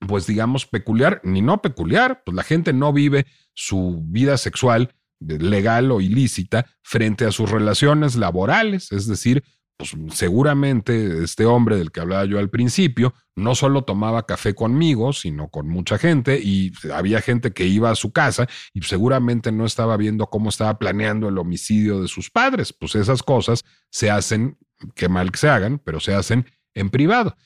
pues 0.00 0.26
digamos, 0.26 0.66
peculiar, 0.66 1.20
ni 1.24 1.42
no 1.42 1.62
peculiar, 1.62 2.22
pues 2.24 2.34
la 2.34 2.42
gente 2.42 2.72
no 2.72 2.92
vive 2.92 3.26
su 3.54 4.02
vida 4.06 4.36
sexual 4.36 4.94
legal 5.20 5.90
o 5.92 6.00
ilícita 6.00 6.66
frente 6.82 7.24
a 7.24 7.32
sus 7.32 7.50
relaciones 7.50 8.16
laborales, 8.16 8.92
es 8.92 9.06
decir, 9.06 9.42
pues 9.76 9.94
seguramente 10.12 11.22
este 11.22 11.44
hombre 11.44 11.76
del 11.76 11.92
que 11.92 12.00
hablaba 12.00 12.24
yo 12.24 12.38
al 12.38 12.48
principio 12.48 13.14
no 13.34 13.54
solo 13.54 13.84
tomaba 13.84 14.24
café 14.24 14.54
conmigo, 14.54 15.12
sino 15.12 15.48
con 15.48 15.68
mucha 15.68 15.98
gente 15.98 16.40
y 16.42 16.72
había 16.94 17.20
gente 17.20 17.52
que 17.52 17.66
iba 17.66 17.90
a 17.90 17.94
su 17.94 18.10
casa 18.10 18.48
y 18.72 18.80
seguramente 18.82 19.52
no 19.52 19.66
estaba 19.66 19.98
viendo 19.98 20.26
cómo 20.28 20.48
estaba 20.48 20.78
planeando 20.78 21.28
el 21.28 21.36
homicidio 21.36 22.00
de 22.00 22.08
sus 22.08 22.30
padres. 22.30 22.72
Pues 22.72 22.94
esas 22.94 23.22
cosas 23.22 23.64
se 23.90 24.10
hacen, 24.10 24.56
qué 24.94 25.10
mal 25.10 25.30
que 25.30 25.38
se 25.38 25.48
hagan, 25.50 25.78
pero 25.78 26.00
se 26.00 26.14
hacen 26.14 26.46
en 26.72 26.88
privado. 26.88 27.36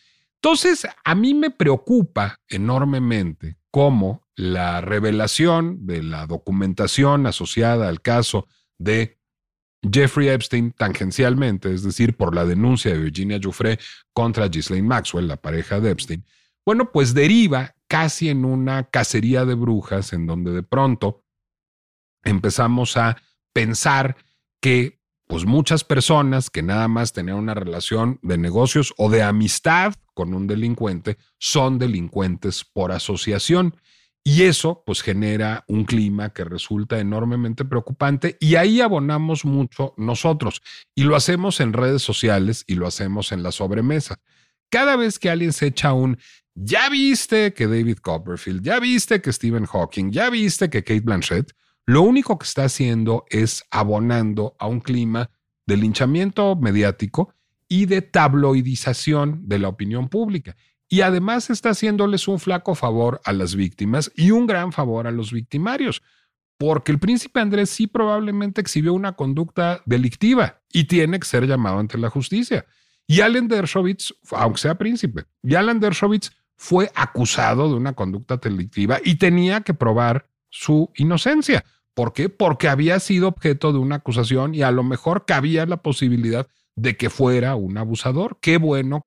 Entonces, 0.43 0.86
a 1.05 1.14
mí 1.14 1.34
me 1.34 1.51
preocupa 1.51 2.41
enormemente 2.49 3.59
cómo 3.70 4.26
la 4.36 4.80
revelación 4.80 5.86
de 5.86 6.03
la 6.03 6.26
documentación 6.26 7.26
asociada 7.26 7.88
al 7.88 8.01
caso 8.01 8.49
de 8.78 9.18
Jeffrey 9.82 10.28
Epstein 10.28 10.72
tangencialmente, 10.72 11.72
es 11.72 11.82
decir, 11.82 12.16
por 12.16 12.34
la 12.34 12.47
denuncia 12.47 12.91
de 12.91 12.99
Virginia 12.99 13.38
Giuffre 13.38 13.78
contra 14.14 14.49
Ghislaine 14.49 14.86
Maxwell, 14.86 15.28
la 15.28 15.36
pareja 15.36 15.78
de 15.78 15.91
Epstein, 15.91 16.24
bueno, 16.64 16.91
pues 16.91 17.12
deriva 17.12 17.74
casi 17.86 18.28
en 18.28 18.45
una 18.45 18.84
cacería 18.84 19.45
de 19.45 19.55
brujas 19.55 20.12
en 20.12 20.26
donde 20.26 20.53
de 20.53 20.62
pronto 20.62 21.24
empezamos 22.22 22.97
a 22.97 23.16
pensar 23.53 24.16
que 24.61 24.99
pues 25.31 25.47
muchas 25.47 25.85
personas 25.85 26.51
que 26.51 26.61
nada 26.61 26.89
más 26.89 27.12
tenían 27.12 27.37
una 27.37 27.55
relación 27.55 28.18
de 28.20 28.37
negocios 28.37 28.93
o 28.97 29.09
de 29.09 29.22
amistad 29.22 29.95
con 30.12 30.35
un 30.35 30.49
delincuente 30.49 31.18
son 31.39 31.78
delincuentes 31.78 32.64
por 32.64 32.91
asociación. 32.91 33.76
Y 34.24 34.43
eso 34.43 34.83
pues 34.85 35.03
genera 35.03 35.64
un 35.68 35.85
clima 35.85 36.31
que 36.31 36.43
resulta 36.43 36.99
enormemente 36.99 37.64
preocupante 37.64 38.39
y 38.41 38.57
ahí 38.57 38.81
abonamos 38.81 39.45
mucho 39.45 39.95
nosotros 39.97 40.62
y 40.97 41.05
lo 41.05 41.14
hacemos 41.14 41.61
en 41.61 41.74
redes 41.74 42.03
sociales 42.03 42.64
y 42.66 42.74
lo 42.74 42.89
hacemos 42.89 43.31
en 43.31 43.45
la 43.45 43.53
sobremesa. 43.53 44.20
Cada 44.68 44.97
vez 44.97 45.20
que 45.20 45.31
alguien 45.31 45.53
se 45.53 45.68
echa 45.68 45.93
un, 45.93 46.18
ya 46.57 46.91
viste 46.91 47.55
que 47.55 47.68
David 47.68 47.99
Copperfield, 47.99 48.64
ya 48.64 48.81
viste 48.81 49.22
que 49.22 49.33
Stephen 49.33 49.66
Hawking, 49.66 50.11
ya 50.11 50.28
viste 50.28 50.68
que 50.68 50.83
Kate 50.83 51.01
Blanchett, 51.01 51.53
lo 51.87 52.03
único 52.03 52.39
que 52.39 52.45
está 52.45 52.64
haciendo 52.64 53.24
es 53.31 53.64
abonando 53.70 54.55
a 54.59 54.66
un 54.66 54.81
clima 54.81 55.31
de 55.66 55.76
linchamiento 55.76 56.57
mediático 56.57 57.35
y 57.68 57.87
de 57.87 58.03
tabloidización 58.03 59.49
de 59.49 59.59
la 59.59 59.68
opinión 59.68 60.09
pública. 60.09 60.57
Y 60.89 61.03
además 61.03 61.51
está 61.51 61.70
haciéndoles 61.70 62.26
un 62.26 62.41
flaco 62.41 62.74
favor 62.74 63.20
a 63.24 63.33
las 63.33 63.55
víctimas 63.55 64.11
y 64.16 64.33
un 64.33 64.47
gran 64.47 64.72
favor 64.72 65.07
a 65.07 65.12
los 65.12 65.33
victimarios, 65.33 66.03
porque 66.59 66.91
el 66.93 66.99
príncipe 66.99 67.41
Andrés 67.41 67.70
sí 67.70 67.87
probablemente 67.87 68.61
exhibió 68.61 68.93
una 68.93 69.12
conducta 69.12 69.83
delictiva 69.87 70.61
y 70.72 70.85
tiene 70.85 71.18
que 71.20 71.26
ser 71.26 71.47
llamado 71.47 71.78
ante 71.78 71.97
la 71.97 72.11
justicia. 72.11 72.66
Y 73.07 73.20
Alan 73.20 73.49
Dershowitz, 73.49 74.14
aunque 74.33 74.61
sea 74.61 74.76
príncipe, 74.76 75.24
y 75.43 75.55
Alan 75.55 75.81
fue 76.57 76.91
acusado 76.95 77.68
de 77.68 77.74
una 77.74 77.95
conducta 77.95 78.37
delictiva 78.37 79.01
y 79.03 79.14
tenía 79.14 79.62
que 79.62 79.74
probar 79.74 80.30
su 80.51 80.90
inocencia. 80.96 81.64
¿Por 81.94 82.12
qué? 82.12 82.28
Porque 82.28 82.68
había 82.68 83.01
sido 83.01 83.28
objeto 83.28 83.72
de 83.72 83.78
una 83.78 83.96
acusación 83.96 84.55
y 84.55 84.62
a 84.62 84.70
lo 84.70 84.82
mejor 84.82 85.24
cabía 85.26 85.66
la 85.66 85.78
posibilidad 85.78 86.46
de 86.76 86.96
que 86.96 87.11
fuera 87.11 87.57
un 87.57 87.78
abusador. 87.78 88.38
Qué 88.40 88.59
bueno 88.59 89.07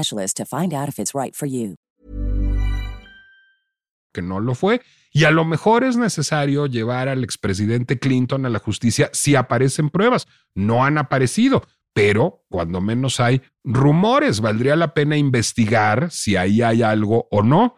Que 4.13 4.21
no 4.21 4.39
lo 4.39 4.55
fue. 4.55 4.81
Y 5.11 5.25
a 5.25 5.31
lo 5.31 5.45
mejor 5.45 5.83
es 5.83 5.97
necesario 5.97 6.65
llevar 6.67 7.09
al 7.09 7.23
expresidente 7.23 7.99
Clinton 7.99 8.45
a 8.45 8.49
la 8.49 8.59
justicia 8.59 9.09
si 9.13 9.35
aparecen 9.35 9.89
pruebas. 9.89 10.27
No 10.53 10.85
han 10.85 10.97
aparecido, 10.97 11.63
pero 11.93 12.43
cuando 12.49 12.81
menos 12.81 13.19
hay 13.19 13.41
rumores, 13.63 14.41
valdría 14.41 14.75
la 14.75 14.93
pena 14.93 15.17
investigar 15.17 16.11
si 16.11 16.35
ahí 16.35 16.61
hay 16.61 16.83
algo 16.83 17.27
o 17.31 17.43
no. 17.43 17.77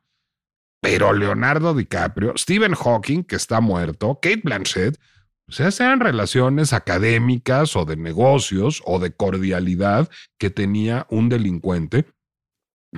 Pero 0.81 1.13
Leonardo 1.13 1.73
DiCaprio, 1.73 2.33
Stephen 2.37 2.73
Hawking, 2.75 3.23
que 3.23 3.35
está 3.35 3.61
muerto, 3.61 4.19
Kate 4.21 4.41
Blanchett, 4.43 4.99
sea, 5.53 5.71
sean 5.71 5.99
relaciones 5.99 6.73
académicas 6.73 7.75
o 7.75 7.85
de 7.85 7.95
negocios 7.95 8.81
o 8.85 8.99
de 8.99 9.13
cordialidad 9.13 10.09
que 10.37 10.49
tenía 10.49 11.05
un 11.09 11.29
delincuente, 11.29 12.05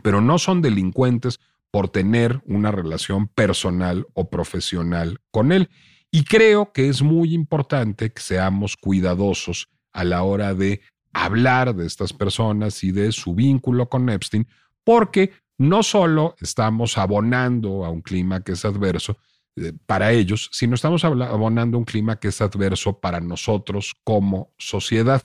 pero 0.03 0.21
no 0.21 0.37
son 0.37 0.61
delincuentes 0.61 1.39
por 1.71 1.89
tener 1.89 2.41
una 2.45 2.71
relación 2.71 3.27
personal 3.27 4.07
o 4.13 4.29
profesional 4.29 5.19
con 5.31 5.51
él. 5.51 5.69
Y 6.11 6.23
creo 6.23 6.71
que 6.71 6.87
es 6.87 7.01
muy 7.01 7.33
importante 7.33 8.11
que 8.11 8.21
seamos 8.21 8.77
cuidadosos 8.77 9.69
a 9.91 10.03
la 10.03 10.23
hora 10.23 10.53
de 10.53 10.81
hablar 11.13 11.75
de 11.75 11.85
estas 11.85 12.13
personas 12.13 12.83
y 12.83 12.91
de 12.91 13.11
su 13.11 13.35
vínculo 13.35 13.89
con 13.89 14.09
Epstein, 14.09 14.47
porque 14.83 15.31
no 15.57 15.83
solo 15.83 16.35
estamos 16.39 16.97
abonando 16.97 17.85
a 17.85 17.89
un 17.89 18.01
clima 18.01 18.41
que 18.41 18.53
es 18.53 18.65
adverso, 18.65 19.17
eh, 19.57 19.71
para 19.85 20.11
ellos, 20.11 20.49
sino 20.51 20.75
estamos 20.75 21.05
abonando 21.05 21.77
un 21.77 21.85
clima 21.85 22.19
que 22.19 22.27
es 22.27 22.41
adverso 22.41 22.99
para 22.99 23.21
nosotros 23.21 23.93
como 24.03 24.53
sociedad. 24.57 25.23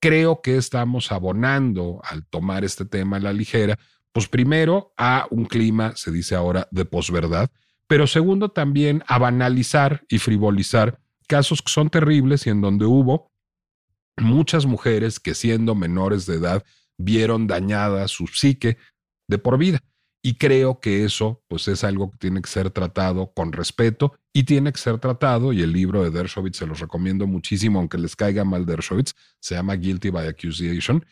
Creo 0.00 0.40
que 0.40 0.56
estamos 0.56 1.12
abonando 1.12 2.00
al 2.04 2.26
tomar 2.26 2.64
este 2.64 2.86
tema 2.86 3.18
a 3.18 3.20
la 3.20 3.32
ligera, 3.34 3.78
pues 4.16 4.28
primero 4.28 4.94
a 4.96 5.26
un 5.30 5.44
clima, 5.44 5.94
se 5.94 6.10
dice 6.10 6.34
ahora, 6.34 6.68
de 6.70 6.86
posverdad, 6.86 7.50
pero 7.86 8.06
segundo 8.06 8.48
también 8.48 9.04
a 9.06 9.18
banalizar 9.18 10.06
y 10.08 10.16
frivolizar 10.16 10.98
casos 11.28 11.60
que 11.60 11.70
son 11.70 11.90
terribles 11.90 12.46
y 12.46 12.48
en 12.48 12.62
donde 12.62 12.86
hubo 12.86 13.30
muchas 14.16 14.64
mujeres 14.64 15.20
que 15.20 15.34
siendo 15.34 15.74
menores 15.74 16.24
de 16.24 16.36
edad 16.36 16.64
vieron 16.96 17.46
dañada 17.46 18.08
su 18.08 18.26
psique 18.26 18.78
de 19.28 19.36
por 19.36 19.58
vida. 19.58 19.80
Y 20.22 20.36
creo 20.38 20.80
que 20.80 21.04
eso 21.04 21.42
pues 21.46 21.68
es 21.68 21.84
algo 21.84 22.10
que 22.10 22.16
tiene 22.16 22.40
que 22.40 22.48
ser 22.48 22.70
tratado 22.70 23.34
con 23.34 23.52
respeto 23.52 24.18
y 24.32 24.44
tiene 24.44 24.72
que 24.72 24.78
ser 24.80 24.98
tratado, 24.98 25.52
y 25.52 25.60
el 25.60 25.74
libro 25.74 26.02
de 26.02 26.10
Dershowitz 26.10 26.56
se 26.56 26.66
los 26.66 26.80
recomiendo 26.80 27.26
muchísimo, 27.26 27.80
aunque 27.80 27.98
les 27.98 28.16
caiga 28.16 28.46
mal 28.46 28.64
Dershowitz, 28.64 29.12
se 29.40 29.56
llama 29.56 29.74
Guilty 29.74 30.08
by 30.08 30.26
Accusation, 30.26 31.04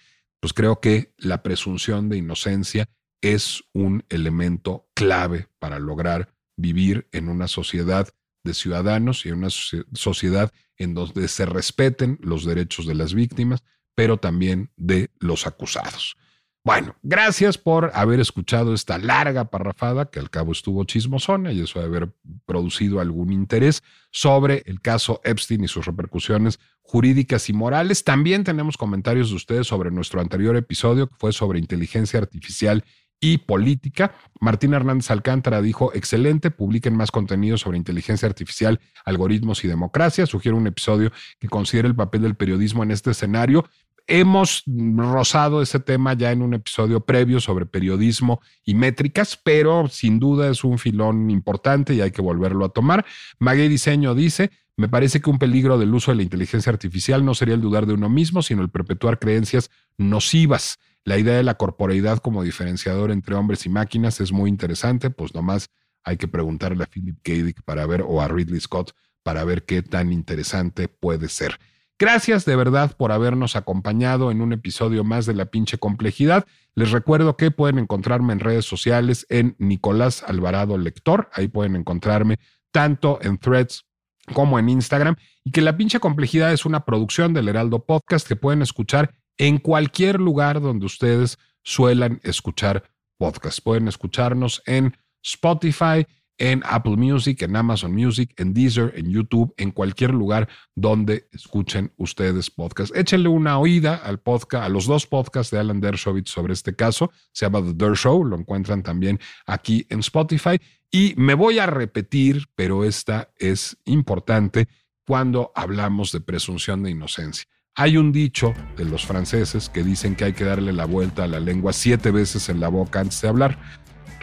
pues 0.45 0.53
creo 0.53 0.79
que 0.79 1.15
la 1.17 1.43
presunción 1.43 2.11
de 2.11 2.19
inocencia 2.19 2.91
es 3.23 3.65
un 3.73 4.05
elemento 4.11 4.91
clave 4.93 5.49
para 5.59 5.79
lograr 5.79 6.35
vivir 6.59 7.09
en 7.13 7.31
una 7.31 7.49
sociedad 7.49 8.11
de 8.43 8.53
ciudadanos 8.53 9.25
y 9.25 9.31
en 9.31 9.37
una 9.37 9.49
sociedad 9.49 10.53
en 10.77 10.93
donde 10.93 11.29
se 11.29 11.47
respeten 11.47 12.19
los 12.21 12.45
derechos 12.45 12.87
de 12.87 12.95
las 12.95 13.15
víctimas, 13.15 13.65
pero 13.95 14.19
también 14.19 14.71
de 14.77 15.09
los 15.19 15.47
acusados. 15.47 16.19
Bueno, 16.63 16.95
gracias 17.03 17.57
por 17.57 17.91
haber 17.95 18.21
escuchado 18.21 18.75
esta 18.75 18.99
larga 18.99 19.47
parrafada, 19.47 20.11
que 20.11 20.19
al 20.19 20.29
cabo 20.29 20.53
estuvo 20.53 20.85
chismosona 20.85 21.53
y 21.53 21.61
eso 21.63 21.79
de 21.79 21.87
haber 21.87 22.13
producido 22.45 23.01
algún 23.01 23.33
interés 23.33 23.83
sobre 24.11 24.63
el 24.67 24.83
caso 24.83 25.23
Epstein 25.25 25.65
y 25.65 25.69
sus 25.69 25.87
repercusiones 25.87 26.61
jurídicas 26.85 27.49
y 27.49 27.53
morales. 27.53 28.05
También 28.05 28.45
tenemos 28.45 28.77
comentarios 28.77 29.31
de 29.31 29.37
ustedes 29.37 29.67
sobre 29.67 29.91
nuestro 29.91 30.21
anterior 30.21 30.55
episodio, 30.57 31.09
que 31.09 31.17
fue 31.19 31.33
sobre 31.33 31.59
inteligencia 31.59 32.21
artificial 32.21 32.85
y 33.21 33.39
política. 33.39 34.15
Martín 34.39 34.75
Hernández 34.75 35.11
Alcántara 35.11 35.63
dijo, 35.63 35.93
excelente, 35.95 36.51
publiquen 36.51 36.95
más 36.95 37.11
contenido 37.11 37.57
sobre 37.57 37.79
inteligencia 37.79 38.29
artificial, 38.29 38.81
algoritmos 39.05 39.65
y 39.65 39.69
democracia. 39.69 40.27
Sugiero 40.27 40.59
un 40.59 40.67
episodio 40.67 41.11
que 41.41 41.49
considere 41.49 41.89
el 41.89 41.97
papel 41.97 42.23
del 42.23 42.37
periodismo 42.37 42.83
en 42.83 42.91
este 42.91 43.13
escenario. 43.13 43.65
Hemos 44.07 44.63
rozado 44.67 45.63
ese 45.63 45.81
tema 45.81 46.13
ya 46.13 46.33
en 46.33 46.43
un 46.43 46.53
episodio 46.53 47.01
previo 47.01 47.41
sobre 47.41 47.65
periodismo 47.65 48.43
y 48.63 48.75
métricas, 48.75 49.41
pero 49.43 49.89
sin 49.89 50.19
duda 50.19 50.51
es 50.51 50.63
un 50.63 50.79
filón 50.79 51.31
importante 51.31 51.95
y 51.95 52.03
hay 52.03 52.11
que 52.11 52.21
volverlo 52.21 52.67
a 52.67 52.69
tomar. 52.69 53.07
Maguey 53.39 53.69
Diseño 53.69 54.15
dice, 54.15 54.51
me 54.77 54.89
parece 54.89 55.21
que 55.21 55.31
un 55.31 55.39
peligro 55.39 55.79
del 55.79 55.95
uso 55.95 56.11
de 56.11 56.17
la 56.17 56.23
inteligencia 56.23 56.73
artificial 56.73 57.25
no 57.25 57.35
sería 57.35 57.55
el 57.55 57.61
dudar 57.61 57.87
de 57.87 57.95
uno 57.95 58.09
mismo, 58.09 58.43
sino 58.43 58.63
el 58.63 58.71
perpetuar 58.71 59.19
creencias 59.19 59.71
nocivas. 59.99 60.79
La 61.05 61.19
idea 61.19 61.37
de 61.37 61.45
la 61.45 61.55
corporeidad 61.55 62.19
como 62.19 62.43
diferenciador 62.43 63.11
entre 63.11 63.35
hombres 63.35 63.67
y 63.67 63.69
máquinas 63.69 64.21
es 64.21 64.33
muy 64.33 64.51
interesante, 64.51 65.11
pues 65.11 65.35
nomás 65.35 65.71
hay 66.03 66.17
que 66.17 66.29
preguntarle 66.29 66.83
a 66.83 66.87
Philip 66.87 67.19
K. 67.23 67.33
Dick 67.33 67.63
para 67.63 67.87
ver 67.87 68.03
o 68.07 68.21
a 68.21 68.29
Ridley 68.29 68.61
Scott 68.61 68.93
para 69.23 69.45
ver 69.45 69.65
qué 69.65 69.83
tan 69.83 70.13
interesante 70.13 70.89
puede 70.89 71.29
ser. 71.29 71.59
Gracias 71.99 72.45
de 72.45 72.57
verdad 72.57 72.97
por 72.97 73.13
habernos 73.13 73.55
acompañado 73.55 74.31
en 74.31 74.41
un 74.41 74.53
episodio 74.53 75.05
más 75.05 75.27
de 75.27 75.35
La 75.35 75.47
pinche 75.47 75.79
complejidad. 75.79 76.45
Les 76.75 76.91
recuerdo 76.91 77.37
que 77.37 77.53
pueden 77.53 77.79
encontrarme 77.79 78.33
en 78.33 78.41
redes 78.41 78.65
sociales 78.65 79.27
en 79.29 79.55
Nicolás 79.59 80.25
Alvarado 80.27 80.77
Lector. 80.77 81.31
Ahí 81.33 81.47
pueden 81.47 81.77
encontrarme 81.77 82.41
tanto 82.73 83.21
en 83.23 83.39
threads 83.39 83.85
como 84.33 84.59
en 84.59 84.69
Instagram. 84.69 85.17
Y 85.45 85.51
que 85.51 85.61
La 85.61 85.77
pinche 85.77 86.01
complejidad 86.01 86.53
es 86.53 86.65
una 86.65 86.85
producción 86.85 87.35
del 87.35 87.49
Heraldo 87.49 87.85
Podcast 87.85 88.27
que 88.27 88.37
pueden 88.37 88.63
escuchar 88.63 89.15
en 89.37 89.59
cualquier 89.59 90.21
lugar 90.21 90.61
donde 90.61 90.87
ustedes 90.87 91.39
suelan 91.63 92.21
escuchar 92.23 92.85
podcasts. 93.19 93.61
Pueden 93.61 93.89
escucharnos 93.89 94.63
en 94.67 94.97
Spotify, 95.23 96.07
en 96.39 96.63
Apple 96.65 96.97
Music, 96.97 97.43
en 97.43 97.57
Amazon 97.57 97.93
Music, 97.93 98.33
en 98.37 98.53
Deezer, 98.53 98.93
en 98.97 99.11
YouTube, 99.11 99.55
en 99.57 99.71
cualquier 99.71 100.13
lugar 100.13 100.49
donde 100.75 101.29
escuchen 101.33 101.93
ustedes 101.97 102.51
podcast. 102.51 102.95
Échenle 102.97 103.29
una 103.29 103.59
oída 103.59 103.97
al 103.97 104.19
podcast, 104.19 104.65
a 104.65 104.69
los 104.69 104.87
dos 104.87 105.07
podcasts 105.07 105.51
de 105.51 105.59
Alan 105.59 105.81
Dershowitz 105.81 106.31
sobre 106.31 106.53
este 106.53 106.75
caso. 106.75 107.11
Se 107.33 107.47
llama 107.47 107.63
The 107.63 107.75
Der 107.75 107.95
Show, 107.95 108.25
lo 108.25 108.37
encuentran 108.37 108.83
también 108.83 109.21
aquí 109.47 109.87
en 109.91 110.01
Spotify. 110.01 110.59
Y 110.91 111.15
me 111.17 111.35
voy 111.35 111.59
a 111.59 111.67
repetir, 111.67 112.47
pero 112.55 112.85
esta 112.85 113.33
es 113.37 113.77
importante 113.85 114.69
cuando 115.07 115.53
hablamos 115.55 116.13
de 116.13 116.21
presunción 116.21 116.83
de 116.83 116.91
inocencia. 116.91 117.47
Hay 117.77 117.97
un 117.97 118.13
dicho 118.13 118.55
de 118.77 118.85
los 118.85 119.05
franceses 119.05 119.69
que 119.69 119.83
dicen 119.83 120.15
que 120.15 120.25
hay 120.27 120.33
que 120.33 120.45
darle 120.45 120.73
la 120.73 120.85
vuelta 120.85 121.25
a 121.25 121.27
la 121.27 121.41
lengua 121.41 121.73
siete 121.73 122.13
veces 122.13 122.49
en 122.49 122.61
la 122.61 122.69
boca 122.69 123.01
antes 123.01 123.21
de 123.21 123.29
hablar. 123.29 123.59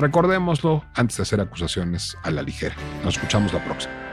Recordémoslo 0.02 0.84
antes 0.95 1.18
de 1.18 1.24
hacer 1.24 1.39
acusaciones 1.41 2.18
a 2.24 2.32
la 2.32 2.41
ligera. 2.41 2.76
Nos 3.04 3.14
escuchamos 3.18 3.54
la 3.54 3.64
próxima. 3.64 4.11